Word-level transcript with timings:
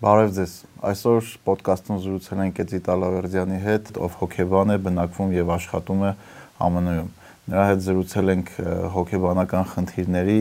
Բարև 0.00 0.30
ձեզ։ 0.32 0.52
Այսօր 0.88 1.26
ոդկասթում 1.44 1.98
զրուցել 2.00 2.38
ենք 2.46 2.60
Էդի 2.62 2.78
Տալավերդյանի 2.86 3.58
հետ, 3.60 3.90
ով 4.00 4.14
հոկեբան 4.16 4.72
է, 4.72 4.76
բնակվում 4.86 5.34
եւ 5.36 5.52
աշխատում 5.58 6.04
է 6.08 6.12
ԱՄՆ-ում։ 6.56 7.10
Նրա 7.52 7.66
հետ 7.68 7.84
զրուցել 7.84 8.32
ենք 8.32 8.54
հոկեբանական 8.96 9.68
խնդիրների, 9.76 10.40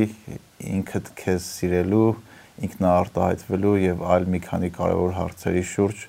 ինքդ 0.79 1.11
քեզ 1.19 1.51
սիրելու, 1.59 2.07
ինքնաարտահայտվելու 2.69 3.77
եւ 3.83 4.05
այլ 4.15 4.31
մի 4.31 4.45
քանի 4.47 4.75
կարեւոր 4.79 5.17
հարցերի 5.19 5.65
շուրջ, 5.76 6.07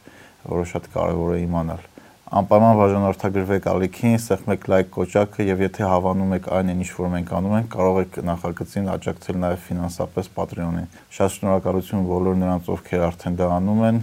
որը 0.54 0.70
շատ 0.70 0.92
կարեւոր 0.94 1.34
է 1.34 1.42
իմանալ 1.50 1.90
անպայման 2.30 2.76
բաժանորդագրվեք 2.78 3.64
ալիքին, 3.66 4.12
սեղմեք 4.22 4.66
լայք 4.70 4.90
կոճակը 4.94 5.44
եւ 5.48 5.62
եթե 5.64 5.86
հավանում 5.90 6.34
եք 6.36 6.44
այն 6.54 6.68
ինչ 6.76 6.84
որ 6.94 7.08
մենք 7.14 7.30
անում 7.38 7.54
ենք, 7.58 7.68
կարող 7.72 7.96
եք 8.04 8.18
նախագծին 8.28 8.90
աջակցել 8.92 9.40
նաեւ 9.42 9.64
ֆինանսապես 9.66 10.30
Patreon-ին։ 10.36 10.86
Շատ 11.16 11.34
շնորհակալություն 11.36 12.04
բոլոր 12.10 12.38
նրանց, 12.38 12.68
ովքեր 12.70 13.02
արդեն 13.08 13.38
դա 13.40 13.48
անում 13.56 13.82
են։ 13.90 13.98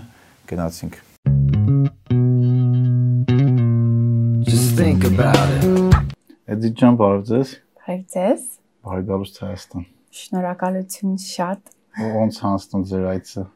Գնացինք։ 0.51 0.97
Just 4.43 4.75
think 4.75 5.07
about 5.07 5.47
it։ 5.55 5.95
Էդի 6.51 6.73
ջան, 6.83 6.99
բարև 6.99 7.23
ձեզ։ 7.31 7.55
Բարև 7.79 8.03
ձեզ։ 8.11 8.45
Բարի 8.83 9.07
գալուց 9.07 9.39
Հայաստան։ 9.47 9.87
Շնորհակալություն 10.19 11.15
շատ։ 11.23 11.73
Ոնց 12.17 12.43
հանցնում 12.43 12.85
ձեր 12.91 13.07
այցը։ 13.15 13.47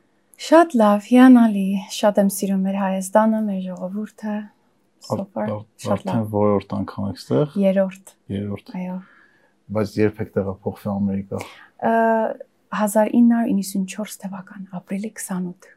Շատ 0.41 0.73
լավ, 0.79 1.05
հիանալի։ 1.11 1.67
Շատ 1.99 2.23
եմ 2.23 2.33
սիրում 2.39 2.65
մեր 2.65 2.77
Հայաստանը, 2.81 3.39
մեր 3.51 3.61
ժողովուրդը, 3.67 4.35
Super, 5.01 5.49
շատ 5.81 6.05
լավ։ 6.07 6.25
Որորդ 6.35 6.73
անգամ 6.77 7.09
եք 7.11 7.19
ստեղ։ 7.21 7.55
Երրորդ։ 7.61 8.13
Երրորդ։ 8.35 8.71
Այո։ 8.77 8.95
Բայց 9.77 9.93
երբ 10.01 10.19
եք 10.21 10.33
տեղափոխվել 10.35 10.93
Ամերիկա։ 10.93 11.39
1994 12.71 14.19
թվական 14.21 14.67
ապրիլի 14.79 15.11
28։ 15.17 15.71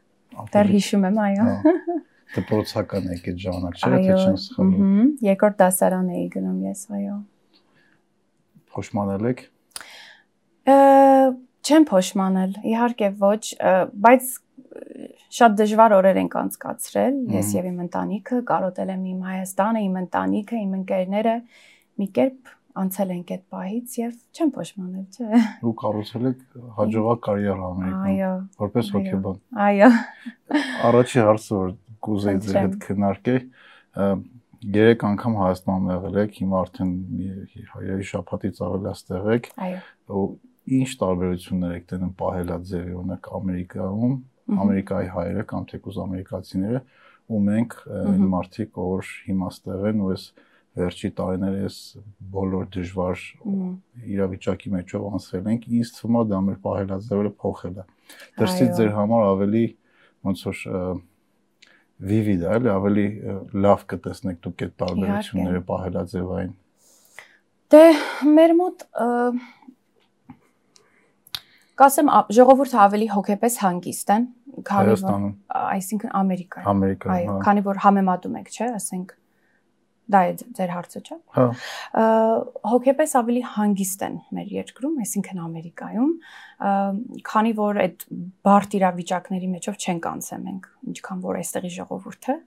Դեռ 0.53 0.69
հիշում 0.75 1.07
եմ, 1.09 1.17
այո։ 1.25 1.47
Դպրոցական 2.35 3.09
եք 3.15 3.27
այդ 3.31 3.41
ժամանակ, 3.45 3.75
չէ՞, 3.79 3.89
թե 3.95 4.15
չեմ 4.15 4.37
սխալվում։ 4.45 4.85
Այո։ 4.85 5.05
Երկրորդ 5.25 5.57
դասարան 5.61 6.07
էի 6.15 6.25
գնում 6.35 6.61
ես, 6.65 6.81
այո։ 6.99 7.17
Փոշմանել 8.75 9.29
եք։ 9.31 9.43
Չեմ 11.65 11.85
փոշմանել, 11.89 12.57
իհարկե 12.75 13.11
ոչ, 13.21 13.43
բայց 14.05 14.33
շատ 15.35 15.55
դժվար 15.59 15.95
օրեր 15.95 16.19
ենք 16.21 16.35
անցկացրել 16.41 17.15
ես 17.35 17.49
եւ 17.55 17.65
իմ 17.71 17.79
ընտանիքը, 17.85 18.37
կարոտել 18.51 18.91
եմ 18.93 19.07
իմ 19.11 19.23
Հայաստանը, 19.25 19.81
իմ 19.85 19.97
ընտանիքը, 20.01 20.59
իմ 20.65 20.75
ընկերները, 20.79 21.33
մի 21.99 22.07
կերպ 22.15 22.53
անցել 22.75 23.11
ենք 23.15 23.33
այդ 23.35 23.43
պահից 23.55 23.95
եւ 23.99 24.13
չեմ 24.35 24.49
փոշմանել, 24.55 25.05
չէ։ 25.15 25.41
Ու 25.65 25.73
կառուցել 25.81 26.29
եք 26.29 26.39
հաջողակ 26.79 27.21
կարիերա 27.25 27.67
Ամերիկայում։ 27.75 28.07
Այո։ 28.15 28.31
Որպես 28.63 28.89
հոկեբան։ 28.95 29.37
Այո։ 29.65 29.89
Առաջի 30.89 31.23
հարցը 31.25 31.59
որ 31.59 31.71
կուզեի 32.05 32.41
ձեր 32.45 32.59
հետ 32.59 32.75
քննարկել, 32.85 33.39
երեք 34.75 35.05
անգամ 35.09 35.37
Հայաստանում 35.39 35.89
եղել 35.95 36.19
եք, 36.25 36.37
հիմա 36.41 36.61
արդեն 36.65 36.91
երևի 37.85 38.07
շաբաթից 38.11 38.61
ավել 38.65 38.89
աստեղ 38.91 39.29
եք։ 39.35 39.49
Այո։ 39.65 39.79
Ու 40.15 40.27
ինչ 40.75 40.89
տարբերություններ 41.05 41.75
եք 41.75 41.89
տենում 41.91 42.13
պահելա 42.19 42.57
ձեր 42.65 42.87
օրինակ 42.95 43.29
Ամերիկայում 43.39 44.15
Ամերիկայի 44.45 45.07
հայերը 45.15 45.43
կամ 45.49 45.63
թեկուզ 45.71 45.95
ամերիկացիները 46.05 46.81
ու 47.25 47.39
մենք 47.45 47.77
այն 47.99 48.27
մարդիկ, 48.35 48.75
որ 48.77 49.07
հիմա 49.25 49.47
ստեղ 49.55 49.87
են 49.89 50.03
ու 50.05 50.11
ես 50.13 50.25
վերջի 50.75 51.09
տարիները 51.17 51.63
ես 51.63 51.77
բոլոր 52.35 52.67
դժվար 52.75 53.23
իրավիճակի 54.15 54.71
մեջով 54.75 55.07
անցել 55.15 55.49
ենք, 55.55 55.67
ինձ 55.79 55.91
թվում 55.95 56.17
է 56.19 56.23
դա 56.31 56.41
մեր 56.45 56.57
պահելաձևը 56.65 57.31
փոխել 57.41 57.75
է։ 57.79 57.85
Դրսից 58.35 58.73
ձեր 58.79 58.91
համար 58.95 59.27
ավելի 59.31 59.65
ոնց 60.29 60.43
որ 60.45 60.63
վիվիդ 62.05 62.43
է, 62.43 62.53
էլի 62.59 62.71
ավելի 62.75 63.07
լավ 63.65 63.83
կտեսնեք 63.91 64.39
դուք 64.45 64.63
այդ 64.65 64.73
տարբերությունները 64.83 65.61
պահելաձևային։ 65.69 66.53
Դե 67.71 67.85
մեր 68.35 68.53
մոտ 68.59 68.83
Կասեմ 71.75 72.09
ժողովուրդը 72.35 72.77
ավելի 72.85 73.07
հոգեպես 73.11 73.59
հանգիստ 73.65 74.11
են, 74.15 74.25
քանի 74.69 74.95
որ 75.01 75.25
այսինքն 75.59 76.11
Ամերիկայում։ 76.21 76.69
Ամերիկայում, 76.71 77.15
այո, 77.15 77.37
քանի 77.45 77.63
որ 77.65 77.79
համեմատում 77.85 78.37
եք, 78.39 78.51
չէ, 78.55 78.67
ասենք 78.79 79.15
դա 80.15 80.21
է 80.29 80.33
ձեր 80.55 80.71
հարցը, 80.75 81.01
չէ։ 81.01 81.17
Հա։ 81.35 81.45
Հոգեպես 82.71 83.15
ավելի 83.19 83.41
հանգիստ 83.55 84.03
են 84.05 84.17
մեր 84.37 84.51
երկրում, 84.55 84.97
այսինքն 85.05 85.41
Ամերիկայում, 85.45 86.11
քանի 87.31 87.53
որ 87.59 87.79
այդ 87.85 88.05
բարդ 88.45 88.77
իրավիճակների 88.79 89.49
մեջով 89.55 89.79
չենք 89.81 90.09
անցել 90.11 90.43
մենք, 90.45 90.69
ինչքան 90.93 91.23
որ 91.25 91.39
այստեղի 91.41 91.71
ժողովուրդը։ 91.75 92.37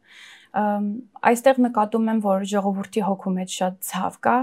Այստեղ 1.29 1.61
նկատում 1.67 2.13
եմ, 2.15 2.23
որ 2.29 2.47
ժողովրդի 2.55 3.03
հոգու 3.09 3.35
մեջ 3.39 3.59
շատ 3.59 3.83
ցավ 3.89 4.23
կա, 4.29 4.39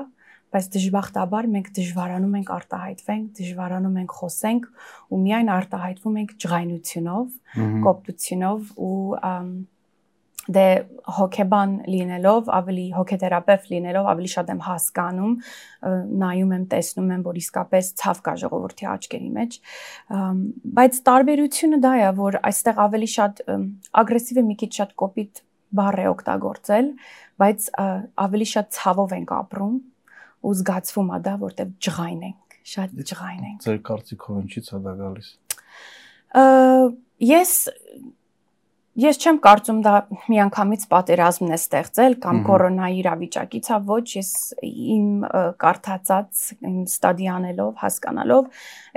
բայց 0.55 0.67
դժբախտաբար 0.75 1.47
մենք 1.55 1.69
դժվարանում 1.75 2.35
ենք 2.39 2.51
արտահայտվենք, 2.55 3.29
դժվարանում 3.39 3.95
ենք 4.01 4.17
խոսենք 4.19 4.67
ու 5.11 5.21
միայն 5.25 5.49
արտահայտվում 5.55 6.19
ենք 6.23 6.35
ջղայնությունով, 6.45 7.25
կոպտությունով 7.85 8.75
ու 8.85 8.95
դե 10.45 10.65
հոկեբան 11.15 11.71
լինելով, 11.89 12.49
ավելի 12.53 12.83
հոկեթերապևտ 12.95 13.71
լինելով, 13.73 14.09
ավելի 14.11 14.29
շատ 14.35 14.51
եմ 14.53 14.59
հասկանում, 14.65 15.31
նայում 16.21 16.53
եմ, 16.57 16.65
տեսնում 16.73 17.09
եմ, 17.15 17.23
որ 17.25 17.39
իսկապես 17.41 17.89
ցավ 18.01 18.21
կա 18.27 18.35
ժողովրդի 18.43 18.87
աչքերի 18.93 19.31
մեջ։ 19.39 19.57
Բայց 20.77 20.99
տարբերությունը 21.09 21.81
դա 21.81 21.93
է, 21.97 22.05
որ 22.21 22.39
այստեղ 22.51 22.83
ավելի 22.85 23.09
շատ 23.15 23.43
ագրեսիվը 24.05 24.45
մի 24.45 24.55
քիչ 24.61 24.71
շատ 24.77 24.95
կոպիտ 25.01 25.43
բառ 25.75 25.99
է 26.05 26.07
օգտագործել, 26.13 26.93
բայց 27.41 27.69
ավելի 28.25 28.47
շատ 28.53 28.73
ցավով 28.77 29.17
ենք 29.17 29.35
ապրում 29.41 29.75
ու 30.45 30.53
զգացվում 30.61 31.09
է 31.15 31.19
դա, 31.25 31.33
որտեվ 31.45 31.71
ջղայն 31.87 32.21
ենք, 32.29 32.59
շատ 32.75 32.99
ջղայն 33.11 33.47
ենք։ 33.49 33.65
Ձեր 33.65 33.79
կարծիքով 33.89 34.37
ինչի՞ց 34.43 34.69
է 34.69 34.79
դա 34.85 34.93
գալիս։ 35.01 35.31
Ես 37.25 37.51
ես 38.95 39.19
չեմ 39.19 39.39
կարծում 39.43 39.79
դա 39.83 39.93
միանգամից 40.31 40.85
պատերազմն 40.91 41.51
է 41.51 41.57
ստեղծել 41.59 42.13
կամ 42.23 42.37
կորոնայի 42.47 42.97
իրավիճակից, 43.01 43.69
հա 43.73 43.79
ոչ, 43.89 44.05
ես 44.15 44.31
իմ 44.95 45.09
կարդացած, 45.63 46.43
իմ 46.69 46.77
ստադի 46.85 47.29
անելով, 47.35 47.73
հասկանալով, 47.83 48.49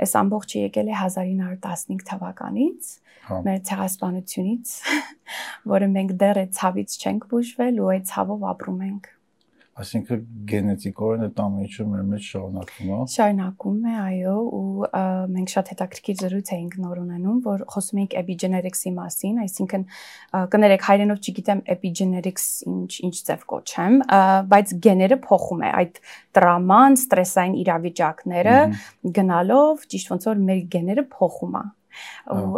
այս 0.05 0.15
ամբողջը 0.23 0.63
եկել 0.63 0.93
է 0.93 0.97
1915 1.03 2.07
թվականից, 2.13 2.91
հա։ 3.27 3.43
մեր 3.49 3.61
ցեղասպանությունից, 3.69 4.75
որը 5.75 5.93
մենք 5.99 6.17
դեռ 6.23 6.43
այդ 6.45 6.57
ցավից 6.63 6.99
չենք 7.03 7.31
բուժվել 7.33 7.83
ու 7.83 7.93
այդ 7.99 8.11
ցավով 8.13 8.51
ապրում 8.55 8.83
ենք 8.87 9.15
Այսինքն 9.79 10.23
գենետիկորեն 10.49 11.21
այդ 11.25 11.37
ամենը 11.39 11.85
մեր 11.89 12.01
մեջ 12.09 12.25
շարունակվում 12.29 12.89
է։ 12.89 12.97
Շարունակում 13.13 13.77
է, 13.89 13.93
այո, 14.03 14.33
ու 14.57 14.89
մենք 15.35 15.53
շատ 15.53 15.69
հետաքրքիր 15.73 16.17
զրույց 16.19 16.51
էինք 16.55 16.75
նոր 16.83 17.01
ունենում, 17.03 17.37
որ 17.45 17.63
խոսում 17.73 18.01
էինք 18.03 18.15
epigenetics-ի 18.21 18.93
մասին, 18.97 19.37
այսինքն 19.45 19.85
կներեք 20.55 20.87
հայրենով 20.89 21.21
չգիտեմ 21.23 21.61
epigenetics 21.75 22.47
ինչ 22.73 22.91
ինչ 23.07 23.15
ձև 23.29 23.45
կոչեմ, 23.53 23.99
բայց 24.51 24.73
գեները 24.87 25.19
փոխում 25.29 25.63
է 25.63 25.71
այդ 25.79 26.01
տրաման, 26.39 26.99
ստրեսային 26.99 27.55
իրավիճակները 27.63 28.57
գնալով, 29.19 29.87
ճիշտ 29.93 30.11
ոնց 30.15 30.27
որ 30.33 30.43
մեր 30.49 30.65
գեները 30.75 31.07
փոխում 31.15 31.55
է։ 31.59 31.65
Ու 32.35 32.51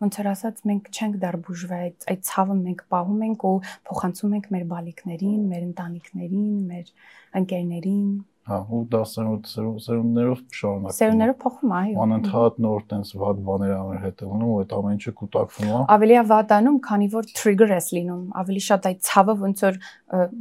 ոնց 0.00 0.18
որ 0.20 0.30
ասած 0.30 0.64
մենք 0.70 0.90
չենք 0.96 1.20
դեռ 1.20 1.36
բուժվել 1.44 1.84
այդ 1.86 2.08
այդ 2.14 2.24
ցավը 2.30 2.56
մենք 2.60 2.82
պահում 2.94 3.22
ենք 3.28 3.46
ու 3.50 3.54
փոխանցում 3.90 4.34
ենք 4.38 4.50
մեր 4.54 4.66
բալիկներին, 4.70 5.40
մեր 5.50 5.62
ընտանիքներին, 5.70 6.50
մեր 6.70 6.92
ընկերներին։ 7.40 8.10
Հա, 8.50 8.56
ու 8.72 8.78
դա 8.90 9.00
սերունդներով 9.06 10.38
շարունակվում։ 10.56 10.94
Սերունդներով 10.96 11.36
փոխում, 11.42 11.72
այո։ 11.76 11.98
Անընդհատ 12.04 12.56
նոր 12.64 12.86
տենց 12.90 13.10
վատ 13.20 13.42
բաներ 13.46 13.74
ամեր 13.76 13.98
հետևում 14.04 14.44
ու 14.46 14.54
այդ 14.62 14.72
ամեն 14.78 14.96
ինչը 14.96 15.12
կուտակվում 15.20 15.68
է։ 15.70 15.82
Ավելի 15.94 16.16
է 16.16 16.22
վատանում, 16.30 16.78
քանի 16.88 17.08
որ 17.14 17.28
trigger 17.36 17.74
ես 17.76 17.90
լինում, 17.94 18.24
ավելի 18.40 18.62
շատ 18.66 18.88
այդ 18.90 19.04
ցավը 19.10 19.34
ոնց 19.44 19.62
որ 19.66 19.78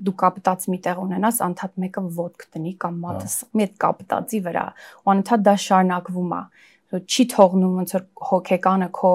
դու 0.07 0.15
կապտած 0.23 0.65
մի 0.73 0.79
տեղ 0.87 1.03
ունենաս, 1.03 1.41
անդադ 1.49 1.75
մեկը 1.83 2.05
ոդկ 2.17 2.47
տնի 2.55 2.73
կամ 2.79 2.97
մատը 3.03 3.29
մի 3.59 3.67
այդ 3.67 3.75
կապտածի 3.83 4.41
վրա, 4.47 4.65
ու 5.03 5.13
անընդհատ 5.13 5.45
դա 5.49 5.55
շարունակվում 5.67 6.33
է 6.39 6.41
չի 6.89 7.23
թողնում 7.35 7.73
ոնց 7.83 7.91
որ 7.99 8.05
հոգեկանը 8.29 8.87
քո 8.97 9.11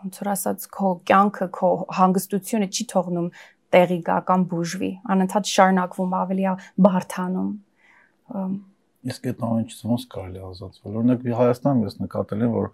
ոնց 0.00 0.20
որ 0.20 0.30
ասած 0.34 0.66
քո 0.74 0.90
կյանքը, 1.10 1.46
քո 1.56 1.70
հանգստությունը 2.00 2.68
չի 2.70 2.86
թողնում 2.92 3.28
տեղի 3.70 3.98
գա 4.06 4.16
կամ 4.30 4.44
բուժվի, 4.50 4.90
անընդհատ 5.14 5.50
շարունակվում 5.50 6.14
ավելի 6.20 6.46
բարթանում։ 6.86 7.50
Իսկ 9.10 9.28
այդ 9.30 9.44
ամենից 9.46 9.76
ոնց 9.90 10.06
կարելի 10.14 10.40
ազատվել։ 10.50 10.96
Օրինակ 11.00 11.22
Հայաստանում 11.40 11.84
ես 11.86 11.94
նկատել 12.00 12.44
եմ, 12.46 12.56
որ 12.56 12.66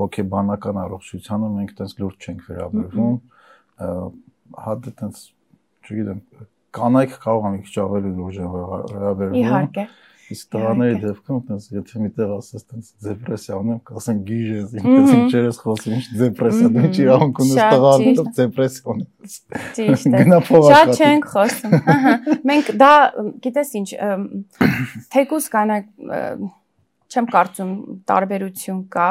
հոգեբանական 0.00 0.80
առողջությանը 0.84 1.50
մենք 1.54 1.74
տես 1.80 1.94
լուրջ 2.00 2.24
չենք 2.24 2.46
վերաբերվում։ 2.48 3.18
Հա 4.64 4.74
դա 4.84 4.94
տես 5.00 5.20
չգիտեմ, 5.84 6.22
կանայք 6.74 7.14
կարող 7.24 7.46
են 7.48 7.54
մի 7.54 7.62
քիչ 7.68 7.76
ավելի 7.84 8.10
լուրջ 8.18 8.40
վերաբերվում։ 8.54 9.38
Իհարկե։ 9.44 9.84
Իսկ 10.34 10.54
տղաների 10.54 10.94
դեպքում 11.02 11.40
այտենց 11.40 11.64
եթե 11.74 12.00
միտեղ 12.00 12.30
ասես 12.34 12.62
այտենց 12.64 12.86
դեպրեսիա 13.04 13.58
ունեմ, 13.60 13.80
կասեն 13.90 14.22
գիժ 14.30 14.46
ես, 14.54 14.72
ինքս 14.80 15.12
ինչեր 15.18 15.44
ես 15.44 15.58
խոսում, 15.64 15.96
ինչ 15.98 16.06
դեպրեսիա, 16.22 16.70
դու 16.74 16.84
ինչ 16.88 16.96
իրավունք 17.04 17.42
ունես 17.44 17.60
տղաներով 17.74 18.30
դեպրեսիա 18.38 18.94
ունես։ 18.94 19.36
Ճիշտ 19.76 20.08
է։ 20.08 20.14
Գնա 20.24 20.40
փող 20.48 20.68
Շատ 20.72 20.92
չենք 20.96 21.28
խոսում։ 21.34 21.76
Ահա։ 21.94 22.14
Մենք 22.50 22.72
դա 22.80 22.92
գիտես 23.44 23.74
ինչ, 23.84 23.88
թեկուս 25.12 25.50
կանակ 25.54 25.90
չեմ 27.14 27.28
կարծում 27.30 27.74
տարբերություն 28.10 28.80
կա, 28.94 29.10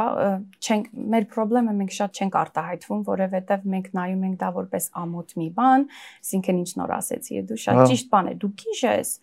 չենք 0.59 0.89
մեր 1.13 1.27
խնդրեմը 1.33 1.75
մենք 1.79 1.93
շատ 1.97 2.19
չենք 2.19 2.35
արտահայտվում, 2.43 3.05
որովհետև 3.07 3.69
մենք 3.73 3.87
նայում 3.97 4.25
ենք 4.27 4.41
դա 4.43 4.49
որպես 4.59 4.89
ամոթ 5.03 5.33
մի 5.39 5.47
բան, 5.59 5.87
այսինքն 6.23 6.59
ինչ 6.63 6.71
նոր 6.83 6.93
ասեցի, 6.99 7.45
դու 7.53 7.61
շատ 7.63 7.81
ճիշտ 7.93 8.11
բան 8.13 8.29
է, 8.33 8.35
դու 8.43 8.51
գիժ 8.63 8.83
ես, 8.89 9.13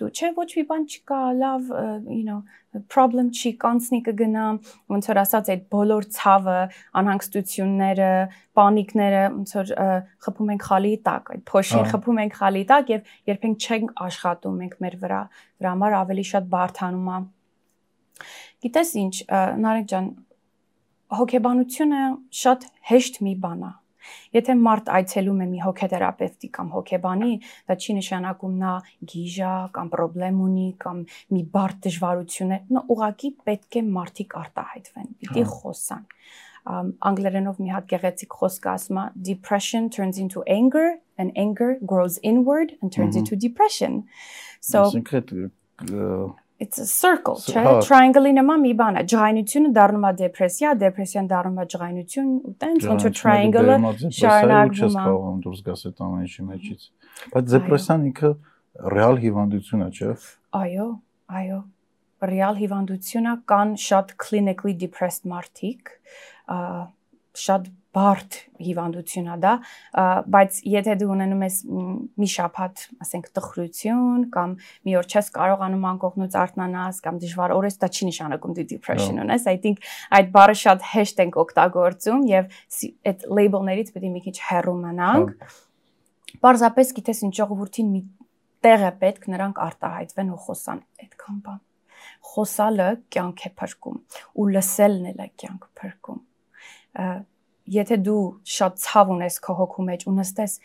դու 0.00 0.08
չէ 0.16 0.28
ոչ 0.36 0.48
մի 0.56 0.64
բան 0.70 0.84
չկա, 0.88 1.20
լավ, 1.40 1.70
you 2.08 2.24
know, 2.24 2.40
problem 2.88 3.28
չի, 3.34 3.50
կանցնի 3.60 3.98
կգնա, 4.06 4.44
ոնց 4.92 5.08
որ 5.10 5.20
ասած 5.20 5.50
այդ 5.54 5.64
բոլոր 5.74 6.06
ցավը, 6.16 6.58
անհանգստությունները, 7.00 8.12
պանիկները, 8.60 9.24
ոնց 9.34 9.54
որ 9.58 9.74
խփում 10.26 10.54
ենք 10.54 10.64
խալի 10.70 10.94
տակ, 11.10 11.34
այդ 11.34 11.44
փոշին 11.50 11.90
խփում 11.90 12.22
ենք 12.24 12.38
խալի 12.40 12.64
տակ 12.70 12.94
եւ 12.94 13.12
երբեք 13.32 13.66
չենք 13.66 13.92
աշխատում 14.06 14.62
մենք 14.62 14.80
մեր 14.86 14.96
վրա, 15.02 15.20
դրա 15.60 15.74
համար 15.74 15.98
ավելի 16.00 16.26
շատ 16.30 16.50
բարթանում 16.54 17.10
է 17.10 17.20
Գիտես 18.64 18.94
ինչ, 19.04 19.14
Նարեկ 19.64 19.86
ջան, 19.92 20.08
հոգեբանությունը 21.20 22.00
շատ 22.40 22.66
հեշտ 22.90 23.22
մի 23.26 23.36
բան 23.44 23.62
է։ 23.68 23.72
Եթե 24.34 24.54
մարդ 24.64 24.86
այցելում 24.96 25.40
է 25.44 25.46
մի 25.50 25.58
հոգեթերապևտի 25.64 26.48
կամ 26.56 26.68
հոգեբանի, 26.74 27.32
դա 27.68 27.76
չի 27.76 27.96
նշանակում 27.98 28.54
նա 28.62 28.74
գիժա 29.12 29.54
կամ 29.76 29.90
խնդրեմ 30.00 30.38
ունի 30.46 30.68
կամ 30.84 31.02
մի 31.36 31.42
բարդ 31.56 31.82
դժվարություն 31.86 32.54
է, 32.56 32.58
նա 32.76 32.84
ուղակի 32.94 33.30
պետք 33.50 33.80
է 33.80 33.82
մարդիկ 33.98 34.38
արտահայտվեն, 34.40 35.10
պիտի 35.20 35.44
հա։ 35.44 35.50
խոսան 35.60 36.06
անգլերենով 36.70 37.60
մի 37.62 37.70
հատ 37.72 37.86
գեղեցիկ 37.90 38.34
խոսք 38.36 38.66
ասում 38.74 38.98
է 39.00 39.04
depression 39.30 39.88
turns 39.88 40.18
into 40.20 40.42
anger 40.44 41.00
and 41.16 41.32
anger 41.34 41.78
grows 41.80 42.18
inward 42.22 42.76
and 42.82 42.92
turns 42.92 43.16
into 43.16 43.34
depression 43.36 44.04
so 44.60 44.84
Այսինքն 44.84 46.36
it's 46.60 46.78
a 46.78 46.86
circle, 46.86 47.40
չէ՞։ 47.40 47.62
Triangle-ի 47.86 48.32
նման 48.36 48.60
մի 48.66 48.72
բան 48.80 48.98
է։ 49.00 49.02
Ջղայնությունը 49.10 49.70
դառնում 49.78 50.04
է 50.04 50.12
դեպրեսիա, 50.20 50.72
դեպրեսիան 50.82 51.30
դառնում 51.30 51.60
է 51.62 51.66
ջղայնություն, 51.74 52.28
ու 52.50 52.52
տենց 52.64 52.86
ոնց 52.90 53.06
որ 53.06 53.14
triangle-ը 53.20 53.76
շարունակվում 54.20 54.98
է։ 55.00 55.04
Կարող 55.08 55.40
դուրս 55.46 55.62
գաս 55.70 55.84
այդ 55.90 56.04
ամեն 56.06 56.26
ինչի 56.28 56.46
մեջից։ 56.50 56.86
Բայց 57.32 57.50
դեպրեսիան 57.56 58.06
ինքը 58.10 58.32
ռեալ 59.00 59.20
հիվանդություն 59.24 59.84
է, 59.86 59.90
չէ՞։ 59.96 60.12
Այո, 60.60 60.88
այո։ 61.40 61.60
Ռեալ 62.30 62.56
հիվանդություն 62.60 63.30
է, 63.30 63.34
կան 63.48 63.76
շատ 63.80 64.14
clinically 64.20 64.76
depressed 64.84 65.24
մարդիկ, 65.32 65.94
շատ 67.40 67.70
բարդ 67.96 68.36
հիվանդություն 68.62 69.28
է 69.30 69.36
դա, 69.42 69.52
բայց 70.30 70.58
եթե 70.70 70.94
դու 71.00 71.08
ունենում 71.14 71.40
ես 71.46 71.56
մի 72.20 72.28
շաբաթ, 72.34 72.82
ասենք, 73.02 73.30
տխրություն 73.34 74.26
կամ 74.34 74.52
մի 74.86 74.94
օր 75.00 75.08
չես 75.10 75.30
կարողանում 75.34 75.86
անկողնուց 75.90 76.36
արթնանաս 76.42 77.00
կամ 77.06 77.18
դժվար 77.24 77.54
օր 77.56 77.66
ես, 77.66 77.78
դա 77.82 77.90
չի 77.90 78.08
նշանակում 78.10 78.54
դու 78.60 78.66
depression 78.70 79.18
ունես։ 79.24 79.48
I 79.50 79.56
think 79.64 79.82
այդ 80.20 80.30
բառը 80.36 80.56
շատ 80.60 80.86
հեշտ 80.90 81.24
ենք 81.24 81.40
օգտագործում 81.42 82.22
եւ 82.30 82.54
այդ 83.10 83.26
label-ներից 83.40 83.90
պետք 83.96 84.06
է 84.06 84.12
մի 84.14 84.22
քիչ 84.28 84.36
հեռու 84.50 84.76
մնանք։ 84.86 85.50
Պարզապես 86.46 86.94
գիտես 87.00 87.24
ինչ 87.26 87.34
ժողովրդին 87.40 87.90
մի 87.90 88.04
տեղ 88.60 88.86
է 88.86 88.92
պետք 89.00 89.26
նրանք 89.34 89.60
արտահայտվեն 89.66 90.30
ու 90.30 90.40
խոսան 90.46 90.80
այդքան 91.00 91.42
բան 91.48 91.60
խոսալը 92.30 92.88
կյանք 93.14 93.44
է 93.48 93.50
փրկում 93.60 93.98
ու 94.40 94.46
լսելն 94.54 95.06
էլ 95.10 95.22
է 95.24 95.28
կյանք 95.42 95.66
փրկում 95.80 96.20
եթե 97.70 97.98
դու 98.06 98.22
շատ 98.56 98.78
ցավ 98.84 99.14
ունես 99.16 99.40
քո 99.44 99.56
հոգու 99.60 99.86
մեջ 99.90 100.06
ու 100.10 100.14
նստես 100.18 100.58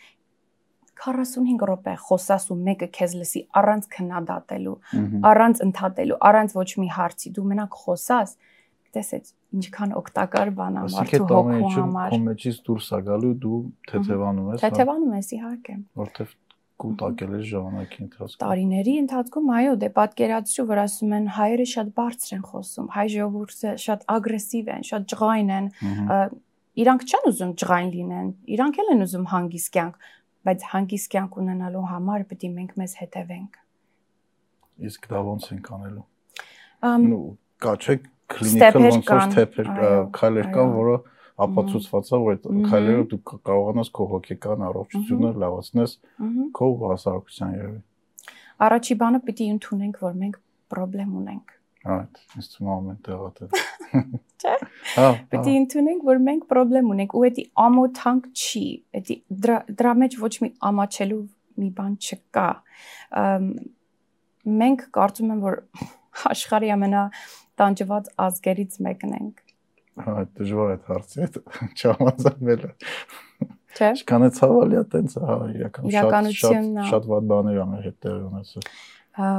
45 0.96 1.64
րոպե 1.68 1.94
խոսաս 2.06 2.46
ու 2.52 2.56
մեկը 2.66 2.88
քեզ 2.96 3.14
լսի 3.20 3.40
առանց 3.60 3.88
քննադատելու, 3.96 4.76
առանց 5.30 5.60
ընդհատելու, 5.66 6.20
առանց 6.28 6.54
ոչ 6.56 6.70
մի 6.82 6.88
հարցի, 6.96 7.32
դու 7.36 7.44
մենակ 7.52 7.76
խոսաս, 7.82 8.32
տեսեց 8.96 9.30
ինչքան 9.56 9.92
օգտակար 10.00 10.50
բան 10.56 10.80
է 10.80 10.86
մարդու 10.96 11.28
հոգու 11.30 11.70
համար։ 11.76 12.16
Քո 12.16 12.22
մեջից 12.30 12.58
դուրս 12.66 12.88
է 12.96 13.00
գալու 13.10 13.34
դու 13.44 13.60
թեթևանում 13.92 14.50
ես։ 14.54 14.64
Թեթևանում 14.64 15.14
ես 15.16 15.30
իհարկե։ 15.36 15.76
Որտեվ 16.00 16.34
կուտակել 16.76 17.36
ես 17.36 17.44
ժամանակի 17.50 18.00
ընթացքում։ 18.04 18.40
Տարիների 18.42 18.94
ընթացքում 19.00 19.46
այո, 19.56 19.76
դե 19.80 19.88
պատկերացրու, 19.96 20.66
որ 20.70 20.80
ասում 20.82 21.14
են 21.16 21.28
հայերը 21.36 21.66
շատ 21.72 21.92
բարձր 21.96 22.34
են 22.36 22.42
խոսում, 22.50 22.90
հայ 22.96 23.06
ժողովուրդը 23.16 23.72
շատ 23.86 24.04
ագրեսիվ 24.16 24.68
են, 24.76 24.84
շատ 24.90 25.06
ջղայն 25.12 25.54
են, 25.56 25.70
Իրանք 26.76 27.04
չեն 27.06 27.26
ուզում 27.30 27.52
ջղայն 27.60 27.90
լինեն, 27.96 28.28
իրանք 28.56 28.78
էլ 28.82 28.90
են 28.92 29.04
ուզում 29.06 29.26
հանգիստ 29.32 29.70
կյանք, 29.76 30.06
բայց 30.46 30.64
հանգիստ 30.72 31.10
կյանք 31.14 31.38
ունենալու 31.40 31.84
համար 31.92 32.24
պետք 32.30 32.44
է 32.46 32.50
մենք 32.56 32.74
մեզ 32.80 32.94
հետևենք։ 33.00 33.58
Իսկ 34.86 35.08
դա 35.12 35.22
ո՞նց 35.32 35.46
ենք 35.56 35.70
անելու։ 35.76 36.04
Նու 37.06 37.22
կա 37.64 37.74
չէ 37.80 37.96
կլինիկալ 38.36 38.86
ոնց 38.86 39.10
որ 39.10 39.22
ստեփեր 39.26 39.70
քայլեր 40.20 40.48
կան, 40.56 40.72
որը 40.76 40.96
ապացուցված 41.46 42.10
է, 42.12 42.20
որ 42.26 42.36
այդ 42.36 42.46
քայլերը 42.68 43.04
դու 43.12 43.20
կարողանաս 43.30 43.90
քո 43.96 44.06
հոգեկան 44.12 44.64
առողջությունը 44.68 45.30
լավացնես 45.42 45.96
քո 46.56 46.68
հասարակության 46.84 47.56
երևի։ 47.56 47.80
Առաջի 48.66 48.96
բանը 49.00 49.20
պիտի 49.26 49.48
ընդունենք, 49.56 50.00
որ 50.06 50.16
մենք 50.22 50.38
խնդրեմ 50.76 51.16
ունենք 51.20 51.56
Հա, 51.86 51.96
ինձ 52.34 52.46
թվում 52.52 52.68
է 52.68 52.74
ամեն 52.76 52.96
տեղը 53.06 53.28
դա։ 53.36 53.46
Չէ՞։ 54.42 54.54
Հա։ 54.96 55.06
Պետք 55.30 55.48
է 55.50 55.54
ընդունենք, 55.60 56.06
որ 56.08 56.20
մենք 56.26 56.46
խնդրեմ 56.50 56.88
ունենք 56.94 57.14
ու 57.16 57.22
դա 57.36 57.44
ամոթանք 57.66 58.26
չի։ 58.34 58.64
Դա 59.46 59.58
դրա 59.80 59.92
մեջ 60.02 60.16
ոչ 60.22 60.32
մի 60.42 60.50
ամաչելու 60.70 61.20
մի 61.62 61.68
բան 61.76 61.92
չկա։ 62.02 62.46
Մենք 64.62 64.82
կարծում 64.96 65.32
եմ, 65.36 65.44
որ 65.46 65.60
աշխարհի 66.32 66.72
ամենա 66.76 67.04
տանջված 67.60 68.10
ազգերից 68.26 68.80
մեկն 68.86 69.14
ենք։ 69.20 69.44
Հա, 70.06 70.16
դժվար 70.36 70.74
է 70.74 70.76
հարցը, 70.90 71.28
չհամաձայնվելը։ 71.78 72.72
Չէ։ 73.76 73.88
Ինչքան 73.94 74.26
է 74.26 74.28
ցավալի 74.36 74.76
է 74.76 74.84
տենց, 74.92 75.16
հա, 75.22 75.38
իրական 75.54 75.88
շատ 75.94 76.28
շատ 76.40 76.68
շատ 76.90 77.08
վատ 77.12 77.30
բաներ 77.32 77.62
ա 77.62 77.66
մեր 77.72 77.88
հետ 77.88 77.96
տեղի 78.06 78.22
ունեցել։ 78.26 78.68
Հա 79.16 79.30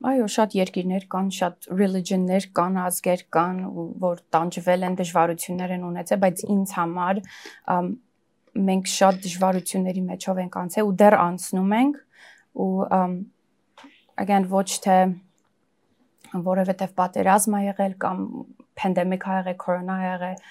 Այո, 0.00 0.26
շատ 0.32 0.54
երկիրներ 0.56 1.02
կան, 1.12 1.26
շատ 1.36 1.66
religion-ներ 1.76 2.44
կան, 2.56 2.76
ազգեր 2.86 3.24
կան, 3.36 3.58
որ 4.00 4.22
տանջվել 4.32 4.86
են, 4.88 4.94
դժվարություններ 5.00 5.74
են 5.76 5.84
ունեցել, 5.90 6.20
բայց 6.22 6.44
ինձ 6.54 6.72
համար 6.78 7.20
մենք 8.70 8.88
շատ 8.90 9.20
դժվարությունների 9.26 10.04
մեջով 10.06 10.40
ենք 10.44 10.56
անցել 10.62 10.88
ու 10.88 10.94
դեռ 11.02 11.16
անցնում 11.20 11.74
ենք 11.80 12.00
ու 12.64 12.70
again 14.24 14.48
ոչ 14.50 14.68
թե 14.86 14.96
որովհետև 16.48 16.96
պատերազմ 16.96 17.54
ա 17.58 17.62
եղել 17.68 17.94
կամ 18.00 18.18
pandemic 18.80 19.24
ա 19.28 19.38
եղել, 19.40 19.56
կորոնա 19.60 19.94
ա 20.00 20.02
եղել, 20.08 20.42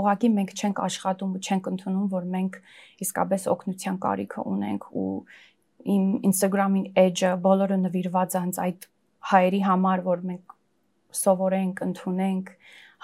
ուղղակի 0.00 0.28
մենք 0.32 0.52
չենք 0.56 0.82
աշխատում 0.86 1.32
ու 1.36 1.40
չենք 1.42 1.70
ընդունում, 1.72 2.06
որ 2.12 2.28
մենք 2.34 2.58
իսկապես 3.04 3.48
օգնության 3.52 3.98
կարիքը 4.04 4.44
ունենք 4.52 4.86
ու 4.96 5.08
իմ 5.94 6.06
Instagram-ին 6.28 6.86
edge-ը 7.02 7.32
բոլորը 7.46 7.78
նվիրված 7.82 8.36
հենց 8.38 8.60
այդ 8.62 8.88
հայերի 9.32 9.60
համար, 9.66 10.02
որ 10.06 10.24
մենք 10.30 10.56
սովորենք, 11.22 11.82
ընդունենք, 11.86 12.52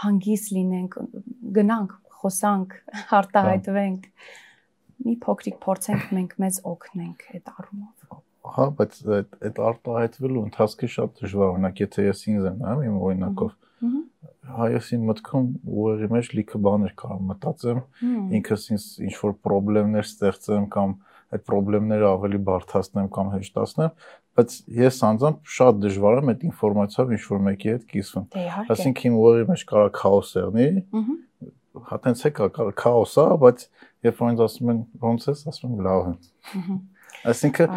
հանգիստ 0.04 0.52
լինենք, 0.56 0.99
գնանք, 1.58 1.94
խոսանք, 2.18 2.76
արտահայտվենք։ 3.18 4.08
Մի 5.06 5.14
փոքրիկ 5.23 5.58
փորձենք 5.62 6.08
մենք 6.18 6.35
մեզ 6.42 6.61
օգնենք 6.73 7.26
այդ 7.35 7.52
առումով։ 7.54 7.99
Հա, 8.49 8.64
բայց 8.78 8.99
այդ 9.14 9.35
այդ 9.44 9.58
արտահայտվելու 9.68 10.42
ընթացքը 10.49 10.88
շատ 10.94 11.18
դժվար, 11.20 11.50
օրինակ 11.54 11.80
եթե 11.82 12.04
ես 12.06 12.23
ինձ 12.32 12.47
եմ 12.49 12.62
նայում 12.62 12.85
իմ 12.88 12.97
օրինակով, 13.08 13.50
հայոսի 14.58 14.99
մտքում 15.08 15.49
ուղեղի 15.68 16.08
մեջ 16.14 16.30
լիքը 16.38 16.61
բաներ 16.64 16.94
կարող 17.02 17.20
մտածեմ, 17.28 17.80
ինքս 18.38 18.64
ինձ 18.75 18.87
ինչ 19.08 19.14
որ 19.18 19.35
խնդիրներ 19.49 20.08
ստեղծեմ 20.08 20.66
կամ 20.75 20.94
այդ 21.28 21.44
խնդիրները 21.49 22.06
ավելի 22.08 22.38
բարթացնեմ 22.49 23.08
կամ 23.14 23.30
հեշտացնեմ, 23.35 23.90
բայց 24.38 24.54
ես 24.78 25.00
անձամբ 25.08 25.50
շատ 25.58 25.80
դժվար 25.82 26.18
եմ 26.23 26.30
այդ 26.32 26.44
ինֆորմացիայով 26.49 27.12
ինչ 27.16 27.23
որ 27.28 27.42
մեկի 27.49 27.73
հետ 27.73 27.85
կիսվում։ 27.92 28.26
դե, 28.32 28.44
Այսինքն 28.75 29.08
իմ 29.08 29.18
ուղղի 29.18 29.44
մեջ 29.49 29.64
կարա 29.68 29.90
քաոս 29.99 30.32
եղնի։ 30.38 30.68
Հա 31.88 31.99
տենց 32.04 32.25
է 32.25 32.32
կա 32.38 32.49
քաոս 32.78 33.14
է, 33.18 33.26
բայց 33.44 33.66
երբ 34.08 34.23
ինձ 34.28 34.42
ասում 34.49 34.73
են 34.73 34.80
ոնց 35.04 35.28
ես, 35.28 35.44
ասում 35.52 35.75
եմ 35.75 35.85
լավ 35.88 36.08
եմ։ 36.08 36.80
Այսինքն 37.28 37.76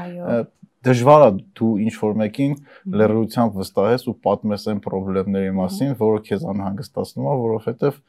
դժվար 0.82 1.24
է 1.28 1.30
դու 1.60 1.72
ինչ 1.86 1.94
որ 2.02 2.16
մեկին 2.22 2.54
լրիվությամբ 3.02 3.58
վստահես 3.62 4.06
ու 4.10 4.16
պատմես 4.26 4.64
այն 4.72 4.80
խնդիրների 4.86 5.52
մասին, 5.60 5.92
որը 6.00 6.22
քեզ 6.26 6.46
անհանգստացնում 6.52 7.28
է, 7.28 7.36
որովհետև 7.42 8.00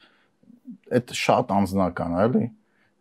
այդ 0.97 1.13
շատ 1.23 1.53
անձնական 1.53 2.17
է, 2.17 2.23
էլի 2.29 2.45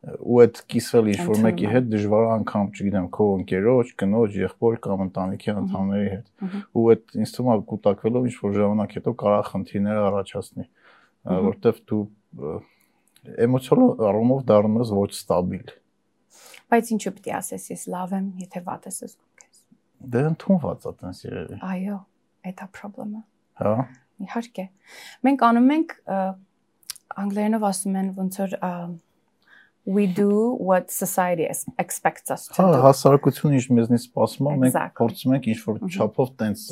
ու 0.01 0.37
այդ 0.41 0.59
կիսվել 0.73 1.09
ինչ 1.11 1.23
որ 1.27 1.41
մեկի 1.45 1.67
հետ 1.69 1.89
դժվար 1.91 2.27
անգամ, 2.35 2.69
չգիտեմ, 2.73 3.07
քո 3.13 3.25
ընկերոջ, 3.37 3.89
կնոջ, 4.01 4.37
եղբոր 4.41 4.77
կամ 4.81 5.03
ընտանիքի 5.05 5.51
անդամների 5.53 6.07
հետ։ 6.11 6.31
Ու 6.73 6.85
այդ 6.93 7.13
ինձ 7.21 7.33
թվում 7.35 7.51
է 7.51 7.57
կուտակվելով 7.69 8.25
ինչ 8.31 8.35
որ 8.41 8.55
ժամանակ 8.57 8.95
հետո 8.97 9.13
կարող 9.21 9.45
խնդիրներ 9.51 9.99
առաջացնի, 10.07 10.65
որովհետև 11.29 11.83
դու 11.91 12.01
էմոցիոնալ 13.45 14.03
առումով 14.09 14.41
դառնում 14.49 14.81
ես 14.81 14.93
ոչ 14.97 15.11
ստաբիլ։ 15.21 15.71
Բայց 16.71 16.91
ինչու 16.95 17.13
պետք 17.13 17.29
է 17.29 17.35
ասես, 17.37 17.65
ես 17.69 17.83
լավ 17.93 18.15
եմ, 18.17 18.27
եթե 18.41 18.61
վատ 18.65 18.87
ես 18.89 18.97
զգում 19.05 19.41
ես։ 19.45 19.61
Դե 20.15 20.21
ընդունված 20.31 20.87
է 20.87 20.93
տենց 21.01 21.21
երևի։ 21.27 21.59
Այո, 21.67 21.97
այդ 22.49 22.61
է 22.65 22.67
խնդրումը։ 22.81 23.21
Հա։ 23.61 23.73
Իհարկե։ 24.21 24.65
Մենք 25.27 25.45
անում 25.51 25.71
ենք 25.75 25.95
անգլերենով 27.21 27.65
ասում 27.69 27.97
են 28.01 28.11
ոնց 28.17 28.39
որ 28.41 28.55
we 29.85 30.05
do 30.07 30.55
what 30.59 30.91
society 30.91 31.47
expects 31.77 32.29
us 32.29 32.47
to 32.47 32.61
հա, 32.61 32.65
do։ 32.69 32.77
Հա, 32.77 32.81
հասարակությունը 32.87 33.59
ինչ 33.59 33.67
մեզնից 33.77 34.07
սպասում 34.07 34.49
է, 34.51 34.57
մենք 34.65 34.97
փորձում 34.99 35.37
ենք 35.37 35.47
ինչ 35.53 35.59
որ 35.67 35.79
չափով 35.89 36.33
տենց 36.41 36.65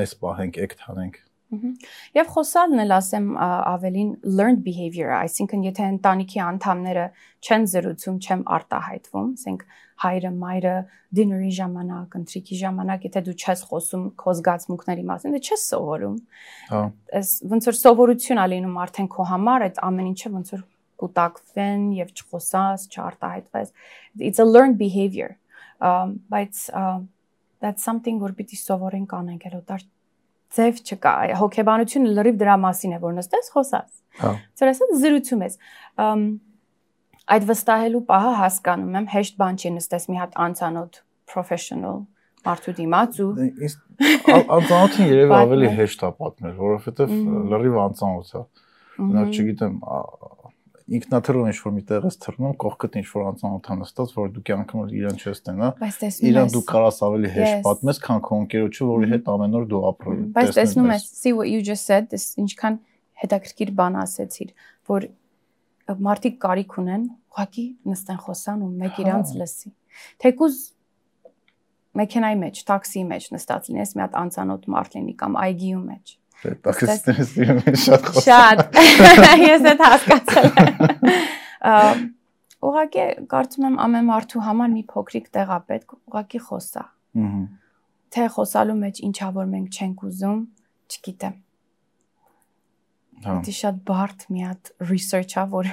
մեզ 0.00 0.18
պահենք, 0.22 0.60
էկտ 0.66 0.84
հանենք։ 0.90 1.22
Եվ 2.16 2.30
խոսալն 2.34 2.82
էլ 2.82 2.92
ասեմ 2.96 3.26
ավելին 3.38 4.08
learned 4.26 4.62
behavior, 4.66 5.12
այսինքն 5.14 5.66
եթե 5.68 5.90
ընտանիքի 5.94 6.40
անդամները 6.42 7.04
չեն 7.46 7.66
զրուցում, 7.70 8.16
չեմ 8.26 8.42
արտահայտվում, 8.56 9.28
ասենք 9.38 9.62
հայրը, 10.02 10.32
մայրը 10.42 10.74
dinner-ի 11.16 11.52
ժամանակ, 11.56 12.16
ընթրիքի 12.20 12.58
ժամանակ, 12.60 13.06
եթե 13.06 13.22
դու 13.28 13.36
չես 13.40 13.62
խոսում 13.70 14.04
քո 14.20 14.34
զգացմունքների 14.40 15.04
մասին, 15.08 15.36
դու 15.36 15.44
չես 15.46 15.66
սովորում։ 15.70 16.16
Հա։ 16.72 16.82
Այս 17.20 17.30
ոնց 17.54 17.70
որ 17.70 17.78
սովորություն 17.80 18.42
ա 18.42 18.46
լինում 18.52 18.80
արդեն 18.82 19.08
քո 19.14 19.28
համար, 19.30 19.66
այդ 19.70 19.80
ամեն 19.86 20.10
ինչը 20.12 20.32
ոնց 20.36 20.52
որ 20.56 20.66
կուտակվեն 21.02 21.82
եւ 21.98 22.14
չխոսած, 22.16 22.86
չարտահայտվես։ 22.94 23.74
It's 24.30 24.40
a 24.42 24.46
learned 24.46 24.78
behavior. 24.78 25.36
Um 25.80 26.16
բայց 26.32 26.62
uh, 26.72 27.00
that's 27.60 27.84
something 27.84 28.18
որ 28.22 28.34
պիտի 28.38 28.58
սովորենք 28.62 29.14
անենք, 29.20 29.46
հələ 29.48 29.62
դար 29.70 29.86
ձև 30.56 30.82
չկա։ 30.86 31.14
Հոգեբանությունը 31.42 32.16
լրիվ 32.16 32.42
դրա 32.42 32.56
մասին 32.64 32.96
է, 32.96 32.98
որ 33.02 33.16
նստես 33.20 33.52
խոսած։ 33.54 33.88
Հա։ 34.22 34.34
Ձեր 34.56 34.72
ասած 34.72 34.98
զրուցում 35.04 35.46
ես։ 35.46 35.58
Um 36.06 36.26
այդ 37.26 37.46
վստահելու 37.50 38.04
պահը 38.06 38.34
հասկանում 38.40 38.98
եմ, 39.00 39.06
հեշտ 39.10 39.38
բան 39.40 39.56
չի 39.58 39.70
նստես 39.76 40.04
մի 40.06 40.18
հատ 40.20 40.36
անցանոթ 40.46 41.00
professional 41.26 42.04
մարդու 42.46 42.74
դիմաց 42.78 43.18
ու 43.24 43.30
անծանոթին 44.56 45.08
երևի 45.10 45.34
ավելի 45.40 45.70
հեշտ 45.80 46.04
է 46.06 46.10
պատմել, 46.20 46.54
որովհետև 46.60 47.14
լրիվ 47.52 47.78
անծանոթ 47.82 48.30
է։ 48.36 48.42
Նա 49.16 49.24
չգիտեմ, 49.32 49.74
ինքնաթռով 50.86 51.48
ինչ 51.50 51.56
որ 51.64 51.72
միտեղ 51.76 52.04
ես 52.06 52.16
թռնում, 52.22 52.52
կողքդ 52.62 52.96
ինչ 53.00 53.06
որ 53.10 53.22
անծանոթ 53.26 53.70
նստած, 53.80 54.12
որ 54.16 54.28
դու 54.36 54.42
կյանքում 54.46 54.92
իրան 55.00 55.16
չես 55.18 55.40
տենա։ 55.46 55.70
Իրան 56.30 56.52
դու 56.54 56.62
կարաս 56.70 57.00
ավելի 57.06 57.30
հեշտ 57.36 57.64
պատմես, 57.66 57.98
քան 58.06 58.20
քո 58.26 58.38
ընկերոջը, 58.42 58.86
որի 58.90 59.08
հետ 59.12 59.30
ամեն 59.34 59.56
օր 59.58 59.66
դու 59.72 59.80
ապրում 59.90 60.20
ես։ 60.20 60.30
Բայց 60.36 60.52
տեսնում 60.60 60.92
ես, 60.94 61.08
see 61.10 61.32
what 61.34 61.50
you 61.50 61.64
just 61.66 61.90
said, 61.90 62.06
this 62.14 62.28
ինչքան 62.38 62.78
հետաքրքիր 63.26 63.72
բան 63.82 63.98
ասեցիր, 64.06 64.54
որ 64.86 65.08
մարդիկ 66.06 66.38
կարիք 66.46 66.78
ունեն, 66.86 67.08
ուղղակի 67.34 67.66
նստեն 67.90 68.20
խոսան 68.26 68.62
ու 68.62 68.70
մեկ 68.86 69.00
իրանց 69.02 69.32
հա։ 69.34 69.40
լսի։ 69.42 69.72
Թեկուզ 70.22 70.60
մեքենայի 71.96 72.38
մեջ, 72.42 72.62
տաքսիի 72.70 73.04
մեջ 73.10 73.28
նստած 73.36 73.68
լինես, 73.72 73.92
մի 73.96 74.02
հատ 74.04 74.16
անծանոթ 74.20 74.66
մարդ 74.76 74.96
լինի 74.96 75.14
կամ 75.22 75.38
այգիու 75.46 75.82
մեջ 75.86 76.14
տաքսիստները 76.42 77.24
սիրում 77.30 77.60
են 77.66 77.78
շատ 77.82 78.08
խոսալ։ 78.10 78.62
Շատ։ 78.66 78.76
Ես 79.46 79.68
այդ 79.70 79.84
հասկացել 79.86 80.48
եմ։ 80.56 82.04
Ուղղակի 82.66 83.06
կարծում 83.30 83.66
եմ 83.68 83.78
ամեն 83.86 84.06
մարդու 84.10 84.42
համար 84.46 84.70
մի 84.74 84.82
փոքրիկ 84.92 85.26
տեղ 85.36 85.50
է 85.56 85.58
պետք, 85.70 85.96
ուղղակի 85.96 86.40
խոսա։ 86.46 86.84
Ահա։ 87.26 87.42
Թե 88.16 88.28
խոսալու 88.36 88.76
մեջ 88.80 89.00
ինչա 89.06 89.28
որ 89.36 89.50
մենք 89.52 89.76
չենք 89.76 90.04
ուզում, 90.06 90.40
չգիտեմ։ 90.92 91.34
Հա։ 93.26 93.34
Դա 93.46 93.54
շատ 93.58 93.80
բարդ 93.88 94.24
մի 94.32 94.44
հատ 94.46 94.70
research-ա, 94.90 95.44
որ 95.52 95.70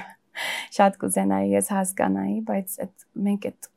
շատ 0.74 0.98
կուզենայի 1.02 1.54
ես 1.54 1.70
հասկանայի, 1.74 2.38
բայց 2.48 2.76
այդ 2.84 3.06
մենք 3.28 3.48
այդ 3.50 3.70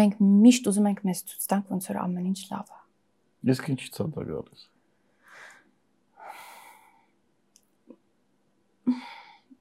մենք 0.00 0.20
միշտ 0.46 0.70
ուզում 0.70 0.90
ենք 0.90 1.02
մեզ 1.10 1.22
ցույց 1.30 1.48
տանք 1.50 1.74
ոնց 1.74 1.88
որ 1.90 1.98
ամեն 2.04 2.28
ինչ 2.30 2.40
լավ 2.50 2.68
է 2.70 2.79
Ես 3.48 3.60
քիչից 3.64 3.94
է 4.02 4.04
դա 4.12 4.24
գալիս։ 4.28 4.64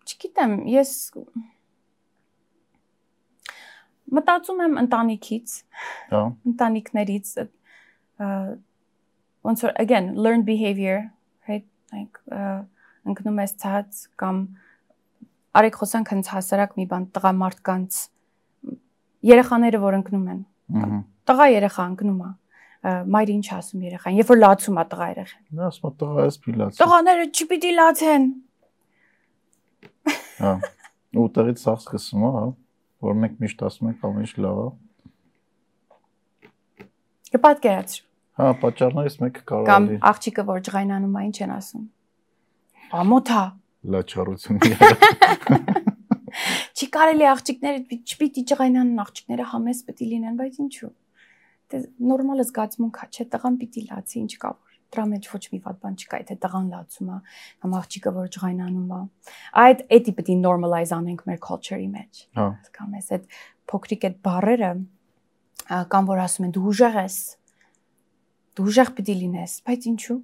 Չգիտեմ, 0.09 0.55
ես 0.73 0.91
մտածում 4.19 4.63
եմ 4.65 4.75
ընտանիքից, 4.83 5.53
Հա։ 6.11 6.21
ընտանիքներից 6.51 7.31
ոնց 9.47 9.63
որ 9.63 9.75
again 9.79 10.11
learn 10.19 10.43
behavior, 10.43 11.07
right? 11.47 11.67
Like 11.93 12.19
ընկնում 13.07 13.39
ես 13.45 13.55
ցած 13.63 14.01
կամ 14.19 14.41
արեք 15.55 15.79
խոսանք 15.79 16.11
հենց 16.13 16.33
հասարակ 16.35 16.75
մի 16.79 16.85
բան 16.91 17.07
տղամարդկանց 17.15 18.01
երեխաները 19.29 19.79
որ 19.87 19.99
ընկնում 20.01 20.27
են։ 20.35 20.43
Տղա 21.29 21.47
երեխա 21.55 21.87
ընկնում 21.93 22.21
է 22.27 22.29
մայրը 22.79 23.33
ինչ 23.35 23.47
ասում 23.59 23.81
երեխան, 23.89 24.17
երբ 24.19 24.29
որ 24.29 24.37
լացում 24.39 24.77
է 24.79 24.83
տղա 24.91 25.07
երեխան։ 25.09 25.41
Նա 25.59 25.63
ասում 25.69 25.87
է 25.89 25.91
տղա 25.99 26.25
էս 26.29 26.37
պիլաց։ 26.45 26.77
Տղաները 26.79 27.25
չպիտի 27.29 27.71
լացեն։ 27.79 28.27
Հա։ 30.39 30.53
Ու 31.19 31.27
տեղից 31.35 31.59
սաղ 31.59 31.79
սկսում 31.83 32.23
է, 32.23 32.31
հա, 32.39 32.43
որ 33.03 33.17
մենք 33.19 33.35
միշտ 33.43 33.63
ասում 33.67 33.89
ենք 33.89 34.05
ամեն 34.09 34.23
ինչ 34.23 34.31
լավ 34.45 34.61
է։ 34.63 34.67
Կպատկերացրու։ 37.35 38.05
Հա, 38.39 38.47
պատճառներից 38.63 39.15
մեկը 39.19 39.41
կարող 39.49 39.65
է 39.65 39.69
Կամ 39.69 39.89
աղջիկը 40.09 40.43
որ 40.47 40.63
ջղայնանում 40.69 41.17
է, 41.19 41.23
ինչ 41.27 41.37
են 41.43 41.51
ասում։ 41.59 41.83
Ամոթա։ 42.99 43.43
լաչառությունը։ 43.99 44.59
Չի 46.79 46.87
կարելի 46.95 47.25
աղջիկները 47.29 47.99
չպիտի 47.99 48.41
ջղայնանան, 48.49 48.99
աղջիկները 49.03 49.45
համես 49.51 49.79
պետք 49.89 49.99
է 49.99 50.09
լինեն, 50.13 50.35
բայց 50.39 50.59
ինչու՞ 50.63 50.91
դե 51.69 51.81
նորմալ 52.09 52.43
զգացմունք 52.49 52.99
է, 52.99 53.07
չէ, 53.13 53.25
տղան 53.35 53.59
պիտի 53.61 53.83
լացի, 53.89 54.19
ինչ 54.25 54.33
կա 54.43 54.51
որ 54.55 54.69
դրա 54.89 55.05
մեջ 55.09 55.27
ոչ 55.29 55.41
մի 55.53 55.59
վատ 55.65 55.79
բան 55.83 55.97
չկա, 56.01 56.19
եթե 56.23 56.35
տղան 56.43 56.69
լացում 56.73 57.09
է, 57.13 57.17
կամ 57.61 57.73
աղջիկը 57.79 58.13
որ 58.15 58.29
ջղայնանում 58.35 58.93
է։ 58.97 59.01
Այդ 59.63 59.83
էդի 59.97 60.13
պիտի 60.17 60.35
normalize 60.39 60.93
անենք 60.97 61.21
մեր 61.29 61.39
culture-ի 61.45 61.89
մեջ։ 61.93 62.21
Հա։ 62.39 62.47
Կամ 62.79 62.95
էս 62.99 63.11
այդ 63.17 63.27
փոքրիկ 63.69 64.07
այդ 64.09 64.17
բարերը 64.25 64.71
կամ 65.93 66.09
որ 66.09 66.23
ասում 66.25 66.49
են 66.49 66.53
դու 66.57 66.65
ուժեղ 66.73 66.99
ես։ 66.99 67.17
Դու 68.57 68.67
ուժեղ 68.69 68.91
պիտի 68.97 69.15
լինես, 69.19 69.55
բայց 69.69 69.87
ինչու։ 69.93 70.19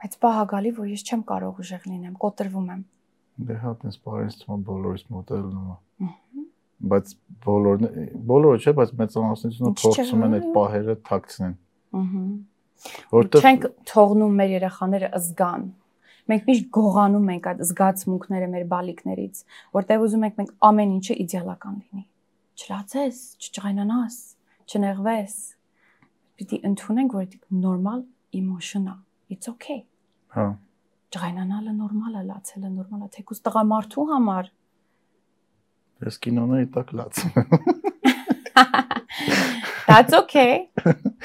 Բայց 0.00 0.16
բահա 0.20 0.44
գալի, 0.52 0.70
որ 0.76 0.90
ես 0.90 1.02
չեմ 1.08 1.22
կարող 1.30 1.60
ուժեղ 1.64 1.86
լինեմ, 1.90 2.14
կոտրվում 2.20 2.68
եմ։ 2.76 2.84
Դե 3.40 3.56
հա, 3.60 3.72
տես 3.80 3.96
բարես 4.04 4.38
թվում 4.40 4.62
բոլորից 4.68 5.04
մոդելնում 5.16 5.68
է։ 5.72 5.76
Բայց 6.80 7.10
բոլորն 7.44 7.90
բոլորը 8.30 8.60
չէ, 8.60 8.72
բայց 8.80 8.92
մեծամասնությունը 9.00 9.72
փորձում 9.80 10.22
են 10.26 10.36
այդ 10.38 10.46
պահերը 10.54 10.94
թաքցնեն։ 11.10 11.58
Ահա 12.00 12.22
Որտեղ 13.12 13.44
չենք 13.44 13.64
թողնում 13.90 14.36
մեր 14.40 14.52
երեխաները 14.54 15.08
զգան։ 15.20 15.64
Մենք 16.30 16.46
միշտ 16.48 16.68
գողանում 16.76 17.26
ենք 17.34 17.48
այդ 17.50 17.60
զգացմունքները 17.70 18.48
մեր 18.54 18.64
բալիկներից, 18.70 19.40
որտեղ 19.76 20.04
ուզում 20.06 20.24
ենք 20.28 20.38
մենք 20.40 20.52
ամեն 20.68 20.94
ինչը 20.96 21.16
իդեալական 21.24 21.76
լինի։ 21.80 22.04
Չլացես, 22.60 23.20
չճղայնանաս, 23.40 24.16
չնեղվես։ 24.70 25.36
Պիտի 26.40 26.60
ընդունենք, 26.70 27.16
որ 27.20 27.28
դա 27.34 27.60
նորմալ 27.66 28.00
emotion 28.40 28.88
է։ 28.88 28.96
It's 29.34 29.50
okay։ 29.50 29.80
Հա։ 30.36 30.46
Ճղայնանալը 31.10 31.72
նորմալ 31.80 32.16
է, 32.20 32.24
լացելը 32.30 32.70
նորմալ 32.70 33.04
է, 33.04 33.10
թեկուզ 33.16 33.40
տղամարդու 33.44 34.06
համար։ 34.14 34.50
Ես 36.00 36.16
կինոների 36.24 36.66
տակ 36.74 36.94
լացում 36.96 37.32
That's 39.90 40.14
okay։ 40.14 40.70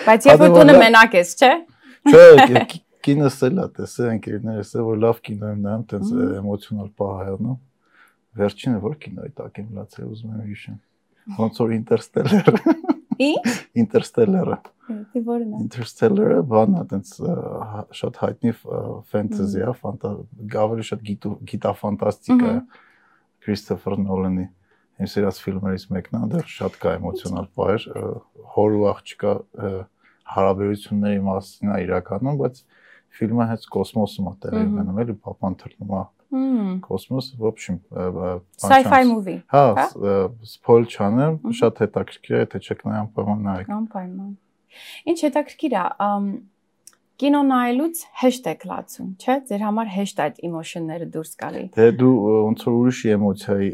Բայց 0.06 0.26
երբ 0.32 0.42
որ 0.42 0.56
դու 0.56 0.78
մենակ 0.82 1.16
ես, 1.20 1.32
չէ՞։ 1.38 1.52
Չէ, 2.10 2.64
կինոս 3.06 3.38
էլ 3.46 3.62
է, 3.62 3.68
տեսե 3.78 4.08
ընկերներս 4.16 4.72
է, 4.74 4.84
որ 4.88 4.98
լավ 5.04 5.20
կինո 5.28 5.52
եմ 5.54 5.60
նայում, 5.66 5.84
տենց 5.92 6.12
էմոցիոնալ 6.40 6.90
պահայանում։ 7.02 7.60
Վերջինը 8.42 8.80
որ 8.86 8.98
կինոյի 9.06 9.32
տակ 9.38 9.60
եմ 9.62 9.70
լացել, 9.78 10.08
ուզում 10.16 10.34
եմ 10.36 10.50
հիշեմ։ 10.50 10.80
Ոնց 11.40 11.62
որ 11.62 11.76
Interstellar։ 11.76 12.46
Ինչ։ 13.26 13.54
Interstellar-ը։ 13.86 14.58
Դի 15.14 15.22
որն 15.30 15.54
է։ 15.56 15.62
Interstellar-ը 15.66 16.42
բանա, 16.52 16.82
տենց 16.90 17.14
շատ 18.02 18.20
հայտնի 18.26 18.52
ֆենտեզի 19.14 19.64
է, 19.64 19.72
ֆանտա, 19.86 20.12
ավելի 20.66 20.88
շատ 20.90 21.06
գիտաֆանտաստիկա 21.54 22.52
է 22.52 22.60
Քրիստոֆեր 23.46 23.98
Նոլանի 24.04 24.46
իմ 25.01 25.11
սիրած 25.11 25.41
ֆիլմերից 25.45 25.85
մեկն 25.95 26.19
է, 26.21 26.23
դեռ 26.35 26.47
շատ 26.55 26.79
կա 26.83 26.95
էմոցիոնալ 27.01 27.51
պահեր, 27.57 27.87
հոր 28.55 28.77
ու 28.81 28.87
աղջկա 28.91 29.35
հարաբերությունների 30.31 31.21
մասին 31.27 31.75
է 31.75 31.79
իրականում, 31.87 32.41
բայց 32.41 32.63
ֆիլմը 33.21 33.47
հենց 33.51 33.69
կոսմոսում 33.75 34.31
է 34.31 34.35
տեղի 34.45 34.65
ունենում, 34.71 35.01
էլի 35.05 35.17
papan 35.25 35.57
թռնում 35.61 35.95
է 35.99 36.03
Կոսմոս, 36.31 37.35
в 37.39 37.47
общем, 37.47 37.81
sci-fi 38.55 39.03
movie։ 39.03 39.41
Հա, 39.51 39.87
սփոյլ 40.47 40.87
չանեմ, 40.87 41.39
շատ 41.59 41.81
հետաքրքիր 41.83 42.37
է, 42.39 42.43
թե 42.53 42.61
չեք 42.63 42.85
նայ 42.87 43.01
անպայման 43.01 43.43
նայեք։ 43.49 43.73
Անպայման։ 43.75 44.29
Ինչ 45.11 45.19
հետաքրքիր 45.27 45.75
է, 45.75 45.83
կինո 47.22 47.42
նայելուց 47.48 48.00
հեշտ 48.22 48.48
եք 48.52 48.64
լացում, 48.70 49.10
չէ՞։ 49.24 49.36
Ձեր 49.50 49.62
համար 49.66 49.92
հեշտ 49.96 50.18
է 50.20 50.24
այդ 50.26 50.40
էմոցիոնները 50.50 51.06
դուրս 51.16 51.32
գալի։ 51.42 51.64
Դե 51.76 51.86
դու 52.02 52.14
ոնց 52.26 52.66
որ 52.66 52.76
ուրիշի 52.80 53.14
էմոցիայի 53.16 53.70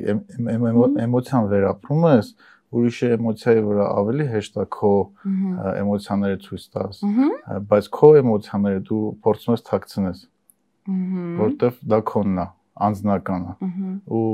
էմոցիան 1.05 1.47
վերապրում 1.51 2.05
ես, 2.11 2.29
ուրիշի 2.71 3.09
էմոցիայի 3.17 3.63
վրա 3.67 3.87
ավելի 4.01 4.27
հեշտ 4.31 4.59
է 4.61 4.65
քո 4.77 4.91
էմոցիաները 5.81 6.37
ցույց 6.45 6.67
տաս, 6.75 7.01
բայց 7.71 7.89
քո 7.97 8.11
էմոցիաները 8.21 8.83
դու 8.91 9.01
փորձում 9.25 9.57
ես 9.57 9.65
թաքցնես 9.71 10.21
որտեվ 11.41 11.83
դա 11.91 11.99
քոնն 12.11 12.41
է, 12.41 12.47
անձնական 12.87 13.43
է։ 13.51 13.53
Ու 14.07 14.25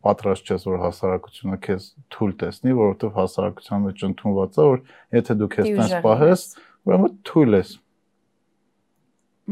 պատրաստ 0.00 0.50
չես 0.50 0.62
որ 0.70 0.78
հասարակությունը 0.80 1.58
քեզ 1.66 1.88
թույլ 2.14 2.32
տեսնի, 2.40 2.72
որովհետև 2.78 3.18
հասարակության 3.20 3.82
մեջ 3.84 4.04
ընդունված 4.08 4.56
է 4.56 4.66
որ 4.70 4.78
եթե 5.18 5.36
դու 5.40 5.48
քեզ 5.54 5.68
տես 5.80 5.92
պահես, 6.06 6.44
ուրեմն 6.88 7.18
թույլ 7.30 7.58
ես։ 7.60 7.74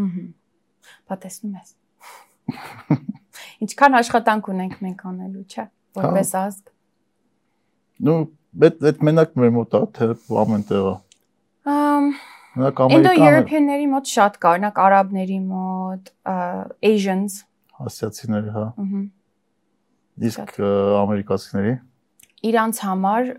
Ահա։ 0.05 0.25
Պատեսնում 1.11 1.59
ես։ 1.59 1.75
Ինչքան 3.67 3.99
աշխատանք 3.99 4.51
ունենք 4.55 4.79
մենք 4.85 5.05
անելու, 5.11 5.45
չէ՞, 5.49 5.67
որպես 5.99 6.33
հա։ 6.39 6.43
ազգ։ 6.49 6.73
Ну, 8.09 8.17
այդ 8.69 8.89
այդ 8.89 9.05
մենակ 9.09 9.37
մեր 9.43 9.53
մոտ 9.59 9.77
է, 9.79 9.83
թե 9.99 10.09
ամեն 10.45 10.65
տեղը։ 10.71 10.95
Ամ 11.69 12.09
Օրինակ 12.59 12.81
Ամերիկան 12.85 12.97
Indo-European-ների 12.99 13.91
մոտ 13.93 14.09
շատ 14.13 14.39
կա, 14.43 14.53
օրինակ 14.57 14.79
արաբների 14.83 15.37
մոտ, 15.47 16.09
Asians, 16.89 17.43
ասիացիների, 17.79 18.55
հա։ 18.55 18.65
Ահա։ 18.83 19.03
Իսկ 20.29 20.57
ամերիկացիների 21.03 21.75
իրանց 22.47 22.81
համար 22.87 23.31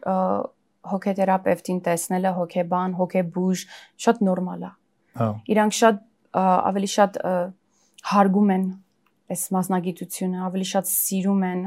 հոգեթերապևտին 0.89 1.79
տեսնելը, 1.85 2.31
հոգեբան, 2.37 2.93
հոգեբուժ 2.99 3.63
շատ 4.05 4.21
նորմալ 4.27 4.63
է։ 4.67 4.71
Հա։ 5.19 5.29
Իրանք 5.53 5.75
շատ 5.79 5.99
ավելի 6.37 6.89
շատ 6.95 7.19
հարգում 8.09 8.53
են 8.55 8.65
այս 9.29 9.43
մասնագիտությունը, 9.55 10.41
ավելի 10.49 10.67
շատ 10.69 10.89
սիրում 10.89 11.43
են, 11.49 11.61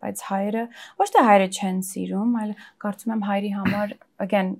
բայց 0.00 0.22
հայերը 0.30 0.62
ոչ 1.00 1.08
թե 1.14 1.24
հայերը 1.26 1.48
չեն 1.50 1.80
սիրում, 1.90 2.30
այլ 2.40 2.52
կարծում 2.84 3.14
եմ 3.16 3.24
հայրի 3.30 3.50
համար 3.56 3.92
again 4.24 4.52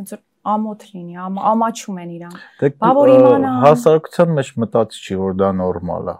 ոնց 0.00 0.14
որ 0.16 0.22
ամոթ 0.50 0.84
լինի, 0.94 1.18
ամ, 1.20 1.38
ամաչում 1.50 2.00
են 2.00 2.10
իրանք։ 2.16 2.42
դե 2.60 2.70
Բա 2.80 2.90
որ 2.96 3.12
իմանա 3.12 3.52
հասարակության 3.66 4.34
մեջ 4.40 4.52
մտածի 4.64 5.02
չի 5.04 5.18
որ 5.20 5.34
դա 5.40 5.50
նորմալ 5.60 6.10
է։ 6.10 6.16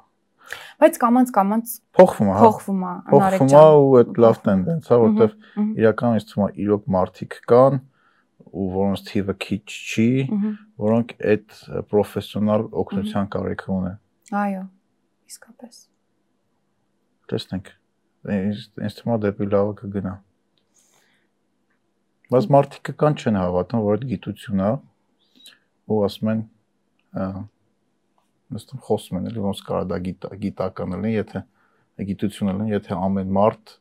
Բայց 0.81 0.99
կամանց 1.01 1.31
կամանց 1.37 1.73
փոխվում 1.97 2.29
է, 2.31 2.35
հա։ 2.37 2.43
Փոխվում 2.45 2.81
է, 2.81 2.93
անարեջան։ 3.11 3.51
Փոխվում 3.51 3.55
է 3.57 3.81
ու 3.81 3.97
այդ 4.01 4.21
լավ 4.25 4.39
տենդենս 4.47 4.91
է, 4.91 4.99
որովհետև 5.01 5.67
իրականում 5.81 6.21
ինձ 6.21 6.27
թվում 6.31 6.47
է 6.47 6.51
իրոք 6.65 6.87
մարդիկ 6.97 7.37
կան 7.51 7.81
ու 8.51 8.67
որոնց 8.75 9.03
թիվը 9.11 9.35
քիչ 9.45 9.63
չի, 9.71 10.09
որոնք 10.85 11.15
այդ 11.33 11.59
պրոֆեսիոնալ 11.91 12.67
օգնության 12.83 13.29
կարիք 13.35 13.65
ունեն։ 13.77 13.99
Այո, 14.41 14.65
իսկապես։ 15.31 15.79
Տեսնենք։ 17.31 17.71
թվում 19.01 19.15
է 19.15 19.19
դեպի 19.27 19.49
լավը 19.55 19.77
կգնա։ 19.81 20.15
Բայց 22.31 22.49
մարդիկ 22.55 22.91
կան 23.01 23.17
չեն 23.21 23.39
հավատում, 23.41 23.85
որ 23.87 23.97
այդ 23.97 24.05
գիտություն 24.11 24.61
է 24.63 24.73
ու 25.91 26.01
ասում 26.07 26.31
են 26.31 26.43
նստում 28.51 28.83
խոսում 28.87 29.19
են, 29.21 29.31
ոնց 29.47 29.63
կարա 29.67 29.87
դա 29.91 29.99
գիտական 30.45 30.95
լինի, 30.95 31.15
եթե 31.17 31.43
գիտությունը 32.11 32.55
լինի, 32.59 32.75
եթե 32.77 32.99
ամեն 32.99 33.33
մարդ 33.37 33.75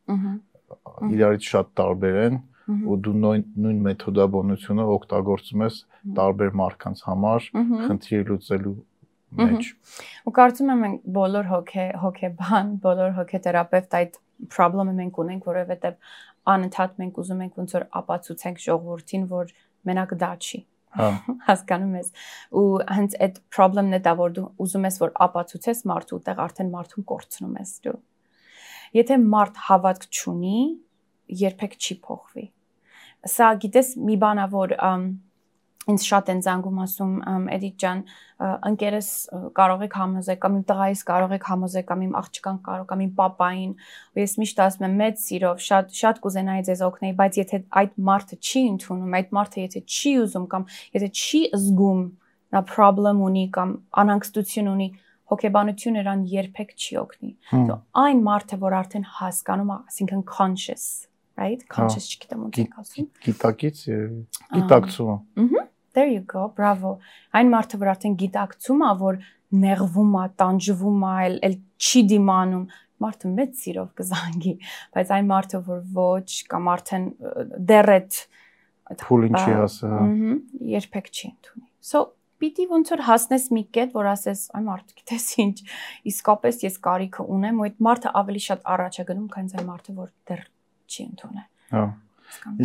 իրարից 1.13 1.49
շատ 1.49 1.69
տարբեր 1.79 2.17
են 2.25 2.39
ու 2.69 2.97
դու 3.05 3.15
նույն 3.23 3.43
նույն 3.65 3.81
մեթոդաբանությունը 3.87 4.85
օգտագործում 4.95 5.65
ես 5.65 5.77
տարբեր 6.19 6.55
մարդկանց 6.61 7.03
համար 7.09 7.49
խնդիր 7.89 8.25
լուծելու 8.29 8.75
մեջ։ 9.39 9.69
Ու 10.29 10.33
կարծում 10.39 10.71
եմ 10.73 10.81
մենք 10.85 11.05
բոլոր 11.19 11.49
հոգե 11.49 11.85
հոգեբան, 12.03 12.71
բոլոր 12.85 13.13
հոգեթերապևտ 13.19 13.95
այդ 13.99 14.19
problem-ը 14.55 14.95
մենք 14.99 15.21
ունենք, 15.23 15.47
որովհետև 15.49 15.97
անընդհատ 16.49 16.99
մենք 17.03 17.21
ուզում 17.23 17.43
ենք 17.45 17.59
ոնց 17.59 17.75
որ 17.77 17.85
ապացուցենք 17.99 18.61
ժողովրդին, 18.65 19.25
որ 19.29 19.53
մենակ 19.89 20.13
դա 20.23 20.31
չի։ 20.39 20.59
Հա 20.59 20.67
հասկանում 21.47 21.97
ես 21.99 22.07
ու 22.59 22.65
հենց 22.89 23.15
այդ 23.25 23.35
problem-ն 23.53 23.97
է 23.97 23.99
դա 24.05 24.13
որ 24.19 24.31
դու 24.37 24.45
ուզում 24.65 24.87
ես 24.89 24.95
որ 25.03 25.11
ապացուցես 25.25 25.83
մարդու 25.91 26.19
տեղ 26.25 26.41
արդեն 26.45 26.71
մարդուն 26.73 27.05
կորցնում 27.11 27.59
ես 27.59 27.73
դու 27.85 27.97
եթե 28.97 29.19
մարդ 29.35 29.59
հավատք 29.67 30.07
չունի 30.09 30.61
երբեք 31.43 31.77
չի 31.77 31.97
փոխվի 32.07 32.45
սա 33.27 33.49
գիտես 33.63 33.95
մի 33.99 34.15
բանա 34.21 34.45
որ 34.53 34.75
ինձ 35.89 36.05
շատ 36.05 36.29
են 36.33 36.41
զանգում 36.45 36.79
ասում 36.83 37.13
Էդիկ 37.55 37.75
ջան 37.81 38.01
ընկերս 38.69 39.09
կարող 39.57 39.83
եք 39.87 39.95
համոզել 39.99 40.37
կամ 40.43 40.57
իմ 40.59 40.63
տղայիս 40.69 41.01
կարող 41.09 41.33
եք 41.37 41.47
համոզել 41.49 41.85
կամ 41.89 42.03
իմ 42.05 42.13
աղջկան 42.19 42.59
կարող 42.67 42.85
կամ 42.91 43.03
իմ 43.05 43.11
papayin 43.19 43.71
ու 44.13 44.21
ես 44.21 44.35
միշտ 44.43 44.61
ասում 44.65 44.85
եմ 44.87 44.95
մեծ 45.01 45.21
սիրով 45.23 45.63
շատ 45.65 45.97
շատ 45.99 46.21
կուզենայի 46.23 46.65
ձեզ 46.69 46.83
օգնել 46.89 47.17
բայց 47.19 47.39
եթե 47.41 47.61
այդ 47.81 47.99
մարդը 48.09 48.39
չի 48.39 48.63
ընդունում 48.69 49.17
այդ 49.19 49.35
մարդը 49.39 49.65
եթե 49.65 49.83
չի 49.89 50.13
ուզում 50.23 50.47
կամ 50.53 50.69
եթե 50.99 51.11
չի 51.19 51.41
զգում 51.57 52.01
նա 52.53 52.63
problem 52.69 53.21
ունի 53.29 53.45
կամ 53.57 53.75
անհանգստություն 54.03 54.73
ունի 54.75 54.89
հոգեբանությունը 55.29 55.99
նրան 55.99 56.21
երբեք 56.29 56.71
չի 56.79 56.95
օգնի 57.03 57.33
այն 58.03 58.23
մարդը 58.29 58.57
որ 58.63 58.75
արդեն 58.79 59.05
հասկանում 59.19 59.73
է 59.75 59.77
ասինքն 59.91 60.23
conscious 60.37 60.85
right? 61.39 61.65
Conscious 61.71 62.11
չգիտեմ 62.11 62.45
ոնց 62.45 62.61
է 62.61 62.67
ասում 62.83 63.09
գիտակից 63.25 63.83
գիտակցում 64.59 65.15
ըհը 65.15 65.67
There 65.97 66.07
you 66.07 66.21
go, 66.21 66.43
bravo։ 66.53 66.99
Այն 67.33 67.49
մարդը, 67.49 67.77
որ 67.81 67.89
արդեն 67.95 68.15
գիտակցում 68.21 68.83
է, 68.85 68.89
որ 68.99 69.15
նեղվում 69.63 70.11
է, 70.19 70.25
տանջվում 70.41 70.99
է, 71.01 71.13
այլ 71.23 71.37
այլ 71.47 71.55
չի 71.81 72.01
դիմանում, 72.11 72.65
մարդը 73.03 73.31
մեծ 73.39 73.55
սիրով 73.63 73.89
կզանգի, 73.97 74.53
բայց 74.95 75.13
այն 75.17 75.31
մարդը, 75.31 75.61
որ 75.69 75.81
ոչ 75.97 76.29
կամ 76.53 76.69
արդեն 76.75 77.07
դեռ 77.71 77.91
այդ 77.95 78.19
փուլին 79.01 79.39
չի 79.39 79.57
հասա, 79.57 79.89
ըհը, 80.03 80.37
երբեք 80.75 81.09
չի 81.09 81.25
ընդունի։ 81.29 81.67
So 81.89 82.05
պիտի 82.39 82.69
ոնց 82.69 82.93
որ 82.93 83.03
հասնես 83.09 83.49
մի 83.55 83.63
կետ, 83.75 83.91
որ 83.97 84.11
ասես, 84.13 84.45
այ 84.55 84.63
մարդ, 84.69 84.93
գիտես 84.99 85.25
ինչ, 85.43 85.57
իսկապես 86.13 86.63
ես 86.69 86.79
կարիքը 86.85 87.25
ունեմ, 87.35 87.59
ու 87.59 87.67
այդ 87.67 87.83
մարդը 87.89 88.13
ավելի 88.21 88.43
շատ 88.45 88.63
առաջ 88.75 88.99
է 89.03 89.05
գնում, 89.09 89.27
քան 89.33 89.51
այն 89.59 89.67
մարդը, 89.69 89.95
որ 89.99 90.09
դեռ 90.29 90.45
չի 90.89 91.07
ընդունել։ 91.09 91.47
Հա։ 91.73 91.87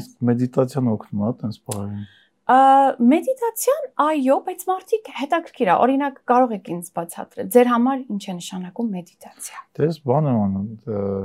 Իսկ 0.00 0.28
մեդիտացիան 0.28 0.92
օգնում 0.94 1.24
է 1.24 1.26
այդպես 1.30 1.58
բառերին 1.68 2.04
մեդիտացիան 2.44 3.84
այո, 4.04 4.34
բայց 4.44 4.64
մարդիկ 4.68 5.06
հետաքրքիր 5.16 5.68
է։ 5.72 5.76
Օրինակ 5.80 6.18
կարող 6.28 6.50
եք 6.58 6.66
ինձ 6.74 6.90
բացատրել։ 6.98 7.46
Ձեր 7.54 7.70
համար 7.72 8.02
ինչ 8.04 8.24
է 8.28 8.34
նշանակում 8.36 8.90
մեդիտացիա։ 8.96 9.62
Դες 9.80 10.00
բան 10.04 10.28
եմ 10.28 10.40
անում, 10.44 10.66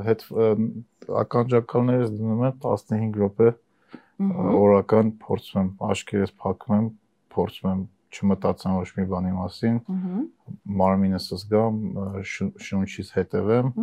հետ 0.07 0.23
ականջակալներս 1.23 2.13
դնում 2.15 2.45
եմ 2.47 2.55
15 2.63 3.19
րոպե 3.19 3.49
օրական 4.63 5.11
փորձում 5.19 5.59
եմ 5.59 5.69
աշկերես 5.89 6.31
փակում 6.39 6.77
եմ, 6.79 6.87
փորձում 7.35 7.69
եմ 7.73 7.83
չմտածեմ 8.09 8.79
ոչ 8.79 8.89
մի 8.95 9.05
բանի 9.11 9.33
մասին։ 9.39 9.75
Մարմինս 10.79 11.27
զգամ, 11.35 11.83
շունչից 12.69 13.11
հետևեմ 13.19 13.75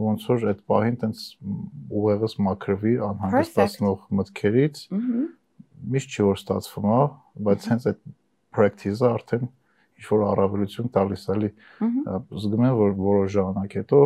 ոնց 0.00 0.26
որ 0.30 0.44
այդ 0.52 0.60
պահին 0.72 0.96
տենց 1.02 1.22
ուղեղս 2.00 2.34
մաքրվի 2.46 2.94
անհանգստացնող 3.08 4.04
մտքերից 4.18 4.82
միշտ 5.92 6.16
չի 6.16 6.26
որ 6.28 6.38
ստացվում, 6.40 6.86
հա, 6.92 7.02
բայց 7.48 7.66
հենց 7.72 7.86
այդ 7.90 8.00
practice-ը 8.56 9.08
արդեն 9.12 9.44
ինչ 10.02 10.08
որ 10.12 10.24
առավելություն 10.32 10.90
տալիս 10.96 11.24
էլի 11.34 11.50
զգում 12.42 12.64
եմ 12.68 12.76
որ 12.80 12.94
որոշ 13.02 13.32
ժամանակ 13.36 13.76
հետո 13.80 14.00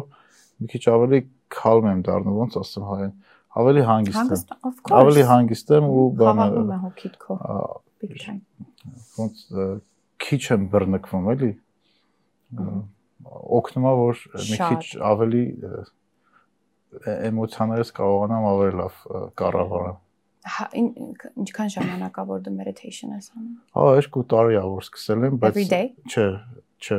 մի 0.57 0.71
քիչ 0.73 0.83
ավելի 0.93 1.21
calm 1.57 1.89
եմ 1.91 2.03
դառնում 2.07 2.39
ոնց 2.43 2.59
ասեմ 2.63 2.87
հայեն 2.91 3.13
ավելի 3.61 3.85
հանգիստ 3.91 4.35
եմ 4.37 4.97
ավելի 5.01 5.25
հանգիստ 5.31 5.73
եմ 5.77 5.89
ու 5.93 6.07
բանը 6.21 6.47
խաղում 6.47 6.73
է 6.77 6.79
հոգիդ 6.87 7.17
քո 7.23 7.39
big 8.03 8.17
time 8.21 8.43
ոնց 9.21 9.45
քիչ 10.27 10.43
եմ 10.57 10.69
բռնկվում 10.75 11.31
էլի 11.35 11.53
օգնում 13.25 13.87
է 13.87 13.95
որ 14.01 14.25
մի 14.37 14.59
քիչ 14.63 14.83
ավելի 15.11 15.45
էմոցիաներս 17.31 17.95
կարողանամ 17.97 18.51
ավելի 18.51 18.77
լավ 18.81 19.01
կառավարեմ 19.41 20.03
Հա, 20.47 20.67
ինչքան 20.79 21.71
ժամանակավոր 21.75 22.43
դու 22.47 22.53
meditation 22.55 23.15
ես 23.17 23.33
անում։ 23.35 23.55
Հա, 23.75 23.87
երկու 23.99 24.23
տարի 24.31 24.59
ա 24.61 24.63
որ 24.71 24.85
սկսել 24.87 25.27
եմ, 25.27 25.39
բայց 25.43 25.57
չէ, 26.07 26.27
չէ, 26.87 26.99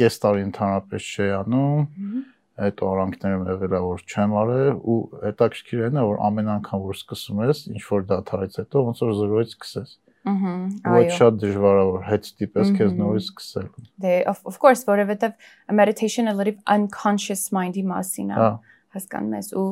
կես 0.00 0.18
տարի 0.24 0.42
ընդհանրապես 0.48 1.10
չի 1.14 1.28
անում։ 1.36 1.84
Այդ 2.58 2.82
օրանքներում 2.88 3.44
եղել 3.52 3.76
է 3.78 3.80
որ 3.84 4.02
չեմ 4.02 4.34
արել 4.42 4.80
ու 4.82 4.98
հետաքրքիր 5.28 5.84
է 5.86 5.90
նա 5.94 6.04
որ 6.08 6.18
ամեն 6.26 6.50
անգամ 6.56 6.86
որ 6.88 6.98
սկսում 6.98 7.42
ես 7.46 7.60
ինչ 7.70 7.82
որ 7.86 8.08
դաթարից 8.08 8.58
հետո 8.58 8.82
ոնց 8.88 9.02
որ 9.04 9.12
զրոյից 9.20 9.54
սկսես։ 9.54 9.92
Ահա, 10.28 10.54
Ու 10.82 10.96
այդ 10.98 11.12
շատ 11.14 11.36
դժվար 11.42 11.78
է 11.78 11.84
որ 11.88 12.02
հետ 12.08 12.26
ստիպես 12.28 12.72
քեզ 12.78 12.96
նորից 12.98 13.28
սկսել։ 13.28 13.68
Դե 14.02 14.14
of, 14.32 14.58
course, 14.58 14.82
որովհետև 14.88 15.36
meditation-ը 15.78 16.34
լրիվ 16.40 16.58
unconscious 16.74 17.44
mind-ի 17.54 17.84
մասին 17.88 18.32
է, 18.34 18.38
Հա, 18.38 18.48
հասկանում 18.96 19.36
ես, 19.38 19.52
ու 19.58 19.68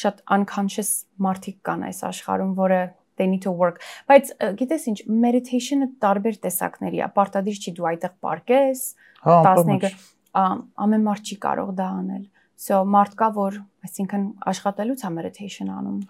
շատ 0.00 0.24
unconscious 0.36 0.90
մարդիկ 1.20 1.60
կան 1.66 1.86
այս 1.90 2.02
աշխարհում, 2.10 2.54
որը 2.58 2.80
they 3.20 3.28
need 3.28 3.44
to 3.44 3.52
work։ 3.52 3.82
Բայց 4.08 4.32
գիտես 4.60 4.86
ինչ, 4.90 4.98
meditation-ը 5.26 5.88
տարբեր 6.00 6.40
տեսակների 6.46 7.02
է։ 7.04 7.08
Պարտադիր 7.16 7.60
չի 7.60 7.74
դու 7.76 7.88
այդտեղ 7.90 8.14
պարկես, 8.24 8.84
հա, 9.26 9.36
15 9.44 9.60
անպայման։ 9.60 9.98
ա, 10.40 10.44
ամեն 10.86 11.06
մարդ 11.10 11.30
չի 11.30 11.38
կարող 11.44 11.74
դա 11.80 11.88
անել։ 12.00 12.24
So 12.60 12.80
մարդ 12.94 13.14
կա, 13.20 13.28
որ 13.36 13.60
այսինքն 13.88 14.26
աշխատելուց 14.52 15.04
է 15.04 15.12
meditation 15.16 15.72
անում։ 15.72 16.00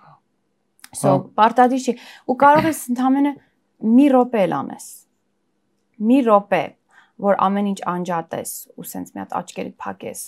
So 0.96 1.14
պարտադիր 1.38 1.86
չի 1.86 1.94
ու 2.26 2.36
կարող 2.40 2.68
ես 2.70 2.82
ընդամենը 2.90 3.32
մի 3.94 4.06
րոպե 4.10 4.42
էլ 4.46 4.54
անես։ 4.58 4.86
Մի 6.10 6.18
րոպե, 6.26 6.62
որ 7.20 7.36
ամեն 7.46 7.68
ինչ 7.70 7.80
անջատես 7.94 8.54
ու 8.74 8.86
սենց 8.90 9.12
մի 9.14 9.22
հատ 9.22 9.36
աչքերդ 9.40 9.76
փակես 9.84 10.22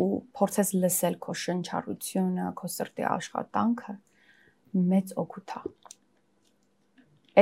ու 0.00 0.08
փորձես 0.38 0.70
լսել 0.80 1.16
քո 1.24 1.34
շնչառությունը, 1.42 2.46
քո 2.56 2.70
սրտի 2.70 3.06
աշխատանքը 3.10 3.94
մեծ 4.90 5.14
օգուտ 5.20 5.54
է։ 5.58 5.62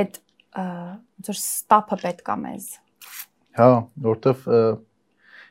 Այդ 0.01 0.19
ոնց 0.59 1.29
որ 1.29 1.39
ստապը 1.39 1.99
պետք 2.03 2.31
է 2.33 2.37
մեզ։ 2.43 2.69
Հա, 3.59 3.69
որտեվ 4.09 4.47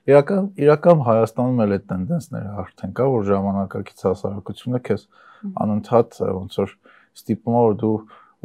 իրական 0.08 0.50
իրական 0.58 1.02
Հայաստանում 1.06 1.62
էլ 1.64 1.74
այդ 1.76 1.86
տենդենսները 1.92 2.52
արդեն 2.62 2.92
կա, 2.98 3.06
որ 3.14 3.26
ժամանակակից 3.28 4.04
հասարակությունը 4.08 4.80
քեզ 4.88 5.04
անընդհատ 5.64 6.18
ոնց 6.38 6.58
որ 6.62 6.74
ստիպում 7.18 7.58
է 7.58 7.62
որ 7.68 7.78
դու 7.82 7.94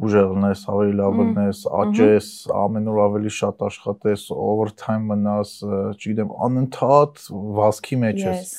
ուժեղ 0.04 0.30
լինես, 0.34 0.62
ավելի 0.74 0.94
լավ 0.98 1.18
Մհմ, 1.18 1.34
լինես, 1.38 1.60
աճես, 1.80 2.30
ամեն 2.58 2.88
օր 2.90 3.02
ավելի 3.04 3.34
շատ 3.38 3.60
աշխատես, 3.68 4.24
overtime 4.34 5.12
մնաս, 5.12 5.52
չգիտեմ, 5.94 6.32
անընդհատ 6.48 7.22
վազքի 7.60 8.00
մեջ 8.04 8.24
ես։ 8.24 8.56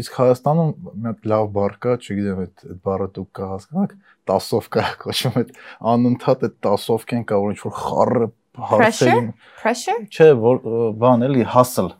Իսկ 0.00 0.14
Հայաստանում 0.16 0.70
մի 0.94 1.10
հատ 1.10 1.28
լավ 1.28 1.50
բառ 1.58 1.74
կա, 1.84 1.96
չգիտեմ, 2.00 2.40
այդ 2.44 2.64
այդ 2.70 2.78
բառը 2.88 3.08
դուք 3.18 3.28
կա 3.36 3.48
հասկանաք, 3.50 3.92
տասովկա 4.30 4.84
կոչվում 5.04 5.36
այդ 5.42 5.52
անընդհատ 5.92 6.46
այդ 6.48 6.56
տասովկեն 6.64 7.26
կա, 7.28 7.40
որ 7.44 7.52
ինչ 7.54 7.60
որ 7.64 7.74
խառը 7.82 8.30
հարցերին, 8.70 9.28
Pressure? 9.60 10.00
չէ, 10.08 10.30
որ 10.40 10.62
բան 11.04 11.28
էլի 11.28 11.44
hustle, 11.52 11.92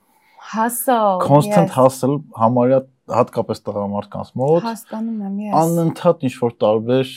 Hustle։ 0.55 1.21
constant 1.25 1.73
hustle 1.77 2.21
համարյա 2.39 2.81
հատկապես 3.13 3.61
տղամարդկանց 3.69 4.31
մոտ 4.41 4.65
Հասկանում 4.65 5.25
եմ, 5.29 5.37
yes։ 5.45 5.57
անընդհատ 5.61 6.25
ինչ 6.29 6.35
որ 6.41 6.55
տարբեր 6.65 7.11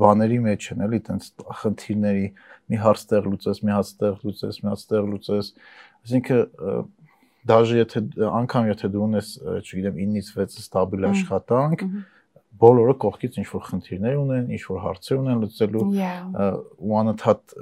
բաների 0.00 0.38
մեջ 0.46 0.66
են, 0.74 0.82
էլի, 0.86 1.00
տենց 1.10 1.28
խնդիրների 1.60 2.26
մի 2.70 2.80
հարց 2.80 3.04
տեղ 3.10 3.28
լուծես, 3.30 3.60
մի 3.66 3.72
հաց 3.74 3.92
տեղ 4.00 4.24
լուծես, 4.24 4.58
մի 4.62 4.70
հաց 4.70 4.84
տեղ 4.90 5.08
լուծես, 5.10 5.50
այսինքն 6.00 6.40
դաժե 7.50 7.78
եթե 7.80 8.02
անգամ 8.30 8.68
եթե 8.70 8.90
դու 8.94 9.04
ունես, 9.06 9.30
չգիտեմ, 9.60 10.00
9-ից 10.00 10.30
6 10.36 10.58
ստաբիլ 10.60 11.06
աշխատանք, 11.10 11.84
բոլորը 12.60 12.94
կողքից 13.00 13.38
ինչ 13.40 13.48
որ 13.50 13.64
խնդիրներ 13.70 14.18
ունեն, 14.20 14.50
ինչ 14.54 14.62
որ 14.70 14.80
հարցեր 14.84 15.20
ունեն 15.20 15.40
լուծելու, 15.44 15.84
ու 16.84 16.96
անընդհատ 17.00 17.56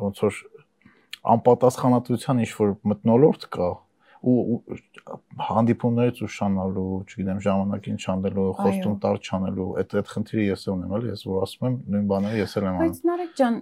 ոնց 0.00 0.22
որ 0.24 0.40
անպատասխանատվության 1.34 2.42
ինչ 2.46 2.50
որ 2.56 2.74
մտնոլորտ 2.90 3.46
կա 3.52 3.70
ու 4.20 4.60
հանդիպումներից 5.48 6.22
ուշանալու, 6.26 6.86
չգիտեմ, 7.10 7.42
ժամանակին 7.46 7.98
չանելու, 8.00 8.46
խոստում 8.60 8.96
տար 9.04 9.20
չանելու, 9.20 9.68
այդ 9.80 9.98
այդ 10.00 10.14
խնդիրը 10.14 10.46
ես 10.50 10.64
ունեմ, 10.74 10.94
էլի, 11.00 11.10
ես 11.10 11.26
որ 11.30 11.44
ասում 11.46 11.68
եմ, 11.70 11.76
նույն 11.90 12.08
բաները 12.10 12.40
ես 12.40 12.56
էլ 12.60 12.66
եմ 12.70 12.80
անում։ 12.80 12.90
Բայց 12.90 13.02
Նարեկ 13.10 13.32
ջան, 13.40 13.58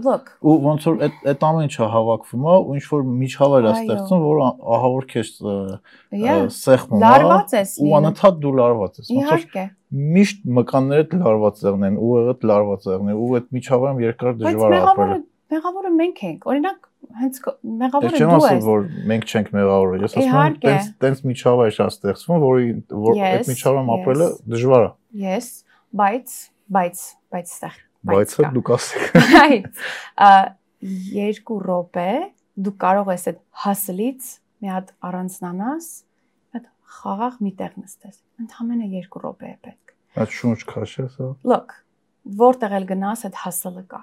look, 0.00 0.30
Ու 0.40 0.54
ոնց 0.64 0.86
որ 0.86 1.00
այդ 1.06 1.16
այդ 1.30 1.44
ամեն 1.50 1.66
ինչը 1.70 1.88
հավաքվում 1.94 2.44
է 2.50 2.54
ու 2.60 2.76
ինչ 2.78 2.84
որ 2.90 3.02
միջավայր 3.20 3.66
է 3.66 3.72
ստեղծում, 3.80 4.22
որ 4.26 4.42
ահա 4.76 4.90
որ 4.94 5.08
քեզ 5.10 5.32
սեղմում 6.60 7.00
է 7.00 7.02
լարված 7.04 7.54
ես 7.58 7.74
ու 7.80 7.90
անընդհատ 8.00 8.38
դու 8.44 8.54
լարված 8.60 9.00
ես։ 9.00 9.10
Իհարկե։ 9.16 9.64
միշտ 9.90 10.46
մկաններդ 10.60 11.16
լարված 11.20 11.64
եղն 11.66 11.88
են, 11.90 11.98
ու 12.00 12.12
եղդ 12.20 12.46
լարված 12.50 12.86
եղն 12.90 13.10
է, 13.10 13.16
ու 13.20 13.30
այդ 13.40 13.48
միջավայրում 13.58 14.02
երկար 14.06 14.30
Բայց 14.30 14.46
դժվար 14.46 14.70
է 14.70 14.80
ապրել։ 14.80 15.10
մեղավորը 15.10 15.18
մեղավորը 15.50 15.90
մենք 15.98 16.20
ենք։ 16.30 16.46
Օրինակ, 16.50 16.89
հենց 17.20 17.38
կ- 17.44 17.54
Ես 17.60 17.76
մեղավորը 17.80 18.20
չեմ 18.20 18.30
դու 18.30 18.38
ասում, 18.40 18.56
ես։ 18.60 18.66
որ 18.70 18.86
մենք 19.10 19.24
չենք 19.30 19.48
մեղավորը։ 19.56 20.00
Ես 20.00 20.16
ասում 20.20 20.38
եմ, 20.40 20.56
տենց 20.64 20.90
տենց 21.04 21.22
միջավայր 21.30 21.74
շատ 21.76 21.94
ստեղծվում, 21.96 22.42
որի 22.44 22.66
որ 23.06 23.20
այդ 23.30 23.50
միջավայրում 23.50 23.92
ապրելը 23.96 24.26
yes. 24.30 24.40
դժվար 24.54 24.84
է։ 24.86 24.90
Yes, 25.24 25.48
բայց 26.00 26.36
բայց 26.70 27.04
բայց 27.34 27.54
ստեղ 27.54 27.78
Բայց 28.10 28.34
կա։ 28.40 28.50
դուք 28.56 28.70
ասեք։ 28.76 29.16
Բայց 29.34 29.80
երկու 30.80 31.58
րոպե 31.66 32.10
դու 32.64 32.74
կարող 32.80 33.10
ես 33.12 33.26
այդ 33.30 33.40
հասլից 33.64 34.28
մի 34.60 34.70
հատ 34.70 34.92
առանձնանաս, 35.10 35.88
այդ 36.56 36.64
խաղաղ 37.00 37.36
մի 37.44 37.52
տեղ 37.60 37.74
նստես։ 37.80 38.16
Ընդհանրապես 38.44 38.96
երկու 39.00 39.22
րոպե 39.24 39.50
է 39.50 39.56
պետք։ 39.66 39.94
Այդ 40.20 40.34
շունչ 40.40 40.58
քաշես, 40.70 41.18
հա։ 41.20 41.28
Look, 41.50 41.74
որտեղ 42.40 42.76
էլ 42.80 42.88
գնաս 42.90 43.26
այդ 43.28 43.38
հասլը 43.44 43.84
կա։ 43.92 44.00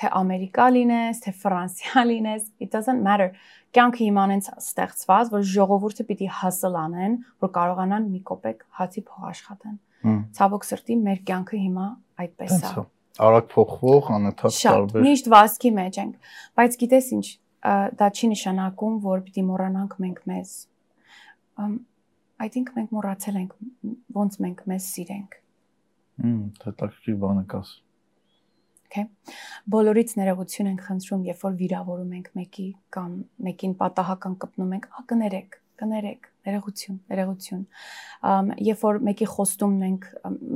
Թե 0.00 0.08
Ամերիկա 0.18 0.66
լինես, 0.76 1.20
թե 1.24 1.32
Ֆրանսիա 1.42 2.02
լինես, 2.10 2.46
it 2.64 2.72
doesn't 2.72 3.02
matter։ 3.04 3.34
Կյանքը 3.76 4.02
իմանենց 4.08 4.48
ստեղծված, 4.60 5.30
որ 5.32 5.44
ժողովուրդը 5.52 6.06
պիտի 6.08 6.28
հասլ 6.38 6.78
անեն, 6.82 7.14
որ 7.44 7.52
կարողանան 7.56 8.08
մի 8.12 8.20
կոպեկ 8.30 8.64
հացի 8.78 9.04
փող 9.08 9.28
աշխատեն։ 9.32 9.76
Ցավոք 10.36 10.66
սրտի 10.68 10.96
մեր 11.06 11.22
կյանքը 11.28 11.60
հիմա 11.62 11.86
այդպես 12.24 12.56
է։ 12.58 12.72
Արագ 13.22 13.48
փոխվող, 13.52 14.10
անընդհատ 14.16 14.56
Շատ 14.56 14.76
տարբեր։ 14.76 15.06
միշտ 15.06 15.26
վազքի 15.32 15.70
մեջ 15.78 15.98
ենք, 16.02 16.30
բայց 16.58 16.76
գիտես 16.82 17.08
ինչ, 17.16 17.26
դա 18.00 18.08
չի 18.16 18.30
նշանակում, 18.32 18.94
որ 19.04 19.22
պիտի 19.26 19.44
մոռանանք 19.52 19.96
մենք 20.04 20.22
մեզ։ 20.32 20.54
I 22.42 22.48
think 22.50 22.72
մենք 22.74 22.94
մոռացել 22.96 23.38
ենք 23.42 23.52
ոնց 24.16 24.38
մենք 24.42 24.62
մեզ 24.72 24.88
սիրենք։ 24.96 25.36
Հմ, 26.22 26.40
հետաքրքիր 26.64 27.18
բան 27.22 27.42
եք 27.44 27.54
ասում։ 27.60 27.91
Բոլորից 29.72 30.14
ներողություն 30.18 30.70
ենք 30.72 30.86
խնդրում, 30.88 31.26
երբ 31.30 31.44
որ 31.46 31.58
վիրավորում 31.60 32.14
ենք 32.18 32.30
մեկի 32.38 32.68
կամ 32.96 33.12
մեկին 33.48 33.76
պատահական 33.82 34.34
կպնում 34.42 34.72
ենք, 34.76 34.88
ա 34.92 35.04
կներեք, 35.12 35.60
կներեք, 35.82 36.26
ներողություն, 36.48 36.98
ներողություն։ 37.12 37.62
երբ 38.72 38.82
որ 38.82 39.00
մեկի 39.08 39.28
խոստումն 39.32 39.86
ենք, 39.88 40.10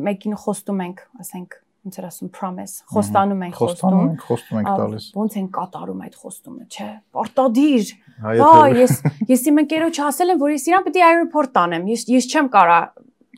մեկին 0.07 0.37
խոստում 0.42 0.83
ենք, 0.87 1.03
ասենք, 1.22 1.59
ոնց 1.87 1.99
էր 2.01 2.07
ասում 2.07 2.31
promise, 2.35 2.81
խոստանում 2.90 3.42
ենք 3.46 3.59
Խոստանում 3.61 4.07
խոստում, 4.07 4.09
ենք, 4.11 4.22
խոստում 4.27 4.59
ենք 4.59 4.70
տալիս։ 4.81 5.05
ոնց 5.16 5.37
են 5.38 5.46
կատարում 5.55 6.01
այդ 6.07 6.16
խոստումը, 6.22 6.64
չէ։ 6.66 6.88
Պարտադիր 7.14 7.92
Հա, 8.27 8.55
ես 8.75 8.94
ես 9.31 9.44
իմ 9.51 9.61
ընկերոջ 9.62 10.01
ասել 10.07 10.35
եմ, 10.35 10.40
որ 10.42 10.55
ես 10.57 10.66
իրան 10.66 10.87
պետք 10.87 10.99
է 10.99 11.05
aeroport 11.07 11.53
տանեմ։ 11.55 11.87
Ես 11.92 12.05
ես 12.11 12.27
չեմ 12.33 12.51
կարա 12.57 12.81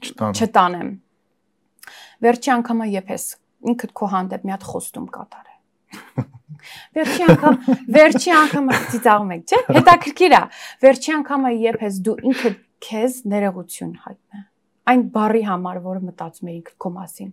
չտան։ 0.08 0.38
չտանեմ։ 0.38 0.90
Վերջի 2.24 2.52
անգամը 2.56 2.88
երբ 2.94 3.12
ես 3.12 3.26
ինքդ 3.72 3.94
քո 3.98 4.08
հանդեպ 4.14 4.44
մի 4.46 4.54
հատ 4.54 4.66
խոստում 4.68 5.08
կատարե։ 5.14 5.54
Վերջի 6.98 7.24
անգամ, 7.28 7.56
վերջի 7.96 8.32
անգամը 8.38 8.78
ծիծաղում 8.92 9.32
եք, 9.34 9.42
չէ՞։ 9.48 9.60
Հետաքրքիր 9.78 10.34
է։ 10.38 10.40
Վերջի 10.84 11.12
անգամը 11.18 11.52
երբ 11.64 11.84
ես 11.86 11.98
դու 12.08 12.16
ինքդ 12.28 12.58
քեզ 12.88 13.18
ներողություն 13.32 13.94
հայտնե։ 14.04 14.42
Այն 14.88 15.02
բարի 15.14 15.42
համար, 15.48 15.80
որը 15.88 16.02
մտածում 16.08 16.52
ինքդ 16.54 16.76
քո 16.82 16.92
մասին, 16.98 17.32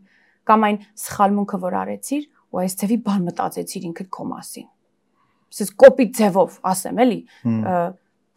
կամ 0.50 0.66
այն 0.70 0.80
սխալմունքը, 1.06 1.60
որ 1.66 1.78
արեցիր, 1.82 2.26
ու 2.56 2.62
այս 2.66 2.76
ձևի 2.82 2.98
բան 3.06 3.28
մտածեցիր 3.30 3.86
ինքդ 3.90 4.10
քո 4.16 4.26
մասին։ 4.32 4.68
Սես 5.56 5.72
կոպիտ 5.86 6.12
ձևով 6.20 6.58
ասեմ, 6.72 7.00
էլի, 7.06 7.20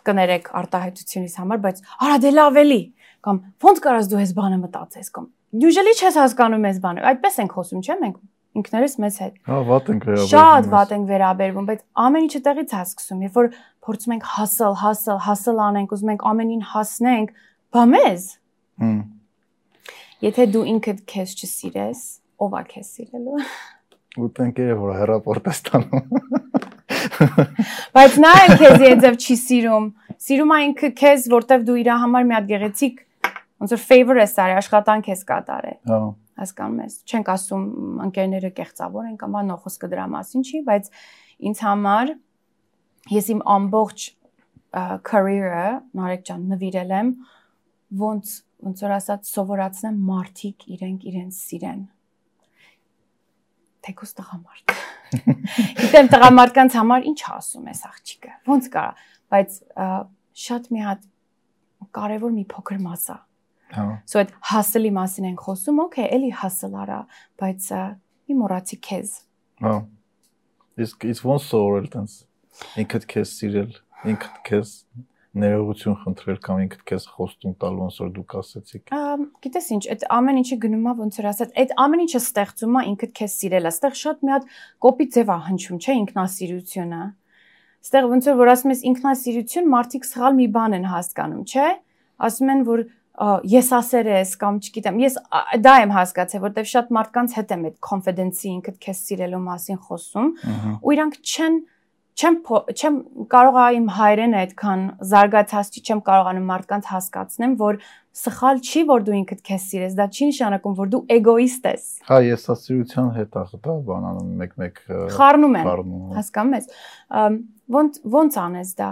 կներեք 0.09 0.53
արտահայտությունից 0.59 1.35
համար, 1.43 1.61
բայց 1.65 1.83
արա 2.07 2.19
դե 2.23 2.31
լավ 2.39 2.59
էլի 2.63 2.83
կամ 3.27 3.41
ո՞նց 3.69 3.81
կարաս 3.85 4.09
դու 4.09 4.21
այս 4.23 4.33
բանը 4.39 4.59
մտածես 4.63 5.11
կամ 5.19 5.27
usually 5.53 5.95
չես 5.99 6.19
հասկանում 6.23 6.67
այս 6.69 6.81
բանը։ 6.85 7.05
Այդպես 7.13 7.39
ենք 7.43 7.55
խոսում, 7.59 7.83
չէ՞ 7.85 7.97
մենք 8.03 8.17
ինքներս 8.59 8.95
մեզ 9.05 9.19
հետ։ 9.23 9.35
Հա, 9.49 9.59
վատ 9.69 9.91
ենք 9.93 10.07
վերաբերվում։ 10.09 10.33
Շատ 10.33 10.65
ես։ 10.65 10.73
վատ 10.73 10.95
ենք 10.97 11.07
վերաբերվում, 11.13 11.69
բայց 11.69 11.85
ամեն 12.05 12.27
ինչը 12.29 12.41
տեղից 12.49 12.75
է 12.75 12.81
սկսում։ 12.89 13.23
Երբ 13.29 13.39
որ 13.39 13.51
փորձում 13.89 14.15
ենք 14.19 14.27
հասել, 14.39 14.75
հասել, 14.83 15.21
հասել 15.29 15.63
անենք, 15.69 15.95
ուզում 15.99 16.13
ենք 16.15 16.27
ամենին 16.33 16.65
հասնենք, 16.73 17.33
բա 17.77 17.85
մեզ։ 17.93 18.27
Հմ, 18.79 18.99
Եթե 20.19 20.45
դու 20.51 20.65
ինքդ 20.67 21.03
քեզ 21.07 21.33
չսիրես, 21.39 21.99
ով 22.43 22.55
է 22.59 22.63
քեզ 22.73 22.89
սիրելու։ 22.97 23.43
ու 24.19 24.31
տենկերը 24.35 24.77
որ 24.81 24.97
հերապորտ 24.99 25.45
է 25.47 25.53
ստանում։ 25.55 26.09
Բայց 27.95 28.17
նա 28.25 28.33
էլ 28.43 28.55
քեզ 28.59 28.83
իձև 28.89 29.19
չի 29.23 29.37
սիրում։ 29.45 29.87
Սիրում 30.27 30.55
է 30.57 30.59
ինքը 30.67 30.91
քեզ, 30.99 31.29
որտեվ 31.37 31.69
դու 31.69 31.77
իր 31.85 31.91
համար 32.03 32.27
մի 32.27 32.37
հատ 32.39 32.49
գեղեցիկ 32.51 32.99
ոնց 33.59 33.75
որ 33.75 33.83
favor 33.83 34.21
ես 34.23 34.35
արի, 34.45 34.57
աշխատանք 34.63 35.11
ես 35.13 35.25
կատարել։ 35.29 35.79
Հա, 35.89 36.01
հասկանում 36.39 36.83
ես 36.85 36.97
չենք 37.09 37.31
ասում 37.35 37.65
ընկերները 38.07 38.51
կեղծավոր 38.59 39.09
են 39.09 39.17
կամ 39.19 39.37
բան 39.39 39.55
խոսքը 39.65 39.91
դրա 39.95 40.07
մասին 40.15 40.45
չի 40.47 40.61
բայց 40.69 40.91
ինձ 41.49 41.63
համար 41.67 42.13
ես 43.19 43.31
իմ 43.35 43.43
ամբողջ 43.59 44.07
career-ը 45.09 45.69
Նարեկ 45.99 46.25
ջան 46.29 46.43
նվիրել 46.53 46.95
եմ 46.99 47.13
ոնց 48.03 48.35
ոնց 48.69 48.83
որ 48.85 48.95
ասած 48.99 49.31
սովորացնեմ 49.33 49.99
մարդիկ 50.09 50.67
իրենք 50.77 51.07
իրենց 51.09 51.39
սիրեն 51.49 51.85
թեկուս 53.89 54.15
տղամարդ։ 54.19 54.75
Գիտեմ 55.79 56.11
տղամարդկանց 56.13 56.77
համար 56.79 57.07
ինչ 57.09 57.21
ասում 57.39 57.71
ես 57.71 57.81
աղջիկը։ 57.89 58.33
Ոնց 58.51 58.69
կարա, 58.75 58.91
բայց 59.33 59.57
շատ 60.43 60.69
մի 60.75 60.85
հատ 60.89 61.07
կարևոր 61.99 62.35
մի 62.35 62.45
փոքր 62.53 62.83
մաս 62.85 63.07
է։ 63.15 63.17
Հա։ 63.75 63.87
So 64.09 64.23
այդ 64.23 64.33
հասլի 64.51 64.91
մասին 64.97 65.29
ենք 65.33 65.45
խոսում, 65.45 65.83
okay, 65.85 66.07
էլի 66.17 66.31
հասլ 66.41 66.79
արա, 66.83 67.01
բայց 67.43 67.69
մի 68.29 68.37
մոռացի 68.39 68.79
քեզ։ 68.89 69.13
Հա։ 69.67 69.75
Իսկ 70.79 71.07
it's 71.11 71.23
ոնց 71.27 71.47
սովորել 71.49 71.89
տենց 71.93 72.17
ինքդ 72.83 73.07
քեզ 73.13 73.35
սիրել, 73.39 73.73
ինքդ 74.13 74.41
քեզ 74.49 74.73
ներողություն 75.39 75.97
խնդրել 76.03 76.39
կամ 76.43 76.61
ինքդ 76.65 76.83
քեզ 76.89 77.05
խոստում 77.15 77.55
տալ 77.63 77.77
ոնց 77.79 77.99
որ 78.03 78.11
դուք 78.17 78.35
ասացիք։ 78.39 78.93
Գիտես 79.45 79.69
ինչ, 79.77 79.83
այդ 79.95 80.05
ամեն 80.17 80.41
ինչը 80.41 80.59
գնում 80.65 80.89
է 80.89 80.95
ոնց 80.99 81.19
որ 81.19 81.29
ասած, 81.31 81.53
այդ 81.63 81.75
ամեն 81.85 82.03
ինչը 82.05 82.21
ստեղծում 82.25 82.79
է 82.79 82.83
ինքդ 82.89 83.13
քեզ 83.19 83.37
սիրելը։ 83.39 83.69
Այստեղ 83.69 83.99
շատ 84.03 84.25
մի 84.25 84.33
հատ 84.35 84.49
կոպի 84.89 85.07
ձև 85.15 85.29
է 85.29 85.39
հնչում, 85.49 85.79
չէ, 85.79 85.97
ինքնասիրությունը։ 85.99 87.03
Այստեղ 87.79 88.09
ոնց 88.09 88.29
որ 88.29 88.39
որ 88.39 88.53
ասում 88.55 88.73
ես 88.75 88.83
ինքնասիրություն, 88.89 89.69
մարդիկ 89.79 90.09
սխալ 90.09 90.39
մի 90.39 90.47
բան 90.59 90.79
են 90.79 90.89
հասկանում, 90.89 91.45
չէ։ 91.47 91.69
Ասում 92.19 92.49
են 92.51 92.63
որ 92.67 92.81
ես 93.19 93.71
ասեր 93.79 94.11
ես 94.13 94.35
կամ 94.39 94.61
չգիտեմ, 94.63 95.01
ես 95.03 95.17
դա 95.65 95.75
եմ 95.85 95.95
հասկացել, 95.97 96.43
որտեվ 96.45 96.69
շատ 96.73 96.93
մարդկանց 96.99 97.35
հետ 97.39 97.55
եմ 97.57 97.65
այդ 97.69 97.81
confidence-ի 97.89 98.53
ինքդ 98.53 98.79
քեզ 98.85 99.01
սիրելու 99.09 99.43
մասին 99.49 99.81
խոսում, 99.89 100.31
ու 100.79 100.95
իրանք 100.95 101.19
չեն 101.19 101.59
չեմ 102.19 102.37
չեմ 102.75 102.95
կարող 103.31 103.57
իմ 103.79 103.85
հայրենը 103.95 104.39
այդքան 104.43 104.81
զարգացած 105.11 105.69
չի, 105.71 105.83
չեմ 105.87 106.01
կարողանում 106.09 106.49
մարդկանց 106.51 106.89
հասկացնեմ, 106.91 107.53
որ 107.61 107.79
սխալ 108.19 108.63
չի, 108.67 108.83
որ 108.89 109.05
դու 109.07 109.15
ինքդ 109.19 109.43
քեզ 109.47 109.67
սիրես, 109.71 109.95
դա 109.99 110.07
չի 110.11 110.29
նշանակում, 110.33 110.75
որ 110.79 110.91
դու 110.95 111.01
էգոիստ 111.15 111.69
ես։ 111.71 111.87
Հա, 112.09 112.19
եսասիրության 112.27 113.11
հետ 113.19 113.39
ախ 113.39 113.55
դա 113.69 113.77
բանանում 113.87 114.33
մեկ-մեկ 114.43 114.83
խառնում 115.15 115.59
են։ 115.61 115.71
Հասկանում 116.19 116.59
ես։ 116.59 116.69
Ոնց 117.79 118.01
ոնց 118.19 118.41
անես 118.49 118.75
դա։ 118.83 118.91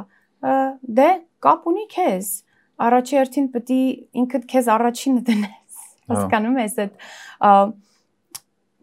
Դե 1.01 1.11
կապ 1.47 1.71
ունի 1.73 1.87
քեզ։ 1.97 2.31
Առաջի 2.77 3.17
հերթին 3.17 3.49
պետք 3.55 3.73
է 3.77 3.81
ինքդ 4.23 4.47
քեզ 4.53 4.71
առաջինը 4.77 5.25
դնես։ 5.31 5.81
հա։ 6.07 6.17
Հասկանում 6.17 6.61
ես 6.61 6.79
այդ 6.85 6.95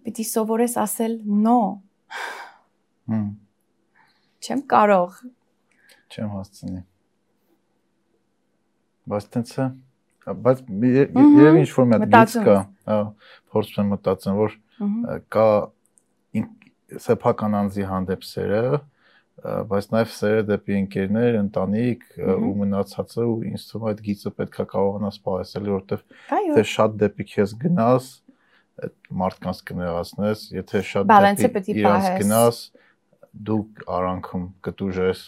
պետք 0.04 0.24
է 0.24 0.28
սովորես 0.34 0.76
ասել 0.84 1.16
no։ 1.46 1.60
Հմ 3.14 3.32
Չեմ 4.44 4.62
կարող։ 4.68 5.20
Չեմ 6.12 6.32
հասցնի։ 6.34 6.82
Բայց 9.14 9.28
տենց 9.36 9.54
է, 9.56 9.68
բայց 10.48 10.64
երևի 10.84 11.62
ինչ 11.64 11.70
որ 11.78 11.88
մի 11.92 12.00
հատ 12.02 12.12
գից 12.16 12.36
կա, 12.48 12.56
փորձում 13.54 13.80
եմ 13.84 13.94
մտածեմ, 13.94 14.42
որ 14.42 14.58
կա 15.36 15.48
սեփական 17.06 17.58
անձի 17.62 17.88
հանդեպ 17.88 18.28
սերը, 18.28 18.82
բայց 19.44 19.88
նաև 19.94 20.12
սերը 20.14 20.44
դեպի 20.50 20.76
ընկերներ, 20.80 21.38
ընտանիք 21.42 22.04
ու 22.34 22.54
մնացածը 22.62 23.26
ու 23.28 23.40
ինձ 23.50 23.66
թվում 23.70 23.88
է 23.88 23.92
այդ 23.92 24.04
գիծը 24.08 24.32
պետքա 24.40 24.66
կարողանաս 24.74 25.18
սպասել, 25.20 25.68
որովհետև 25.74 26.06
թե 26.54 26.64
շատ 26.74 26.96
դեպի 27.04 27.28
քեզ 27.34 27.56
գնաս, 27.64 28.08
այդ 28.84 28.96
մարդկանց 29.24 29.60
կներացնես, 29.70 30.46
եթե 30.64 30.84
շատ 30.94 31.12
դեպի 31.12 31.78
իրաց 31.84 32.08
գնաս, 32.24 32.62
դու 33.34 33.62
արանքում 33.98 34.46
կտուժես 34.66 35.24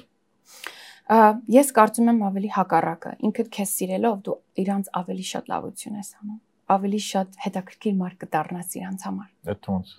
ես 1.53 1.71
կարծում 1.77 2.11
եմ 2.11 2.21
ավելի 2.29 2.51
հակառակը 2.55 3.11
ինքդ 3.29 3.49
քեզ 3.55 3.73
սիրելով 3.79 4.19
դու 4.25 4.35
իրանց 4.63 4.91
ավելի 5.01 5.25
շատ 5.31 5.49
լավություն 5.53 5.97
ես 6.01 6.09
անում 6.21 6.39
ավելի 6.75 7.01
շատ 7.05 7.39
հետաքրքիր 7.45 7.97
մարդ 7.99 8.17
կդառնաս 8.25 8.77
իրանց 8.79 9.05
համար 9.09 9.53
այդ 9.53 9.69
ոնց 9.73 9.91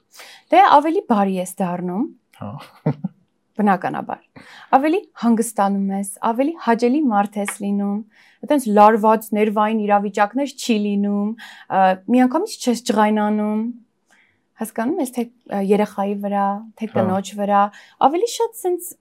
դե 0.54 0.62
ավելի 0.78 1.02
բարի 1.10 1.36
ես 1.42 1.54
դառնում 1.62 2.08
հա 2.40 2.50
բնականաբար 3.60 4.46
ավելի 4.76 5.00
հանգստանում 5.22 5.90
ես 5.96 6.12
ավելի 6.30 6.54
հաճելի 6.66 7.00
մարդ 7.12 7.40
ես 7.42 7.52
լինում 7.64 7.98
այտենց 8.46 8.68
լարված 8.78 9.28
ներվային 9.38 9.82
իրավիճակներ 9.86 10.54
չի 10.56 10.76
լինում 10.86 11.34
միանգամից 12.16 12.56
չես 12.66 12.82
ջղայնանում 12.90 13.66
հասկանում 14.60 15.00
ես 15.02 15.12
թե 15.16 15.24
երեխայի 15.68 16.14
վրա, 16.24 16.46
թե 16.80 16.86
հա։ 16.88 16.92
կնոջ 16.96 17.32
վրա, 17.36 17.62
ավելի 18.06 18.28
շատ 18.32 18.60
sense 18.60 18.94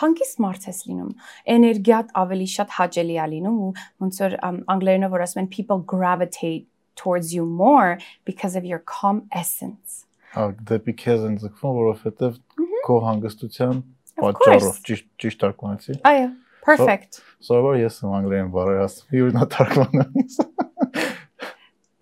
հանգիստ 0.00 0.40
մարդ 0.42 0.68
ես 0.70 0.78
լինում 0.88 1.10
էներգիատ 1.54 2.14
ավելի 2.22 2.46
շատ 2.52 2.76
հաճելի 2.78 3.16
է 3.22 3.26
լինում 3.32 3.58
ու 3.66 3.72
ոնց 4.04 4.20
որ 4.24 4.36
անգլերենով 4.74 5.14
որ 5.14 5.24
ասում 5.26 5.42
են 5.42 5.50
people 5.52 5.82
gravitate 5.94 6.64
towards 6.96 7.34
you 7.36 7.44
more 7.44 7.98
because 8.24 8.56
of 8.56 8.64
your 8.64 8.80
calm 8.94 9.22
essence 9.30 10.06
հա 10.32 10.46
դեպի 10.68 10.94
քեզ 11.02 11.26
են 11.28 11.34
ձգվում 11.42 11.76
որովհետև 11.78 12.38
քո 12.86 12.98
հանգստության 13.06 13.82
պատճառով 14.22 14.78
ճիշտ 14.88 15.08
ճիշտ 15.24 15.44
արկոնացի 15.48 15.96
այո 16.08 16.28
perfect 16.66 17.20
սովոր 17.48 17.78
ես 17.82 17.98
անգլերեն 18.08 18.52
բառեր 18.54 18.82
ասում 18.86 19.16
եւ 19.18 19.32
նա 19.36 19.48
թարգմանում 19.54 20.30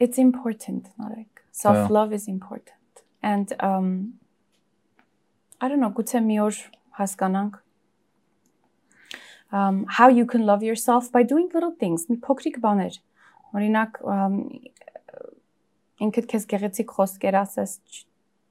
it's 0.07 0.23
important 0.23 0.90
նարեկ 1.01 1.43
self 1.62 1.90
love 1.90 2.14
yeah. 2.14 2.21
is 2.21 2.29
important 2.29 3.05
and 3.33 3.55
um 3.59 3.90
i 5.61 5.69
don't 5.69 5.83
know 5.83 5.93
գուցե 5.97 6.23
մի 6.27 6.40
օր 6.47 6.61
հասկանանք 7.01 7.59
um 9.61 9.85
how 9.99 10.09
you 10.09 10.27
can 10.35 10.47
love 10.47 10.62
yourself 10.66 11.11
by 11.16 11.25
doing 11.35 11.49
little 11.55 11.75
things 11.83 12.07
մի 12.11 12.21
փոքրիկ 12.27 12.61
բաներ 12.66 13.01
օրինակ 13.59 14.05
um 14.16 14.38
ինքդ 16.01 16.31
քեզ 16.33 16.47
գեղեցիկ 16.55 16.95
խոսքեր 16.97 17.37
ասես 17.43 17.77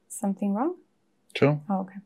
something 0.09 0.53
wrong? 0.53 0.75
Չէ։ 1.33 1.55
Okay։ 1.79 2.05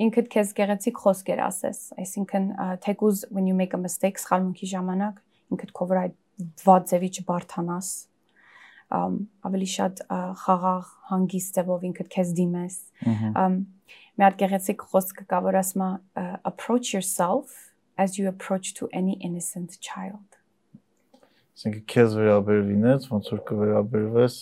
Ինքդ 0.00 0.28
քեզ 0.32 0.52
գեղեցիկ 0.56 1.00
խոսքեր 1.02 1.40
ասես, 1.44 1.80
այսինքն 2.00 2.46
թեկուզ 2.80 3.26
when 3.28 3.46
you 3.50 3.54
make 3.54 3.74
a 3.76 3.80
mistake 3.80 4.16
սխալմունքի 4.22 4.68
ժամանակ 4.70 5.18
ինքդ 5.52 5.74
քո 5.76 5.86
վրա 5.90 6.04
վատ 6.64 6.86
ձևի 6.90 7.10
չբարթանաս, 7.20 7.90
ավելի 8.90 9.68
շատ 9.70 10.00
խաղաղ 10.42 10.88
հանգիստ 11.10 11.58
ձևով 11.58 11.84
ինքդ 11.90 12.08
քեզ 12.14 12.32
դիմես 12.40 12.78
մի 13.06 14.24
հատ 14.24 14.38
գեղեցիկ 14.40 14.82
խոսք 14.90 15.22
կա 15.30 15.38
որ 15.46 15.58
ասում 15.60 15.84
է 15.86 16.24
approach 16.50 16.90
yourself 16.94 17.54
as 17.96 18.18
you 18.18 18.26
approach 18.26 18.74
to 18.74 18.88
any 18.90 19.14
innocent 19.22 19.78
child 19.78 20.40
ասենք 21.54 21.84
քեզ 21.92 22.18
վերաբերվինես 22.18 23.08
ոնց 23.14 23.30
որ 23.36 23.44
կվերաբերվես 23.52 24.40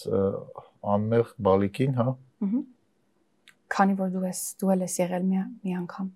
անմեղ 0.97 1.37
բալիկին 1.49 2.01
հա 2.01 2.09
քանի 3.74 3.98
որ 3.98 4.14
դու 4.14 4.24
ես 4.28 4.40
դու 4.61 4.76
ես 4.85 4.98
եղել 5.02 5.26
մի 5.28 5.42
մի 5.64 5.76
անգամ 5.83 6.09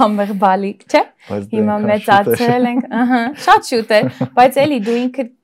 համեղ 0.00 0.30
բալիկ 0.40 0.84
չէ? 0.88 1.02
Հիմա 1.50 1.76
մեծացել 1.84 2.68
ենք 2.70 2.86
ըհը 3.00 3.20
շատ 3.46 3.70
շուտ 3.70 3.94
է 3.96 4.00
բայց 4.38 4.58
էլի 4.64 4.78
դու 4.86 4.98
ինքդ 5.00 5.34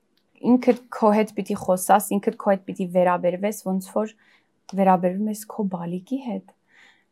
ինքդ 0.51 0.81
քո 0.93 1.11
հետ 1.17 1.33
պիտի 1.37 1.55
խոսաս, 1.63 2.09
ինքդ 2.17 2.35
քո 2.41 2.51
հետ 2.53 2.63
պիտի 2.67 2.85
վերաբերվես, 2.93 3.61
ոնց 3.67 3.89
որ 3.93 4.13
վերաբերվում 4.77 5.31
ես 5.33 5.41
քո 5.53 5.65
բալիկի 5.73 6.19
հետ 6.27 6.53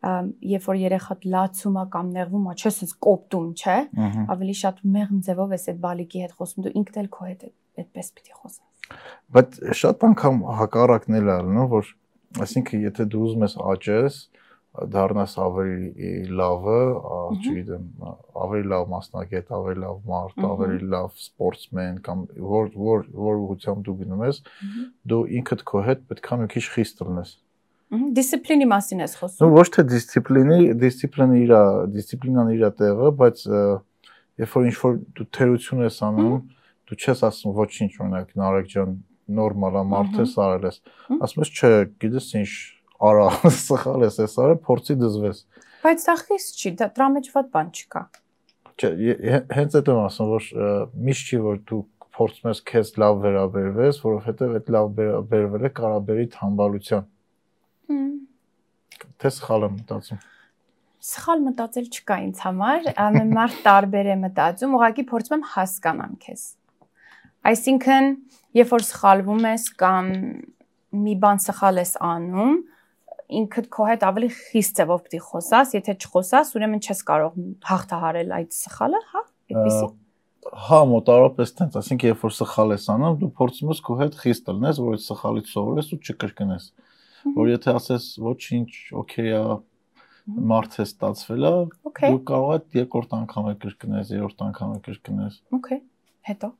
երբ 0.05 0.65
որ 0.69 0.79
երեխատ 0.81 1.23
լացում 1.33 1.77
է 1.81 1.83
կամ 1.95 2.09
նեղվում 2.15 2.49
է, 2.51 2.53
չես 2.61 2.75
ես 2.83 2.91
կոպտում, 3.05 3.47
չէ՞։ 3.57 3.77
Ավելի 4.35 4.55
շատ 4.61 4.81
մեղմ 4.95 5.21
ձևով 5.25 5.55
ես 5.55 5.65
այդ 5.71 5.79
բալիկի 5.85 6.21
հետ 6.25 6.35
խոսում, 6.35 6.65
դու 6.65 6.73
ինքդ 6.81 6.99
էլ 7.01 7.07
քո 7.15 7.29
հետ 7.29 7.45
այդպես 7.81 8.11
պիտի 8.19 8.35
խոսաս։ 8.35 8.99
Բայց 9.35 9.57
շատ 9.81 10.05
անգամ 10.05 10.43
հակառակն 10.59 11.17
էլ 11.19 11.31
ալնում, 11.35 11.69
որ 11.73 11.89
այսինքն 12.43 12.83
եթե 12.85 13.05
դու 13.13 13.21
ուզում 13.25 13.45
ես 13.45 13.55
աճես, 13.73 14.17
դառնաս 14.75 15.33
ավելի 15.39 16.09
լավը, 16.35 16.79
չգիտեմ, 17.35 17.85
ավելի 18.43 18.69
լավ 18.73 18.89
մասնագետ, 18.91 19.53
ավելի 19.55 19.81
լավ 19.85 20.01
մարդ, 20.09 20.41
ավելի 20.49 20.89
լավ 20.91 21.21
սպորտսմեն 21.21 22.01
կամ 22.05 22.25
որ 22.55 22.69
որ 22.75 23.07
որ 23.15 23.39
ուղղությամբ 23.45 23.85
դու 23.87 23.95
գնում 24.01 24.25
ես, 24.25 24.41
դու 25.11 25.21
ինքդ 25.39 25.65
քո 25.71 25.83
հետ 25.87 26.05
պետք 26.11 26.27
է 26.35 26.39
մի 26.41 26.49
քիչ 26.55 26.65
խիստ 26.75 27.03
լինես։ 27.05 27.33
Դիսցիպլինի 27.95 28.67
մասին 28.71 29.03
ես 29.05 29.13
խոսում։ 29.21 29.55
Ոչ 29.55 29.67
թե 29.75 29.83
դիսցիպլինի, 29.93 30.59
դիսցիպլինը 30.83 31.41
իր 31.45 31.51
դիսցիպլինան 31.95 32.53
իր 32.55 32.63
տեղը, 32.81 33.11
բայց 33.21 33.43
երբ 34.41 34.55
որ 34.55 34.65
ինչ 34.71 34.77
որ 34.81 34.97
դու 35.15 35.27
թերություն 35.37 35.83
ես 35.85 35.99
անում, 36.09 36.39
դու 36.89 36.97
չես 36.99 37.21
ասում 37.29 37.55
ոչինչ, 37.61 37.91
օրինակ 38.01 38.33
Նարեկ 38.41 38.71
ջան, 38.73 38.97
նորմալ 39.39 39.79
է 39.79 39.83
մարդ 39.91 40.19
ես 40.21 40.35
արել 40.45 40.67
ես։ 40.69 40.77
Ասում 41.25 41.43
ես, 41.45 41.51
չէ, 41.55 41.71
գիտես 42.03 42.27
ինչ 42.41 42.51
արա, 43.09 43.25
սխալ 43.65 44.05
ես 44.05 44.19
ես 44.21 44.37
արել, 44.45 44.59
փորձի 44.67 44.97
դզվես։ 45.01 45.41
Բայց 45.85 46.05
դա 46.05 46.15
խիստ 46.21 46.61
չի, 46.61 46.71
դա 46.81 46.87
դրա 46.95 47.09
մեջ 47.15 47.31
ված 47.35 47.49
բան 47.55 47.73
չկա։ 47.75 48.03
Չէ, 48.75 48.91
հենց 49.55 49.75
այդ 49.79 49.91
եմ 49.91 49.99
ասում, 50.05 50.31
որ 50.35 50.47
միշտ 51.09 51.29
չի 51.31 51.41
որ 51.45 51.59
դու 51.69 51.81
փորձում 52.15 52.49
ես 52.51 52.61
քեզ 52.69 52.91
լավ 53.01 53.17
վերաբերվես, 53.25 53.99
որովհետև 54.05 54.55
այդ 54.59 54.71
լավ 54.75 54.89
վերաբերվելը 54.99 55.71
կարա 55.79 55.99
բերի 56.09 56.27
թամբալության։ 56.35 57.11
Թե 59.21 59.31
սխալ 59.35 59.65
եմ 59.67 59.75
մտածում։ 59.79 60.21
Սխալ 61.05 61.43
մտածել 61.45 61.89
չկա 61.91 62.15
ինձ 62.25 62.39
համար, 62.45 62.87
ամեն 63.05 63.33
մարդ 63.35 63.57
տարբեր 63.65 64.07
է 64.09 64.15
մտածում, 64.23 64.75
ուղղակի 64.79 65.05
փորձում 65.11 65.35
եմ 65.35 65.43
հասկանամ 65.51 66.15
քեզ։ 66.25 66.45
Այսինքն, 67.45 68.07
երբ 68.57 68.71
որ 68.73 68.85
սխալվում 68.85 69.43
ես 69.51 69.65
կամ 69.81 70.07
մի 71.05 71.13
բան 71.21 71.41
սխալ 71.43 71.81
ես 71.81 71.93
անում, 72.05 72.55
ինքդ 73.39 73.67
քո 73.73 73.85
հետ 73.89 74.05
ավելի 74.05 74.29
խիստ 74.37 74.79
ձևով 74.79 75.03
պիտի 75.05 75.19
խոսաս, 75.25 75.75
եթե 75.75 75.95
չխոսաս, 76.05 76.51
ուրեմն 76.57 76.81
չես 76.85 77.03
կարող 77.09 77.37
հաղթահարել 77.69 78.33
այդ 78.37 78.51
սխալը, 78.55 79.01
հա, 79.11 79.21
այդպեսի։ 79.51 79.87
Հա, 80.65 80.79
մոտավորապես 80.91 81.53
տենց, 81.57 81.77
ասենք 81.81 82.03
երբ 82.05 82.25
որ 82.25 82.33
սխալ 82.37 82.73
ես 82.75 82.83
անում, 82.93 83.15
դու 83.21 83.29
փորձում 83.39 83.71
ես 83.73 83.79
քո 83.85 83.95
հետ 84.01 84.17
խիստ 84.21 84.51
լինես, 84.53 84.81
որ 84.85 84.97
այդ 84.97 85.05
սխալից 85.05 85.53
սովորես 85.55 85.89
ու 85.95 85.99
չկրկնես։ 86.05 86.67
Որ 87.35 87.49
եթե 87.49 87.73
ասես 87.79 88.05
ոչինչ, 88.21 88.69
օքեյ 89.01 89.31
է, 89.33 89.41
մարդ 90.51 90.77
է 90.77 90.85
ստացվել 90.85 91.49
է, 91.49 91.53
դու 91.81 92.21
կարող 92.29 92.53
ես 92.53 92.77
երկրորդ 92.77 93.17
անգամ 93.21 93.49
է 93.49 93.55
կրկնես, 93.65 94.13
երրորդ 94.15 94.45
անգամ 94.45 94.77
է 94.77 94.79
կրկնես։ 94.85 95.41
Okay։ 95.57 95.81
Հետո։ 96.29 96.53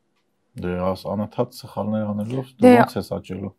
Դե 0.55 0.73
աս 0.87 1.05
անընդհատ 1.11 1.55
սխալներ 1.59 2.03
անելով 2.15 2.51
դու 2.55 2.65
դե 2.65 2.73
ոնց 2.79 2.93
ես 2.95 3.09
աճելու։ 3.15 3.53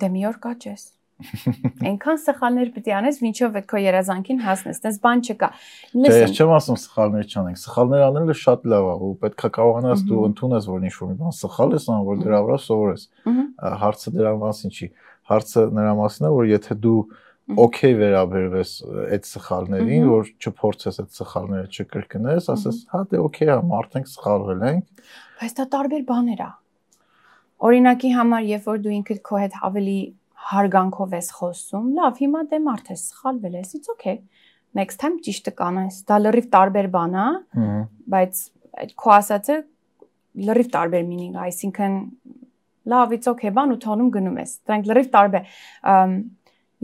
Դե 0.00 0.08
մի 0.14 0.22
օր 0.30 0.38
կաճես։ 0.44 0.84
Այնքան 1.88 2.18
սխալներ 2.24 2.70
պիտի 2.74 2.92
անես, 2.98 3.18
ինչով 3.28 3.58
այդ 3.60 3.66
քո 3.70 3.80
երազանքին 3.84 4.40
հասնես։ 4.44 4.80
Դες 4.82 4.96
բան 5.04 5.20
չկա։ 5.24 5.48
Դե 5.94 6.16
ես 6.18 6.32
չեմ 6.34 6.54
ասում 6.56 6.78
սխալներ 6.84 7.28
չանենք։ 7.30 7.60
Սխալներ 7.62 8.02
անելը 8.08 8.36
շատ 8.40 8.66
լավ 8.72 8.88
է, 8.88 8.96
ու 9.04 9.12
պետքա 9.22 9.50
կարողանաս 9.54 10.02
դու 10.10 10.24
ընդունես, 10.30 10.66
որ 10.74 10.88
ինչ-որ 10.90 11.12
մի 11.12 11.16
բան 11.22 11.36
սխալ 11.38 11.76
ես 11.78 11.86
անում, 11.94 12.08
որ 12.08 12.24
դրա 12.24 12.40
վրա 12.48 12.58
սովորես։ 12.64 13.06
Հարցը 13.84 14.14
դրա 14.18 14.34
մասին 14.42 14.74
չի։ 14.74 14.90
Հարցը 15.30 15.64
նրա 15.78 15.94
մասն 16.02 16.26
է, 16.26 16.32
որ 16.34 16.50
եթե 16.50 16.78
դու 16.84 16.98
օքեյ 17.44 17.94
վերաբերվես 18.00 18.70
այդ 19.14 19.26
սխալներին, 19.28 20.04
որ 20.08 20.28
չփորձես 20.40 20.98
այդ 21.02 21.16
սխալները 21.18 21.68
չկրկնես, 21.74 22.46
ասես, 22.54 22.78
հա 22.92 23.00
դե 23.10 23.20
օքեյ 23.20 23.50
է, 23.52 23.56
մարդենք 23.68 24.08
սխալվել 24.14 24.62
ենք։ 24.68 25.02
Բայց 25.40 25.56
դա 25.58 25.66
տարբեր 25.74 26.04
բաներ 26.08 26.40
է։ 26.44 26.48
Օրինակի 27.68 28.12
համար, 28.14 28.46
երբ 28.48 28.68
որ 28.70 28.80
դու 28.84 28.94
ինքդ 28.94 29.20
քո 29.28 29.40
հետ 29.44 29.58
ավելի 29.68 29.98
հարգանքով 30.44 31.14
ես 31.18 31.28
խոսում, 31.38 31.90
լավ, 31.98 32.16
հիմա 32.24 32.40
դե 32.48 32.60
մարդ 32.64 32.88
է 32.94 32.96
սխալվել 33.04 33.58
ես, 33.60 33.74
it's 33.78 33.92
okay։ 33.92 34.16
Next 34.74 35.00
time 35.00 35.20
ճիշտը 35.24 35.52
կանես։ 35.60 36.00
Դա 36.08 36.16
լրիվ 36.24 36.48
տարբեր 36.54 36.88
բան 36.96 37.14
է, 37.14 37.26
բայց 38.14 38.40
այդ 38.84 38.94
քո 39.04 39.12
ասածը 39.14 39.58
լրիվ 40.48 40.70
տարբեր 40.74 41.04
մինինգ, 41.12 41.36
այսինքն 41.44 41.94
լավ, 42.90 43.14
it's 43.16 43.30
okay, 43.30 43.52
բան 43.54 43.76
ու 43.76 43.78
թոնում 43.84 44.10
գնում 44.16 44.40
ես։ 44.42 44.56
Դրանք 44.66 44.90
լրիվ 44.90 45.12
տարբեր։ 45.14 45.52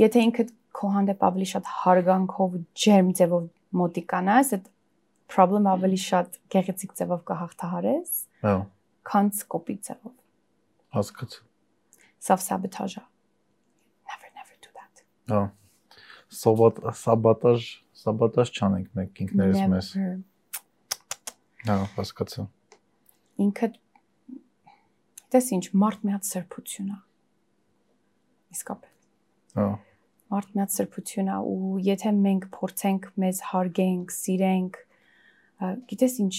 Եթե 0.01 0.25
ինքդ 0.31 0.53
քո 0.81 0.91
հանդեպ 0.97 1.25
ավելի 1.29 1.49
շատ 1.53 1.71
հարգանքով 1.83 2.57
ջերմ 2.85 3.13
ձևով 3.21 3.47
մոտիկանաս, 3.81 4.53
այդ 4.57 4.71
problem 5.35 5.69
ավելի 5.75 6.01
շատ 6.07 6.41
գեղեցիկ 6.55 6.97
ձևով 7.01 7.23
կհաղթահարես։ 7.31 8.17
Հա։ 8.47 8.57
Քան 9.11 9.31
կոպիտ 9.55 9.87
ձևով։ 9.91 10.17
Հասկացա։ 10.97 11.47
Self 12.21 12.43
sabotage 12.45 13.01
Հա։ 15.31 15.43
Սոբատ 16.31 16.79
սաբոտաժ, 17.01 17.67
սաբոտաժ 18.01 18.51
չանենք 18.55 18.97
մենք 18.99 19.21
ինքներս 19.25 19.61
մեզ։ 19.73 19.91
Հա, 21.69 21.77
հասկացա։ 21.97 22.47
Ինքը 23.45 23.69
դες 25.35 25.51
ինչ 25.57 25.65
մարդ 25.83 26.07
մի 26.07 26.15
հատ 26.17 26.29
սրբություն 26.31 26.91
է։ 26.95 26.99
Իսկապես։ 28.57 29.09
Հա։ 29.59 29.69
Մարդ 30.31 30.51
մի 30.55 30.63
հատ 30.63 30.75
սրբություն 30.77 31.31
է 31.31 31.39
ու 31.53 31.79
եթե 31.87 32.13
մենք 32.17 32.51
փորձենք 32.55 33.09
մեզ 33.25 33.41
հարգենք, 33.51 34.13
սիրենք, 34.15 34.83
գիտես 35.91 36.21
ինչ 36.25 36.35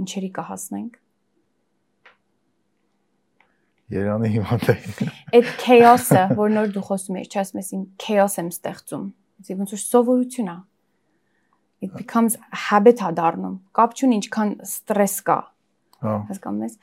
ինչերի 0.00 0.30
կհասնենք 0.40 0.98
Երանի 3.90 4.28
հիմա 4.30 4.56
դե։ 4.62 4.74
Այդ 5.34 5.48
chaos-ը, 5.58 6.20
որ 6.38 6.52
նոր 6.54 6.68
դու 6.76 6.82
խոսում 6.86 7.16
ես, 7.18 7.30
չասում 7.34 7.58
ես 7.60 7.70
ին 7.74 7.80
chaos 7.98 8.36
եմ 8.38 8.50
ստեղծում։ 8.52 9.06
Իսկ 9.42 9.62
ոնց 9.62 9.72
որ 9.74 9.80
սովորություն 9.82 10.50
է։ 10.52 10.54
It 11.80 11.96
becomes 11.96 12.36
habit 12.68 13.02
ա 13.02 13.10
դառնում։ 13.18 13.56
Կապ 13.74 13.96
չունի 13.98 14.18
ինչքան 14.20 14.52
ստրես 14.68 15.16
կա։ 15.26 15.38
Հա։ 16.06 16.14
Հասկանում 16.30 16.62
ես։ 16.68 16.76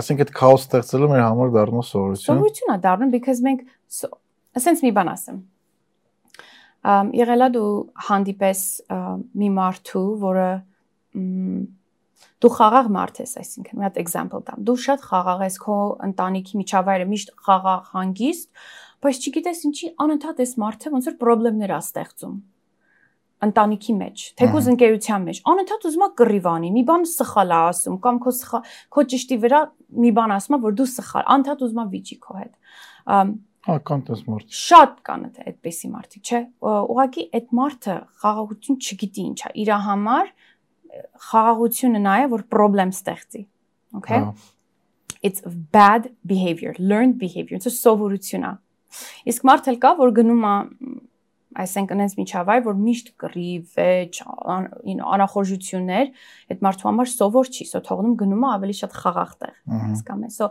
Այսինքն 0.00 0.24
այդ 0.26 0.32
քաոս 0.36 0.66
ստեղծելը 0.66 1.10
մեր 1.14 1.22
համար 1.24 1.54
դառնում 1.56 1.86
սովորություն։ 1.88 2.26
Սովորություն 2.26 2.74
է 2.74 2.78
դառնում 2.84 3.14
because 3.16 3.44
մենք 3.46 3.64
ասենց 4.58 4.84
մի 4.86 4.92
բան 4.96 5.10
ասեմ։ 5.14 5.40
Ամ 6.90 7.10
եղելա 7.12 7.48
դու 7.54 7.70
հանդիպես 8.08 8.60
մի 9.40 9.48
մարդու, 9.56 10.06
որը 10.22 10.48
դու 12.40 12.52
խաղաղ 12.56 12.86
մարդ 12.94 13.18
ես, 13.20 13.34
այսինքն 13.40 13.80
մի 13.80 13.84
հատ 13.86 13.98
example 14.00 14.44
տամ։ 14.46 14.62
Դու 14.64 14.76
շատ 14.84 15.02
խաղաղ 15.10 15.42
ես, 15.44 15.58
քո 15.60 15.76
ընտանիքի 16.08 16.60
միջավայրը 16.60 17.08
միշտ 17.10 17.34
խաղաղ, 17.46 17.82
հանգիստ, 17.96 18.48
բայց 19.04 19.20
չգիտես 19.28 19.60
ինչի 19.70 19.90
անընդհատ 20.04 20.40
ես 20.44 20.54
մարդը 20.64 20.94
ոնց 20.94 21.10
որ 21.10 21.18
խնդիրներ 21.20 21.74
ա 21.76 21.80
ստեղծում 21.84 22.40
ընտանիքի 23.40 23.94
մեջ, 23.96 24.22
թեկուզ 24.36 24.66
ընկերության 24.74 25.22
մեջ, 25.26 25.38
անընդհատ 25.48 25.84
ուզում 25.88 26.02
ա 26.04 26.08
կռիվանի, 26.20 26.70
մի 26.74 26.82
բան 26.90 27.06
սխալ 27.08 27.54
ա 27.56 27.60
ասում 27.70 27.96
կամ 28.04 28.18
քո 28.20 28.32
սխալ 28.36 28.74
քո 28.92 29.04
ճիշտի 29.12 29.38
վրա 29.44 29.60
մի 30.04 30.10
բան 30.18 30.34
ասում 30.36 30.56
ա, 30.56 30.60
որ 30.66 30.76
դու 30.76 30.88
սխալ, 30.92 31.24
անընդհատ 31.34 31.64
ուզում 31.64 31.80
ա 31.80 31.86
վիճի 31.94 32.18
քո 32.20 32.36
հետ։ 32.40 32.52
Հա, 33.70 33.76
կան 33.86 34.00
տես 34.08 34.22
մարդ։ 34.26 34.54
Շատ 34.60 34.94
կան 35.06 35.26
այդ 35.28 35.36
այդպիսի 35.46 35.90
մարդիկ, 35.90 36.30
չէ։ 36.30 36.40
Ուղղակի 36.70 37.26
այդ 37.38 37.52
մարդը 37.58 37.96
խաղաղություն 38.22 38.78
չգիտի 38.80 39.26
ինչա։ 39.30 39.50
Իր 39.62 39.70
համար 39.86 40.32
խաղաղությունը 41.30 42.00
նա 42.06 42.14
է, 42.24 42.24
որ 42.32 42.42
problem 42.50 42.94
ստեղծի։ 42.96 43.42
Okay? 44.00 44.24
It's 45.22 45.44
bad 45.46 46.10
behavior, 46.26 46.74
learned 46.78 47.20
behavior, 47.22 47.60
it's 47.60 47.70
սովորություն 47.78 48.48
է։ 48.48 48.52
Իսկ 49.30 49.46
մարդ 49.46 49.70
էլ 49.70 49.78
կա, 49.84 49.94
որ 50.00 50.14
գնում 50.18 50.44
է 50.50 50.54
այսինքն 51.60 52.02
այնպես 52.02 52.16
միջավայր, 52.20 52.60
որ 52.66 52.76
միշտ 52.78 53.08
կռիվ, 53.20 53.62
վեճ, 53.74 54.18
անախորժություններ, 55.16 56.12
այդ 56.54 56.60
մարդու 56.66 56.86
համար 56.86 57.10
սովոր 57.10 57.50
չի, 57.50 57.66
սո 57.70 57.80
թողնում 57.88 58.12
գնում 58.20 58.44
է 58.46 58.50
ավելի 58.54 58.76
շատ 58.80 58.94
խաղաղ 59.00 59.32
տեղ, 59.40 59.56
հասկանում 59.80 60.28
ես։ 60.28 60.38
So 60.38 60.48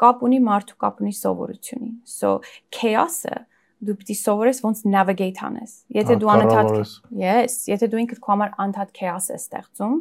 կապ 0.00 0.24
ունի 0.26 0.40
մարդու 0.46 0.78
կապ 0.80 1.02
ունի 1.04 1.14
սովորությունի։ 1.20 1.90
So 2.08 2.38
chaos-ը 2.76 3.36
դու 3.80 3.96
պիտի 4.00 4.16
սովորես 4.20 4.62
ոնց 4.64 4.82
navigate 4.92 5.44
անես։ 5.46 5.76
Եթե 5.96 6.16
դու 6.20 6.32
անընդհատ 6.34 6.72
Yes, 7.20 7.60
եթե 7.70 7.88
դու 7.92 8.02
ինքդ 8.04 8.20
քո 8.24 8.32
համար 8.34 8.50
անընդհատ 8.60 8.90
chaos 8.96 9.30
ես 9.32 9.46
ստեղծում, 9.48 9.94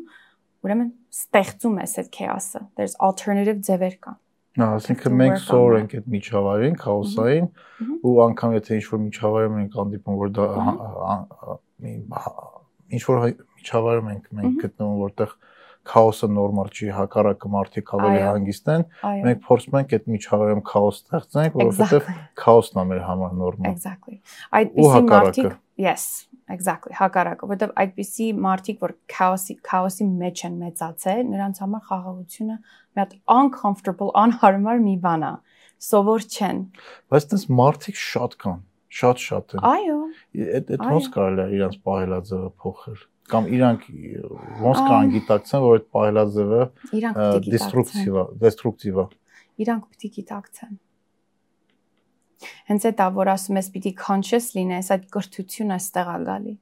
ուրեմն 0.68 0.90
ստեղծում 1.16 1.78
ես 1.84 1.94
այդ 2.02 2.10
chaos-ը։ 2.16 2.62
There's 2.76 2.96
alternative 3.00 3.62
ձևեր 3.70 3.96
կան։ 4.04 4.20
Հա, 4.60 4.68
ասինքն 4.80 5.16
մենք 5.20 5.38
սովոր 5.46 5.76
ենք 5.78 5.94
այդ 6.00 6.08
միջավայրին, 6.12 6.76
քաոսային, 6.82 7.46
ու 8.10 8.16
անգամ 8.26 8.56
եթե 8.58 8.80
ինչ-որ 8.80 9.02
միջավայրում 9.06 9.60
ենք 9.60 9.78
հանդիպում, 9.80 10.18
որ 10.20 10.32
դա 10.36 10.48
ինչ-որ 12.98 13.22
միջավայրում 13.60 14.10
ենք 14.16 14.26
մենք 14.40 14.58
գտնվում, 14.66 14.98
որտեղ 15.06 15.36
քաոսը 15.88 16.28
նորմալ 16.36 16.70
չի, 16.70 16.88
հակառակը 16.96 17.50
մարդիկ 17.54 17.92
ավելի 17.98 18.20
հանգիստ 18.26 18.72
են, 18.74 18.84
մենք 19.26 19.44
փորձում 19.46 19.78
ենք 19.80 19.94
այդ 19.98 20.08
միջավայրում 20.14 20.64
քաոս 20.70 21.00
ստեղծենք, 21.00 21.58
որովհետև 21.60 22.10
քաոսն 22.44 22.80
է 22.80 22.86
մեր 22.90 23.02
համար 23.08 23.38
նորմալ։ 23.40 23.72
Exactly։ 23.74 24.18
Այդպիսի 24.60 25.02
մարդիկ, 25.10 25.50
yes, 25.80 26.06
exactly, 26.52 26.96
հակառակը, 27.00 27.50
որովհետև 27.50 27.74
այդպիսի 27.84 28.30
մարդիկ, 28.46 28.80
որ 28.86 28.96
քաոսի 29.16 29.58
քաոսի 29.70 30.10
մեջ 30.20 30.44
են 30.50 30.58
մեծացել, 30.64 31.22
նրանց 31.34 31.62
համար 31.64 31.86
խաղաղությունը 31.90 32.58
մի 32.60 33.04
հատ 33.04 33.16
uncomfortable, 33.40 34.12
անհարմար 34.20 34.84
մի 34.86 34.96
բան 35.06 35.30
է 35.30 35.34
սովոր 35.80 36.26
չեն։ 36.28 36.58
Բայց 37.14 37.30
դες 37.32 37.46
մարդիկ 37.56 38.00
շատ 38.04 38.36
կան, 38.44 38.60
շատ-շատ 39.00 39.56
են։ 39.56 39.68
Այո։ 39.70 40.00
Այդ 40.60 40.74
այդ 40.76 40.84
ոնց 40.90 41.08
կարելի 41.16 41.44
է 41.46 41.60
իրանց 41.60 41.78
պահելաձևը 41.88 42.50
փոխել 42.60 43.00
կամ 43.34 43.50
իրանք 43.56 43.84
ոնց 44.64 44.80
կան 44.90 45.12
գիտակցեն, 45.16 45.66
որ 45.66 45.80
այդ 45.80 45.90
պահելաձևը 45.96 46.62
դեստրուկտիվ 47.50 48.20
է, 48.22 48.24
դեստրուկտիվ 48.46 49.02
է։ 49.04 49.06
Իրանք 49.66 49.90
պիտի 49.92 50.10
գիտակցեն։ 50.20 50.80
Հենց 52.70 52.90
այդ 52.90 53.04
է, 53.04 53.08
որ 53.20 53.32
ասում 53.36 53.60
ես 53.60 53.70
պիտի 53.76 53.94
conscious 54.00 54.50
լինես, 54.56 54.92
այդ 54.96 55.08
կրթությունը 55.16 55.80
ստեղ 55.84 56.12
է 56.14 56.20
գալի 56.30 56.56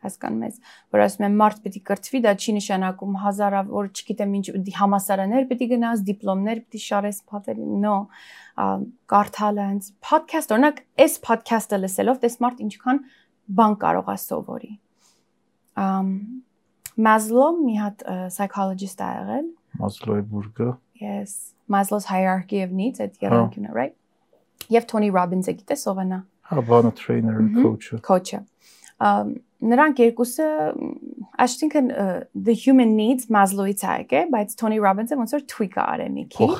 հասկանում 0.00 0.44
ես, 0.46 0.58
որ 0.94 1.02
ասում 1.04 1.24
եմ 1.26 1.34
մարդ 1.40 1.58
պիտի 1.64 1.80
կրթվի, 1.90 2.20
դա 2.24 2.32
չի 2.40 2.54
նշանակում 2.56 3.16
հազարավոր, 3.20 3.88
չգիտեմ 4.00 4.36
ինչ 4.38 4.46
համասարաններ 4.78 5.48
պիտի 5.50 5.68
գնաս, 5.74 6.04
դիպլոմներ 6.08 6.62
պիտի 6.64 6.82
շարես 6.86 7.22
փաթերի, 7.28 7.66
no, 7.84 7.96
կարդալը 9.12 9.66
հենց 9.70 9.90
podcast, 10.08 10.54
օրինակ, 10.56 10.84
այս 11.04 11.18
podcast-ը 11.26 11.82
լսելով, 11.84 12.22
տես 12.24 12.40
մարդ 12.46 12.64
ինչքան 12.64 13.02
բան 13.60 13.76
կարող 13.84 14.14
է 14.14 14.16
սովորի 14.24 14.72
Maslow 17.00 17.50
մի 17.60 17.76
հատ 17.80 18.04
psychologist 18.36 19.00
ա 19.00 19.10
եղել 19.18 19.50
Maslow-ի 19.80 20.26
բուրգը 20.32 20.70
Yes 21.00 21.36
Maslow's 21.70 22.10
hierarchy 22.10 22.64
of 22.64 22.72
needs 22.72 23.00
այդ 23.00 23.20
երանգյունը 23.24 23.76
right? 23.76 23.94
Եվ 24.70 24.88
Tony 24.90 25.10
Robbins-ը 25.14 25.56
գիտես 25.60 25.86
ով 25.90 26.02
է 26.02 26.08
նա 26.10 26.24
Հա 26.50 26.64
բանը 26.70 26.92
trainer 26.98 27.38
coach-ը 27.60 28.00
coach-ը 28.06 28.42
նրանք 29.00 30.00
երկուսը 30.00 30.48
այսինքն 31.44 31.88
the 32.34 32.54
human 32.56 32.96
needs 32.96 33.28
Maslow-ից 33.32 33.84
է 33.84 33.94
եկե, 34.02 34.20
բայց 34.32 34.54
Tony 34.60 34.80
Robbins-ը 34.80 35.16
ոնց 35.20 35.34
որ 35.36 35.46
tweak-ը 35.52 35.82
արել 35.84 36.12
մի 36.16 36.24
քիչ, 36.34 36.50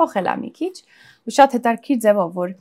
փոխել 0.00 0.30
է 0.30 0.34
մի 0.42 0.50
քիչ, 0.58 0.74
ու 1.26 1.34
շատ 1.38 1.56
հետաքրքիր 1.58 2.00
ձևով 2.04 2.34
որ 2.38 2.54